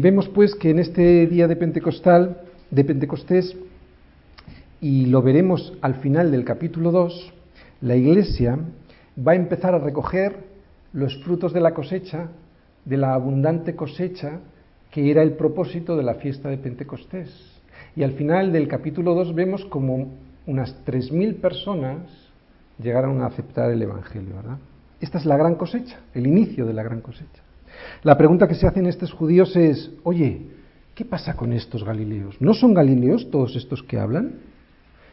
vemos 0.00 0.28
pues 0.28 0.54
que 0.54 0.70
en 0.70 0.78
este 0.78 1.26
día 1.26 1.48
de 1.48 1.56
Pentecostal, 1.56 2.42
de 2.70 2.84
Pentecostés, 2.84 3.56
y 4.80 5.06
lo 5.06 5.22
veremos 5.22 5.74
al 5.80 5.96
final 5.96 6.30
del 6.30 6.44
capítulo 6.44 6.90
2, 6.90 7.32
la 7.82 7.96
iglesia 7.96 8.58
va 9.16 9.32
a 9.32 9.36
empezar 9.36 9.74
a 9.74 9.78
recoger 9.78 10.36
los 10.92 11.22
frutos 11.22 11.52
de 11.52 11.60
la 11.60 11.74
cosecha, 11.74 12.28
de 12.84 12.96
la 12.96 13.14
abundante 13.14 13.74
cosecha 13.74 14.40
que 14.90 15.10
era 15.10 15.22
el 15.22 15.32
propósito 15.32 15.96
de 15.96 16.02
la 16.02 16.14
fiesta 16.14 16.48
de 16.48 16.58
Pentecostés. 16.58 17.30
Y 17.96 18.02
al 18.02 18.12
final 18.12 18.52
del 18.52 18.68
capítulo 18.68 19.14
2 19.14 19.34
vemos 19.34 19.64
como 19.66 20.08
unas 20.46 20.74
3.000 20.84 21.40
personas 21.40 22.08
llegaron 22.82 23.20
a 23.20 23.26
aceptar 23.26 23.70
el 23.70 23.82
Evangelio, 23.82 24.36
¿verdad? 24.36 24.58
Esta 25.00 25.18
es 25.18 25.26
la 25.26 25.36
gran 25.36 25.54
cosecha, 25.54 26.00
el 26.14 26.26
inicio 26.26 26.66
de 26.66 26.74
la 26.74 26.82
gran 26.82 27.00
cosecha. 27.00 27.42
La 28.02 28.18
pregunta 28.18 28.48
que 28.48 28.54
se 28.54 28.66
hacen 28.66 28.86
estos 28.86 29.12
judíos 29.12 29.54
es, 29.56 29.90
oye, 30.02 30.42
¿qué 30.94 31.04
pasa 31.04 31.34
con 31.34 31.52
estos 31.52 31.84
galileos? 31.84 32.36
¿No 32.40 32.52
son 32.54 32.74
galileos 32.74 33.30
todos 33.30 33.56
estos 33.56 33.82
que 33.82 33.98
hablan? 33.98 34.34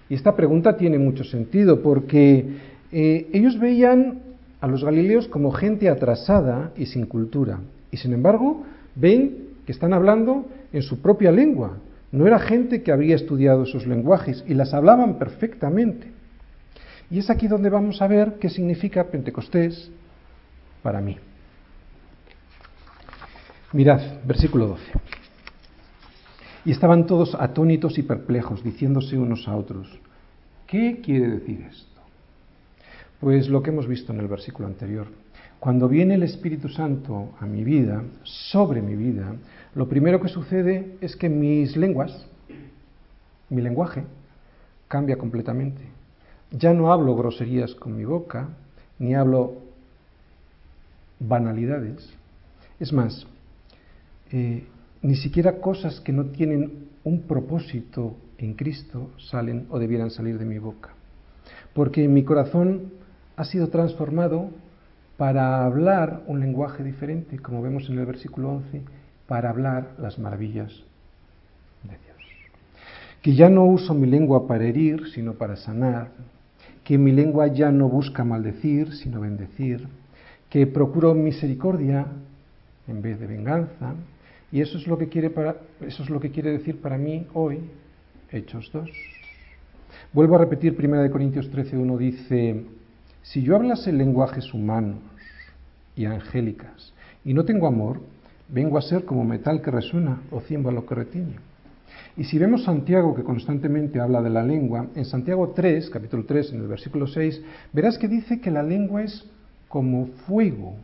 Y 0.10 0.16
esta 0.16 0.36
pregunta 0.36 0.76
tiene 0.76 0.98
mucho 0.98 1.24
sentido 1.24 1.82
porque 1.82 2.46
eh, 2.92 3.30
ellos 3.32 3.60
veían 3.60 4.20
a 4.60 4.68
los 4.68 4.84
galileos 4.84 5.28
como 5.28 5.52
gente 5.52 5.90
atrasada 5.90 6.72
y 6.76 6.88
sin 6.88 7.06
cultura. 7.06 7.60
Y 7.92 7.98
sin 7.98 8.14
embargo, 8.14 8.64
ven 8.96 9.50
que 9.66 9.72
están 9.72 9.94
hablando 9.94 10.46
en 10.74 10.82
su 10.82 11.02
propia 11.02 11.32
lengua. 11.32 11.78
No 12.12 12.26
era 12.26 12.40
gente 12.40 12.84
que 12.84 12.92
había 12.92 13.16
estudiado 13.16 13.64
esos 13.64 13.86
lenguajes 13.86 14.44
y 14.48 14.54
las 14.54 14.74
hablaban 14.74 15.20
perfectamente. 15.20 16.12
Y 17.10 17.20
es 17.20 17.30
aquí 17.30 17.48
donde 17.48 17.70
vamos 17.70 18.02
a 18.02 18.08
ver 18.08 18.38
qué 18.40 18.50
significa 18.50 19.06
Pentecostés 19.06 19.90
para 20.82 21.02
mí. 21.02 21.18
Mirad, 23.74 24.02
versículo 24.26 24.68
12. 24.68 24.84
Y 26.66 26.72
estaban 26.72 27.06
todos 27.06 27.36
atónitos 27.36 27.98
y 27.98 28.04
perplejos, 28.04 28.64
diciéndose 28.64 29.18
unos 29.18 29.48
a 29.48 29.56
otros, 29.56 29.88
¿qué 30.66 31.00
quiere 31.02 31.28
decir 31.28 31.66
esto? 31.70 31.97
Pues 33.20 33.50
lo 33.50 33.64
que 33.64 33.72
hemos 33.72 33.88
visto 33.88 34.14
en 34.14 34.20
el 34.20 34.28
versículo 34.28 34.68
anterior. 34.68 35.08
Cuando 35.60 35.90
viene 35.90 36.14
el 36.16 36.24
Espíritu 36.24 36.70
Santo 36.70 37.34
a 37.40 37.48
mi 37.48 37.64
vida, 37.64 38.04
sobre 38.24 38.80
mi 38.84 38.96
vida, 38.96 39.36
lo 39.74 39.90
primero 39.90 40.22
que 40.22 40.28
sucede 40.28 40.98
es 41.02 41.16
que 41.16 41.28
mis 41.28 41.76
lenguas, 41.76 42.28
mi 43.50 43.62
lenguaje, 43.64 44.04
cambia 44.88 45.18
completamente. 45.18 45.82
Ya 46.52 46.74
no 46.74 46.92
hablo 46.92 47.16
groserías 47.16 47.74
con 47.74 47.98
mi 47.98 48.06
boca, 48.06 48.50
ni 49.00 49.16
hablo 49.16 49.64
banalidades. 51.20 52.08
Es 52.80 52.94
más, 52.94 53.26
eh, 54.32 54.64
ni 55.02 55.16
siquiera 55.16 55.60
cosas 55.60 56.00
que 56.02 56.14
no 56.14 56.26
tienen 56.26 56.90
un 57.04 57.22
propósito 57.24 58.16
en 58.38 58.54
Cristo 58.54 59.10
salen 59.18 59.66
o 59.72 59.80
debieran 59.80 60.12
salir 60.12 60.38
de 60.38 60.46
mi 60.46 60.60
boca. 60.60 60.92
Porque 61.74 62.08
mi 62.08 62.24
corazón 62.24 62.92
ha 63.38 63.46
sido 63.46 63.70
transformado 63.70 64.50
para 65.16 65.64
hablar 65.64 66.24
un 66.28 66.40
lenguaje 66.40 66.84
diferente, 66.84 67.40
como 67.40 67.62
vemos 67.62 67.88
en 67.90 67.98
el 68.00 68.06
versículo 68.06 68.50
11, 68.50 68.82
para 69.28 69.50
hablar 69.50 69.94
las 70.00 70.20
maravillas 70.20 70.72
de 71.84 71.90
Dios. 71.90 72.18
Que 73.22 73.36
ya 73.36 73.50
no 73.50 73.66
uso 73.66 73.94
mi 73.94 74.08
lengua 74.08 74.48
para 74.48 74.66
herir, 74.66 75.08
sino 75.14 75.34
para 75.34 75.56
sanar. 75.56 76.10
Que 76.84 76.98
mi 76.98 77.12
lengua 77.12 77.48
ya 77.48 77.72
no 77.72 77.90
busca 77.90 78.24
maldecir, 78.24 78.94
sino 78.94 79.22
bendecir. 79.22 79.88
Que 80.50 80.66
procuro 80.66 81.14
misericordia 81.14 82.08
en 82.88 83.02
vez 83.02 83.20
de 83.20 83.28
venganza. 83.28 83.96
Y 84.52 84.62
eso 84.62 84.78
es 84.78 84.88
lo 84.88 84.98
que 84.98 85.10
quiere, 85.10 85.30
para, 85.30 85.58
eso 85.82 86.04
es 86.04 86.10
lo 86.10 86.20
que 86.20 86.32
quiere 86.32 86.52
decir 86.52 86.80
para 86.82 86.98
mí 86.98 87.28
hoy 87.34 87.60
Hechos 88.32 88.70
2. 88.72 88.90
Vuelvo 90.14 90.36
a 90.36 90.40
repetir, 90.40 90.76
1 90.78 91.12
Corintios 91.12 91.52
13.1 91.52 91.98
dice, 91.98 92.66
si 93.32 93.42
yo 93.42 93.56
hablase 93.56 93.92
lenguajes 93.92 94.54
humanos 94.54 95.00
y 95.96 96.06
angélicas 96.06 96.94
y 97.26 97.34
no 97.34 97.44
tengo 97.44 97.68
amor, 97.68 98.00
vengo 98.48 98.78
a 98.78 98.82
ser 98.82 99.04
como 99.04 99.26
metal 99.26 99.62
que 99.62 99.72
resuena 99.72 100.22
o 100.32 100.40
címbalo 100.40 100.86
que 100.86 100.96
retiñe. 100.96 101.36
Y 102.16 102.24
si 102.24 102.40
vemos 102.40 102.64
Santiago, 102.64 103.14
que 103.16 103.24
constantemente 103.24 104.00
habla 104.00 104.22
de 104.22 104.30
la 104.30 104.44
lengua, 104.44 104.88
en 104.96 105.04
Santiago 105.04 105.50
3, 105.50 105.90
capítulo 105.90 106.24
3, 106.26 106.54
en 106.54 106.62
el 106.62 106.68
versículo 106.68 107.06
6, 107.06 107.42
verás 107.74 107.98
que 107.98 108.08
dice 108.08 108.40
que 108.40 108.50
la 108.50 108.64
lengua 108.64 109.04
es 109.04 109.26
como 109.68 110.08
fuego, 110.26 110.76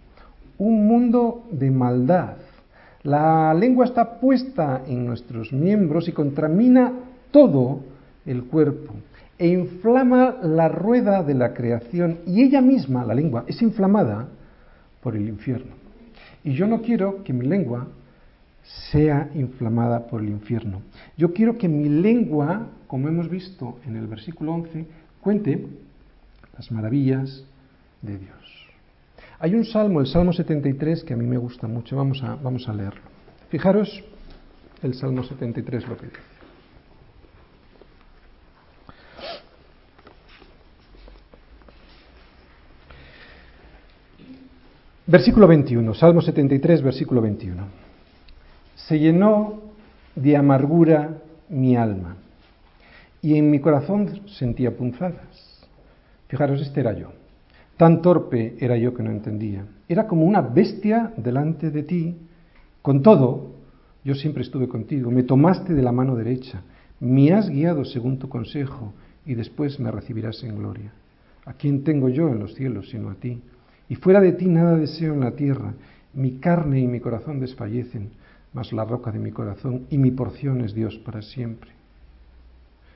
un 0.58 0.86
mundo 0.86 1.48
de 1.50 1.72
maldad. 1.72 2.36
La 3.04 3.54
lengua 3.54 3.86
está 3.86 4.20
puesta 4.20 4.84
en 4.86 5.06
nuestros 5.06 5.54
miembros 5.54 6.10
y 6.10 6.12
contamina 6.12 6.92
todo 7.32 7.80
el 8.26 8.44
cuerpo 8.44 8.94
e 9.44 9.48
inflama 9.48 10.38
la 10.42 10.70
rueda 10.70 11.22
de 11.22 11.34
la 11.34 11.54
creación 11.54 12.20
y 12.26 12.44
ella 12.44 12.62
misma, 12.62 13.04
la 13.04 13.14
lengua, 13.14 13.44
es 13.46 13.62
inflamada 13.62 14.30
por 15.02 15.18
el 15.18 15.28
infierno. 15.28 15.74
Y 16.46 16.54
yo 16.54 16.66
no 16.66 16.82
quiero 16.82 17.26
que 17.26 17.34
mi 17.34 17.46
lengua 17.46 17.90
sea 18.90 19.30
inflamada 19.36 20.08
por 20.08 20.22
el 20.22 20.30
infierno. 20.30 20.82
Yo 21.18 21.34
quiero 21.34 21.58
que 21.58 21.68
mi 21.68 21.90
lengua, 21.90 22.68
como 22.88 23.10
hemos 23.10 23.30
visto 23.30 23.80
en 23.86 23.98
el 23.98 24.08
versículo 24.08 24.54
11, 24.54 24.86
cuente 25.20 25.68
las 26.56 26.72
maravillas 26.72 27.44
de 28.02 28.20
Dios. 28.20 28.68
Hay 29.40 29.56
un 29.56 29.66
salmo, 29.66 30.00
el 30.00 30.08
Salmo 30.08 30.32
73, 30.32 31.04
que 31.04 31.16
a 31.16 31.18
mí 31.18 31.26
me 31.26 31.38
gusta 31.38 31.68
mucho. 31.68 31.98
Vamos 31.98 32.24
a, 32.24 32.36
vamos 32.36 32.70
a 32.70 32.74
leerlo. 32.74 33.02
Fijaros 33.50 34.06
el 34.82 34.94
Salmo 34.94 35.22
73 35.22 35.86
lo 35.90 35.98
que 35.98 36.06
dice. 36.06 36.33
Versículo 45.06 45.50
21, 45.50 45.94
Salmo 45.96 46.22
73, 46.22 46.82
versículo 46.82 47.22
21. 47.22 47.62
Se 48.76 48.98
llenó 48.98 49.62
de 50.16 50.38
amargura 50.38 51.18
mi 51.50 51.76
alma 51.76 52.16
y 53.22 53.38
en 53.38 53.52
mi 53.52 53.60
corazón 53.60 54.22
sentía 54.28 54.78
punzadas. 54.78 55.68
Fijaros, 56.30 56.62
este 56.62 56.80
era 56.80 56.94
yo. 56.94 57.12
Tan 57.76 58.02
torpe 58.02 58.56
era 58.62 58.78
yo 58.78 58.94
que 58.94 59.04
no 59.04 59.12
entendía. 59.12 59.66
Era 59.90 60.08
como 60.08 60.24
una 60.24 60.40
bestia 60.40 61.12
delante 61.18 61.70
de 61.70 61.84
ti. 61.84 62.16
Con 62.82 63.02
todo, 63.02 63.56
yo 64.06 64.16
siempre 64.16 64.44
estuve 64.44 64.70
contigo. 64.70 65.12
Me 65.12 65.24
tomaste 65.24 65.74
de 65.74 65.82
la 65.82 65.92
mano 65.92 66.16
derecha. 66.16 66.62
Me 67.02 67.34
has 67.34 67.50
guiado 67.50 67.84
según 67.84 68.20
tu 68.20 68.30
consejo 68.30 68.94
y 69.26 69.34
después 69.34 69.82
me 69.82 69.92
recibirás 69.92 70.42
en 70.44 70.58
gloria. 70.58 70.94
¿A 71.46 71.54
quién 71.54 71.84
tengo 71.84 72.08
yo 72.08 72.30
en 72.30 72.40
los 72.40 72.56
cielos 72.56 72.90
sino 72.90 73.10
a 73.10 73.16
ti? 73.16 73.42
Y 73.90 73.96
fuera 73.96 74.22
de 74.22 74.34
ti 74.34 74.46
nada 74.46 74.78
deseo 74.78 75.14
en 75.14 75.22
la 75.22 75.32
tierra. 75.32 75.74
Mi 76.14 76.38
carne 76.38 76.80
y 76.80 76.88
mi 76.88 77.00
corazón 77.00 77.40
desfallecen, 77.40 78.12
mas 78.54 78.72
la 78.72 78.86
roca 78.86 79.12
de 79.12 79.20
mi 79.20 79.32
corazón 79.32 79.88
y 79.90 79.98
mi 79.98 80.12
porción 80.12 80.62
es 80.62 80.74
Dios 80.74 80.98
para 81.00 81.22
siempre. 81.22 81.72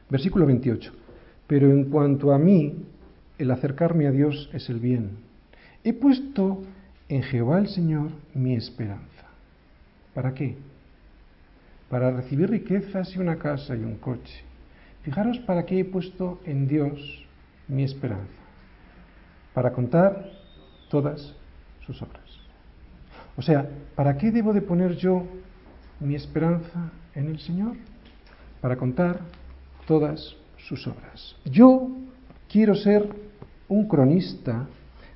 Versículo 0.10 0.46
28. 0.46 0.92
Pero 1.48 1.70
en 1.72 1.86
cuanto 1.86 2.32
a 2.32 2.38
mí, 2.38 2.86
el 3.38 3.52
acercarme 3.52 4.08
a 4.08 4.12
Dios 4.12 4.50
es 4.54 4.70
el 4.70 4.80
bien. 4.80 5.12
He 5.84 5.94
puesto 5.94 6.64
en 7.10 7.24
Jehová 7.24 7.60
el 7.60 7.68
Señor 7.68 8.12
mi 8.34 8.56
esperanza. 8.56 9.28
¿Para 10.14 10.34
qué? 10.34 10.56
Para 11.90 12.12
recibir 12.12 12.50
riquezas 12.50 13.16
y 13.16 13.20
una 13.20 13.38
casa 13.38 13.76
y 13.76 13.84
un 13.84 13.96
coche. 13.96 14.44
Fijaros 15.04 15.40
para 15.40 15.66
qué 15.66 15.80
he 15.80 15.86
puesto 15.86 16.40
en 16.46 16.68
Dios 16.68 17.26
mi 17.68 17.84
esperanza. 17.84 18.42
Para 19.54 19.72
contar 19.72 20.37
todas 20.90 21.34
sus 21.86 22.02
obras. 22.02 22.24
O 23.36 23.42
sea, 23.42 23.70
¿para 23.96 24.18
qué 24.18 24.32
debo 24.32 24.54
de 24.54 24.62
poner 24.62 24.96
yo 24.96 25.24
mi 26.00 26.16
esperanza 26.16 26.92
en 27.14 27.28
el 27.28 27.40
Señor? 27.40 27.76
Para 28.62 28.76
contar 28.76 29.20
todas 29.86 30.36
sus 30.58 30.88
obras. 30.88 31.36
Yo 31.46 31.90
quiero 32.50 32.76
ser 32.76 33.08
un 33.68 33.88
cronista 33.88 34.68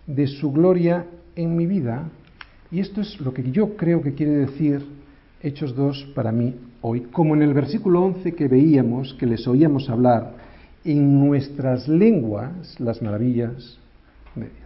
de 0.05 0.27
su 0.27 0.51
gloria 0.51 1.05
en 1.35 1.55
mi 1.55 1.65
vida 1.65 2.09
y 2.69 2.79
esto 2.79 3.01
es 3.01 3.19
lo 3.19 3.33
que 3.33 3.51
yo 3.51 3.75
creo 3.75 4.01
que 4.01 4.13
quiere 4.13 4.33
decir 4.33 4.85
Hechos 5.41 5.75
2 5.75 6.11
para 6.15 6.31
mí 6.31 6.55
hoy, 6.81 7.01
como 7.11 7.35
en 7.35 7.41
el 7.41 7.53
versículo 7.53 8.03
11 8.03 8.33
que 8.35 8.47
veíamos, 8.47 9.13
que 9.15 9.25
les 9.25 9.47
oíamos 9.47 9.89
hablar 9.89 10.33
en 10.83 11.19
nuestras 11.19 11.87
lenguas 11.87 12.79
las 12.79 13.01
maravillas 13.01 13.77
de 14.35 14.45
Dios. 14.45 14.60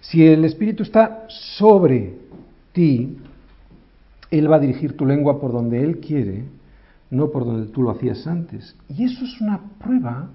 Si 0.00 0.26
el 0.26 0.44
Espíritu 0.44 0.82
está 0.82 1.26
sobre 1.28 2.14
ti, 2.72 3.18
Él 4.30 4.50
va 4.50 4.56
a 4.56 4.60
dirigir 4.60 4.96
tu 4.96 5.04
lengua 5.04 5.40
por 5.40 5.52
donde 5.52 5.82
Él 5.82 6.00
quiere, 6.00 6.44
no 7.10 7.30
por 7.30 7.44
donde 7.44 7.70
tú 7.72 7.82
lo 7.82 7.90
hacías 7.90 8.26
antes. 8.26 8.76
Y 8.88 9.04
eso 9.04 9.24
es 9.24 9.40
una 9.40 9.60
prueba 9.78 10.28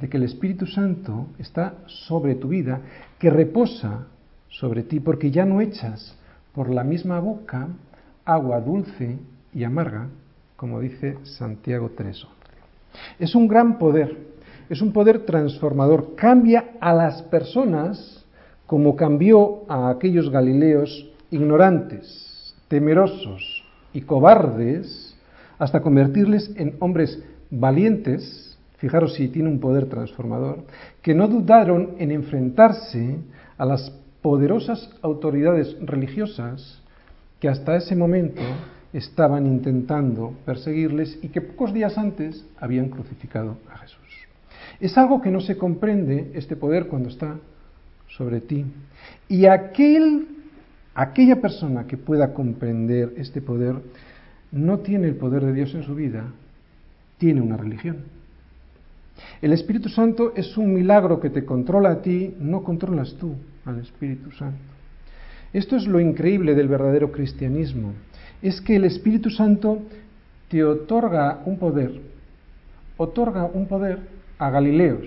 de 0.00 0.08
que 0.08 0.16
el 0.16 0.22
Espíritu 0.22 0.66
Santo 0.66 1.26
está 1.38 1.74
sobre 1.86 2.34
tu 2.34 2.48
vida, 2.48 2.80
que 3.18 3.30
reposa 3.30 4.06
sobre 4.48 4.82
ti, 4.82 5.00
porque 5.00 5.30
ya 5.30 5.44
no 5.44 5.60
echas 5.60 6.16
por 6.54 6.70
la 6.70 6.82
misma 6.82 7.20
boca 7.20 7.68
agua 8.24 8.60
dulce 8.60 9.18
y 9.52 9.64
amarga, 9.64 10.08
como 10.56 10.80
dice 10.80 11.18
Santiago 11.24 11.90
3.11. 11.96 12.26
Es 13.18 13.34
un 13.34 13.46
gran 13.46 13.78
poder, 13.78 14.16
es 14.68 14.80
un 14.80 14.92
poder 14.92 15.24
transformador, 15.24 16.14
cambia 16.16 16.72
a 16.80 16.92
las 16.92 17.22
personas 17.22 18.19
como 18.70 18.94
cambió 18.94 19.64
a 19.68 19.90
aquellos 19.90 20.30
galileos 20.30 21.10
ignorantes, 21.32 22.54
temerosos 22.68 23.64
y 23.92 24.02
cobardes, 24.02 25.16
hasta 25.58 25.80
convertirles 25.80 26.52
en 26.54 26.76
hombres 26.78 27.20
valientes, 27.50 28.56
fijaros 28.76 29.14
si 29.14 29.26
tiene 29.26 29.48
un 29.48 29.58
poder 29.58 29.86
transformador, 29.86 30.58
que 31.02 31.16
no 31.16 31.26
dudaron 31.26 31.96
en 31.98 32.12
enfrentarse 32.12 33.16
a 33.58 33.66
las 33.66 33.90
poderosas 34.22 34.88
autoridades 35.02 35.76
religiosas 35.80 36.80
que 37.40 37.48
hasta 37.48 37.74
ese 37.74 37.96
momento 37.96 38.40
estaban 38.92 39.48
intentando 39.48 40.34
perseguirles 40.46 41.18
y 41.22 41.30
que 41.30 41.40
pocos 41.40 41.74
días 41.74 41.98
antes 41.98 42.46
habían 42.60 42.88
crucificado 42.88 43.56
a 43.68 43.78
Jesús. 43.78 43.98
Es 44.78 44.96
algo 44.96 45.20
que 45.20 45.32
no 45.32 45.40
se 45.40 45.58
comprende 45.58 46.30
este 46.34 46.54
poder 46.54 46.86
cuando 46.86 47.08
está 47.08 47.34
sobre 48.16 48.40
ti. 48.40 48.64
Y 49.28 49.46
aquel, 49.46 50.26
aquella 50.94 51.40
persona 51.40 51.86
que 51.86 51.96
pueda 51.96 52.34
comprender 52.34 53.14
este 53.16 53.40
poder 53.40 53.76
no 54.52 54.78
tiene 54.80 55.08
el 55.08 55.16
poder 55.16 55.44
de 55.44 55.52
Dios 55.52 55.74
en 55.74 55.84
su 55.84 55.94
vida, 55.94 56.24
tiene 57.18 57.40
una 57.40 57.56
religión. 57.56 57.98
El 59.42 59.52
Espíritu 59.52 59.88
Santo 59.88 60.32
es 60.34 60.56
un 60.56 60.74
milagro 60.74 61.20
que 61.20 61.30
te 61.30 61.44
controla 61.44 61.90
a 61.90 62.02
ti, 62.02 62.34
no 62.40 62.62
controlas 62.62 63.14
tú 63.14 63.34
al 63.64 63.80
Espíritu 63.80 64.30
Santo. 64.32 64.58
Esto 65.52 65.76
es 65.76 65.86
lo 65.86 66.00
increíble 66.00 66.54
del 66.54 66.68
verdadero 66.68 67.10
cristianismo, 67.12 67.92
es 68.40 68.60
que 68.60 68.76
el 68.76 68.84
Espíritu 68.84 69.30
Santo 69.30 69.82
te 70.48 70.64
otorga 70.64 71.42
un 71.44 71.58
poder, 71.58 72.00
otorga 72.96 73.44
un 73.44 73.66
poder 73.66 73.98
a 74.38 74.50
Galileos, 74.50 75.06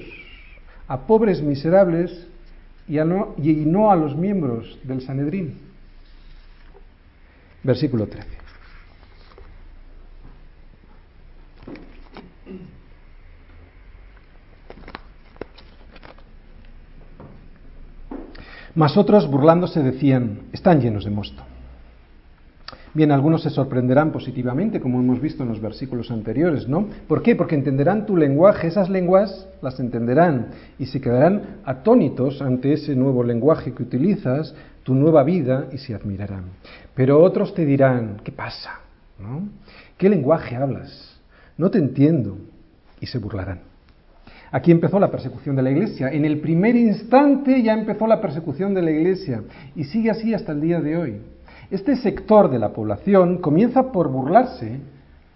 a 0.87 1.07
pobres 1.07 1.41
miserables 1.41 2.27
y, 2.87 2.95
no, 2.97 3.35
y 3.37 3.53
no 3.65 3.91
a 3.91 3.95
los 3.95 4.15
miembros 4.15 4.79
del 4.83 5.01
Sanedrín. 5.01 5.57
Versículo 7.63 8.07
13. 8.07 8.43
Mas 18.75 18.97
otros 18.97 19.29
burlándose 19.29 19.83
decían, 19.83 20.41
están 20.51 20.81
llenos 20.81 21.05
de 21.05 21.11
mosto. 21.11 21.43
Bien, 22.95 23.11
algunos 23.11 23.41
se 23.41 23.49
sorprenderán 23.49 24.11
positivamente, 24.11 24.79
como 24.79 24.99
hemos 24.99 25.19
visto 25.19 25.41
en 25.41 25.49
los 25.49 25.59
versículos 25.59 26.11
anteriores, 26.11 26.67
¿no? 26.67 26.87
¿Por 27.07 27.23
qué? 27.23 27.35
Porque 27.35 27.55
entenderán 27.55 28.05
tu 28.05 28.15
lenguaje, 28.15 28.67
esas 28.67 28.87
lenguas 28.87 29.47
las 29.63 29.79
entenderán 29.79 30.49
y 30.77 30.85
se 30.85 31.01
quedarán 31.01 31.61
atónitos 31.65 32.39
ante 32.43 32.73
ese 32.73 32.95
nuevo 32.95 33.23
lenguaje 33.23 33.73
que 33.73 33.81
utilizas, 33.81 34.53
tu 34.83 34.93
nueva 34.93 35.23
vida, 35.23 35.69
y 35.71 35.79
se 35.79 35.95
admirarán. 35.95 36.43
Pero 36.93 37.19
otros 37.23 37.55
te 37.55 37.65
dirán, 37.65 38.21
¿qué 38.23 38.31
pasa? 38.31 38.81
¿No? 39.19 39.49
¿Qué 39.97 40.07
lenguaje 40.07 40.55
hablas? 40.55 41.19
No 41.57 41.71
te 41.71 41.79
entiendo. 41.79 42.37
Y 42.99 43.07
se 43.07 43.17
burlarán. 43.17 43.61
Aquí 44.51 44.69
empezó 44.69 44.99
la 44.99 45.09
persecución 45.09 45.55
de 45.55 45.63
la 45.63 45.71
iglesia. 45.71 46.09
En 46.09 46.25
el 46.25 46.39
primer 46.39 46.75
instante 46.75 47.63
ya 47.63 47.73
empezó 47.73 48.05
la 48.05 48.21
persecución 48.21 48.75
de 48.75 48.83
la 48.83 48.91
iglesia 48.91 49.41
y 49.75 49.85
sigue 49.85 50.11
así 50.11 50.31
hasta 50.35 50.51
el 50.51 50.61
día 50.61 50.79
de 50.79 50.95
hoy. 50.95 51.21
Este 51.71 51.95
sector 51.95 52.49
de 52.49 52.59
la 52.59 52.73
población 52.73 53.37
comienza 53.37 53.91
por 53.91 54.09
burlarse 54.09 54.79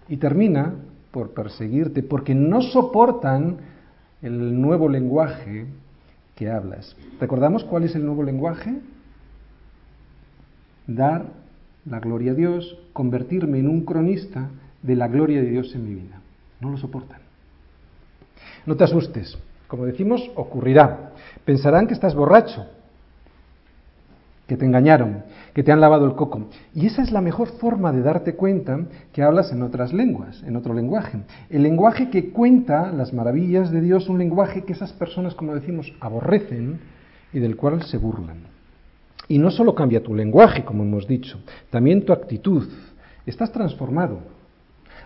y 0.08 0.16
termina 0.16 0.74
por 1.10 1.30
perseguirte 1.30 2.02
porque 2.02 2.34
no 2.34 2.62
soportan 2.62 3.56
el 4.22 4.60
nuevo 4.60 4.88
lenguaje 4.88 5.66
que 6.34 6.50
hablas. 6.50 6.96
¿Recordamos 7.20 7.64
cuál 7.64 7.84
es 7.84 7.94
el 7.94 8.04
nuevo 8.04 8.22
lenguaje? 8.22 8.78
Dar 10.86 11.26
la 11.84 12.00
gloria 12.00 12.32
a 12.32 12.34
Dios, 12.34 12.78
convertirme 12.92 13.58
en 13.58 13.68
un 13.68 13.84
cronista 13.84 14.48
de 14.82 14.96
la 14.96 15.08
gloria 15.08 15.40
de 15.40 15.50
Dios 15.50 15.74
en 15.74 15.84
mi 15.84 15.94
vida. 15.94 16.20
No 16.60 16.70
lo 16.70 16.76
soportan. 16.76 17.20
No 18.66 18.76
te 18.76 18.84
asustes. 18.84 19.38
Como 19.66 19.84
decimos, 19.84 20.30
ocurrirá. 20.34 21.12
Pensarán 21.44 21.86
que 21.86 21.94
estás 21.94 22.14
borracho, 22.14 22.66
que 24.48 24.56
te 24.56 24.64
engañaron, 24.64 25.24
que 25.52 25.62
te 25.62 25.72
han 25.72 25.80
lavado 25.80 26.06
el 26.06 26.14
coco. 26.14 26.46
Y 26.74 26.86
esa 26.86 27.02
es 27.02 27.12
la 27.12 27.20
mejor 27.20 27.48
forma 27.58 27.92
de 27.92 28.00
darte 28.00 28.34
cuenta 28.34 28.80
que 29.12 29.22
hablas 29.22 29.52
en 29.52 29.62
otras 29.62 29.92
lenguas, 29.92 30.42
en 30.42 30.56
otro 30.56 30.72
lenguaje. 30.72 31.18
El 31.50 31.62
lenguaje 31.62 32.08
que 32.08 32.30
cuenta 32.30 32.90
las 32.90 33.12
maravillas 33.12 33.70
de 33.70 33.82
Dios, 33.82 34.08
un 34.08 34.16
lenguaje 34.16 34.64
que 34.64 34.72
esas 34.72 34.94
personas, 34.94 35.34
como 35.34 35.54
decimos, 35.54 35.92
aborrecen 36.00 36.80
y 37.30 37.40
del 37.40 37.56
cual 37.56 37.82
se 37.82 37.98
burlan. 37.98 38.38
Y 39.28 39.38
no 39.38 39.50
solo 39.50 39.74
cambia 39.74 40.02
tu 40.02 40.14
lenguaje, 40.14 40.64
como 40.64 40.82
hemos 40.82 41.06
dicho, 41.06 41.38
también 41.68 42.06
tu 42.06 42.14
actitud. 42.14 42.66
Estás 43.26 43.52
transformado. 43.52 44.20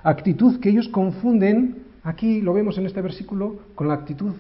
Actitud 0.04 0.60
que 0.60 0.68
ellos 0.68 0.86
confunden, 0.86 1.82
aquí 2.04 2.40
lo 2.40 2.54
vemos 2.54 2.78
en 2.78 2.86
este 2.86 3.02
versículo, 3.02 3.56
con 3.74 3.88
la 3.88 3.94
actitud 3.94 4.34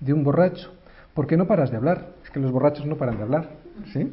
de 0.00 0.14
un 0.14 0.24
borracho. 0.24 0.72
Porque 1.12 1.36
no 1.36 1.46
paras 1.46 1.70
de 1.70 1.76
hablar. 1.76 2.14
Es 2.24 2.30
que 2.30 2.40
los 2.40 2.50
borrachos 2.50 2.86
no 2.86 2.96
paran 2.96 3.18
de 3.18 3.22
hablar 3.22 3.65
¿sí? 3.92 4.10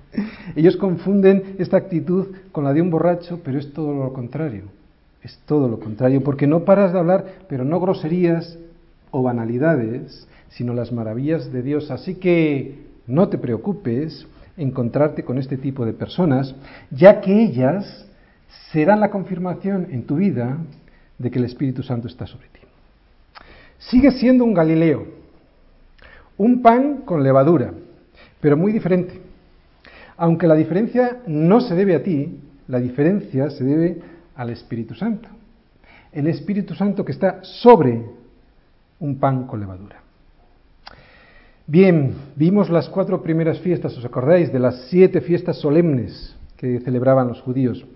Ellos 0.56 0.76
confunden 0.76 1.56
esta 1.58 1.76
actitud 1.76 2.28
con 2.52 2.64
la 2.64 2.72
de 2.72 2.82
un 2.82 2.90
borracho, 2.90 3.40
pero 3.44 3.58
es 3.58 3.72
todo 3.72 3.94
lo 3.94 4.12
contrario. 4.12 4.64
Es 5.22 5.38
todo 5.46 5.68
lo 5.68 5.78
contrario, 5.78 6.22
porque 6.22 6.46
no 6.46 6.64
paras 6.64 6.92
de 6.92 6.98
hablar, 6.98 7.24
pero 7.48 7.64
no 7.64 7.78
groserías 7.78 8.58
o 9.10 9.22
banalidades, 9.22 10.26
sino 10.48 10.72
las 10.72 10.92
maravillas 10.92 11.52
de 11.52 11.62
Dios. 11.62 11.90
Así 11.90 12.14
que 12.14 12.86
no 13.06 13.28
te 13.28 13.38
preocupes 13.38 14.26
encontrarte 14.56 15.24
con 15.24 15.38
este 15.38 15.56
tipo 15.56 15.84
de 15.84 15.92
personas, 15.92 16.54
ya 16.90 17.20
que 17.20 17.42
ellas 17.44 18.06
serán 18.72 19.00
la 19.00 19.10
confirmación 19.10 19.88
en 19.90 20.04
tu 20.04 20.16
vida 20.16 20.58
de 21.18 21.30
que 21.30 21.38
el 21.38 21.44
Espíritu 21.44 21.82
Santo 21.82 22.08
está 22.08 22.26
sobre 22.26 22.48
ti. 22.48 22.60
Sigue 23.78 24.10
siendo 24.12 24.44
un 24.44 24.54
Galileo, 24.54 25.06
un 26.36 26.62
pan 26.62 27.02
con 27.04 27.22
levadura, 27.22 27.72
pero 28.40 28.56
muy 28.56 28.72
diferente. 28.72 29.20
Aunque 30.16 30.46
la 30.46 30.54
diferencia 30.54 31.18
no 31.26 31.60
se 31.60 31.74
debe 31.74 31.94
a 31.94 32.02
ti, 32.02 32.38
la 32.68 32.78
diferencia 32.78 33.50
se 33.50 33.64
debe 33.64 34.00
al 34.34 34.50
Espíritu 34.50 34.94
Santo. 34.94 35.28
El 36.12 36.26
Espíritu 36.26 36.74
Santo 36.74 37.04
que 37.04 37.12
está 37.12 37.42
sobre 37.42 38.04
un 38.98 39.18
pan 39.18 39.46
con 39.46 39.60
levadura. 39.60 40.00
Bien, 41.66 42.14
vimos 42.34 42.68
las 42.68 42.88
cuatro 42.88 43.22
primeras 43.22 43.60
fiestas, 43.60 43.96
¿os 43.96 44.04
acordáis? 44.04 44.52
De 44.52 44.58
las 44.58 44.88
siete 44.88 45.20
fiestas 45.20 45.56
solemnes 45.58 46.36
que 46.56 46.80
celebraban 46.80 47.28
los 47.28 47.40
judíos. 47.40 47.86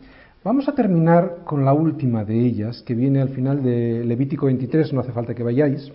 Vamos 0.45 0.69
a 0.69 0.75
terminar 0.75 1.39
con 1.45 1.65
la 1.65 1.73
última 1.73 2.25
de 2.25 2.39
ellas, 2.39 2.83
que 2.83 2.95
viene 2.95 3.21
al 3.21 3.31
final 3.31 3.63
de 3.63 4.05
Levítico 4.05 4.47
23, 4.47 4.93
no 4.93 5.01
hace 5.01 5.13
falta 5.13 5.35
que 5.35 5.43
vayáis. 5.43 5.91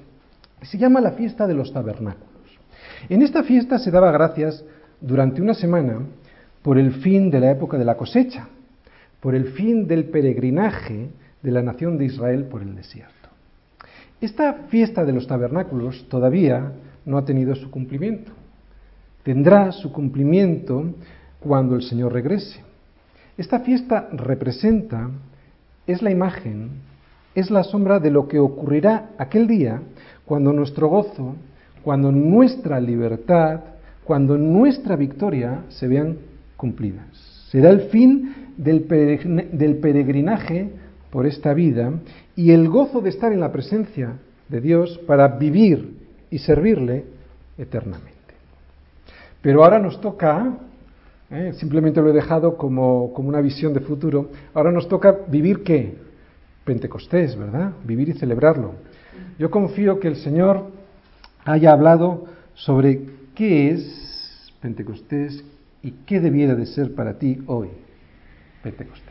Se 0.62 0.78
llama 0.78 1.02
la 1.02 1.12
fiesta 1.12 1.47
de 1.47 1.54
los 1.54 1.72
tabernáculos. 1.72 2.28
En 3.08 3.22
esta 3.22 3.43
fiesta 3.43 3.80
se 3.80 3.91
daba 3.91 4.12
gracias 4.12 4.64
durante 5.00 5.41
una 5.41 5.54
semana 5.54 6.00
por 6.62 6.78
el 6.78 6.93
fin 6.93 7.32
de 7.32 7.39
la 7.39 7.52
época 7.52 7.78
de 7.78 7.86
la 7.86 7.95
cosecha, 7.95 8.47
por 9.22 9.36
el 9.36 9.54
fin 9.54 9.88
del 9.88 10.06
peregrinaje 10.06 11.10
de 11.41 11.52
la 11.52 11.62
nación 11.62 11.97
de 11.97 12.06
Israel 12.06 12.45
por 12.45 12.62
el 12.62 12.76
desierto. 12.76 13.30
Esta 14.20 14.54
fiesta 14.70 15.06
de 15.06 15.14
los 15.14 15.28
tabernáculos 15.28 16.06
todavía 16.10 16.74
no 17.06 17.18
ha 17.18 17.26
tenido 17.26 17.56
su 17.56 17.72
cumplimiento. 17.72 18.32
Tendrá 19.24 19.72
su 19.72 19.91
cumplimiento 19.91 20.93
cuando 21.39 21.76
el 21.76 21.84
Señor 21.84 22.12
regrese. 22.12 22.60
Esta 23.38 23.62
fiesta 23.62 24.10
representa, 24.12 25.10
es 25.88 26.02
la 26.02 26.12
imagen, 26.12 26.72
es 27.34 27.50
la 27.50 27.64
sombra 27.64 28.00
de 28.00 28.12
lo 28.12 28.28
que 28.28 28.39
ocurrirá 28.39 29.12
aquel 29.18 29.47
día 29.47 29.82
cuando 30.26 30.52
nuestro 30.52 30.89
gozo, 30.89 31.36
cuando 31.84 32.11
nuestra 32.11 32.80
libertad, 32.80 33.61
cuando 34.03 34.38
nuestra 34.38 34.95
victoria 34.95 35.65
se 35.69 35.88
vean 35.88 36.17
cumplidas. 36.57 37.07
Será 37.51 37.69
el 37.69 37.82
fin 37.89 38.53
del 38.57 38.82
peregrinaje 38.82 40.69
por 41.09 41.25
esta 41.25 41.53
vida 41.53 41.91
y 42.36 42.51
el 42.51 42.67
gozo 42.69 43.01
de 43.01 43.09
estar 43.09 43.32
en 43.32 43.39
la 43.39 43.51
presencia 43.51 44.13
de 44.47 44.61
Dios 44.61 44.99
para 45.07 45.27
vivir 45.27 45.97
y 46.30 46.39
servirle 46.39 47.05
eternamente. 47.57 48.13
Pero 49.41 49.63
ahora 49.63 49.80
nos 49.80 50.01
toca, 50.01 50.57
¿eh? 51.32 51.53
simplemente 51.53 52.01
lo 52.01 52.09
he 52.09 52.13
dejado 52.13 52.57
como, 52.57 53.13
como 53.13 53.30
una 53.30 53.41
visión 53.41 53.73
de 53.73 53.80
futuro, 53.80 54.30
ahora 54.53 54.71
nos 54.71 54.88
toca 54.88 55.15
vivir 55.27 55.63
qué? 55.63 55.95
Pentecostés, 56.65 57.38
¿verdad? 57.38 57.71
Vivir 57.86 58.09
y 58.09 58.13
celebrarlo. 58.13 58.73
Yo 59.39 59.49
confío 59.49 59.99
que 59.99 60.09
el 60.09 60.17
Señor 60.17 60.78
haya 61.46 61.72
hablado 61.72 62.26
sobre 62.54 63.02
qué 63.36 63.72
es 63.72 64.54
Pentecostés 64.62 65.44
y 65.82 65.92
qué 66.06 66.20
debiera 66.20 66.56
de 66.56 66.66
ser 66.66 66.94
para 66.94 67.18
ti 67.18 67.40
hoy 67.48 67.70
Pentecostés. 68.64 69.09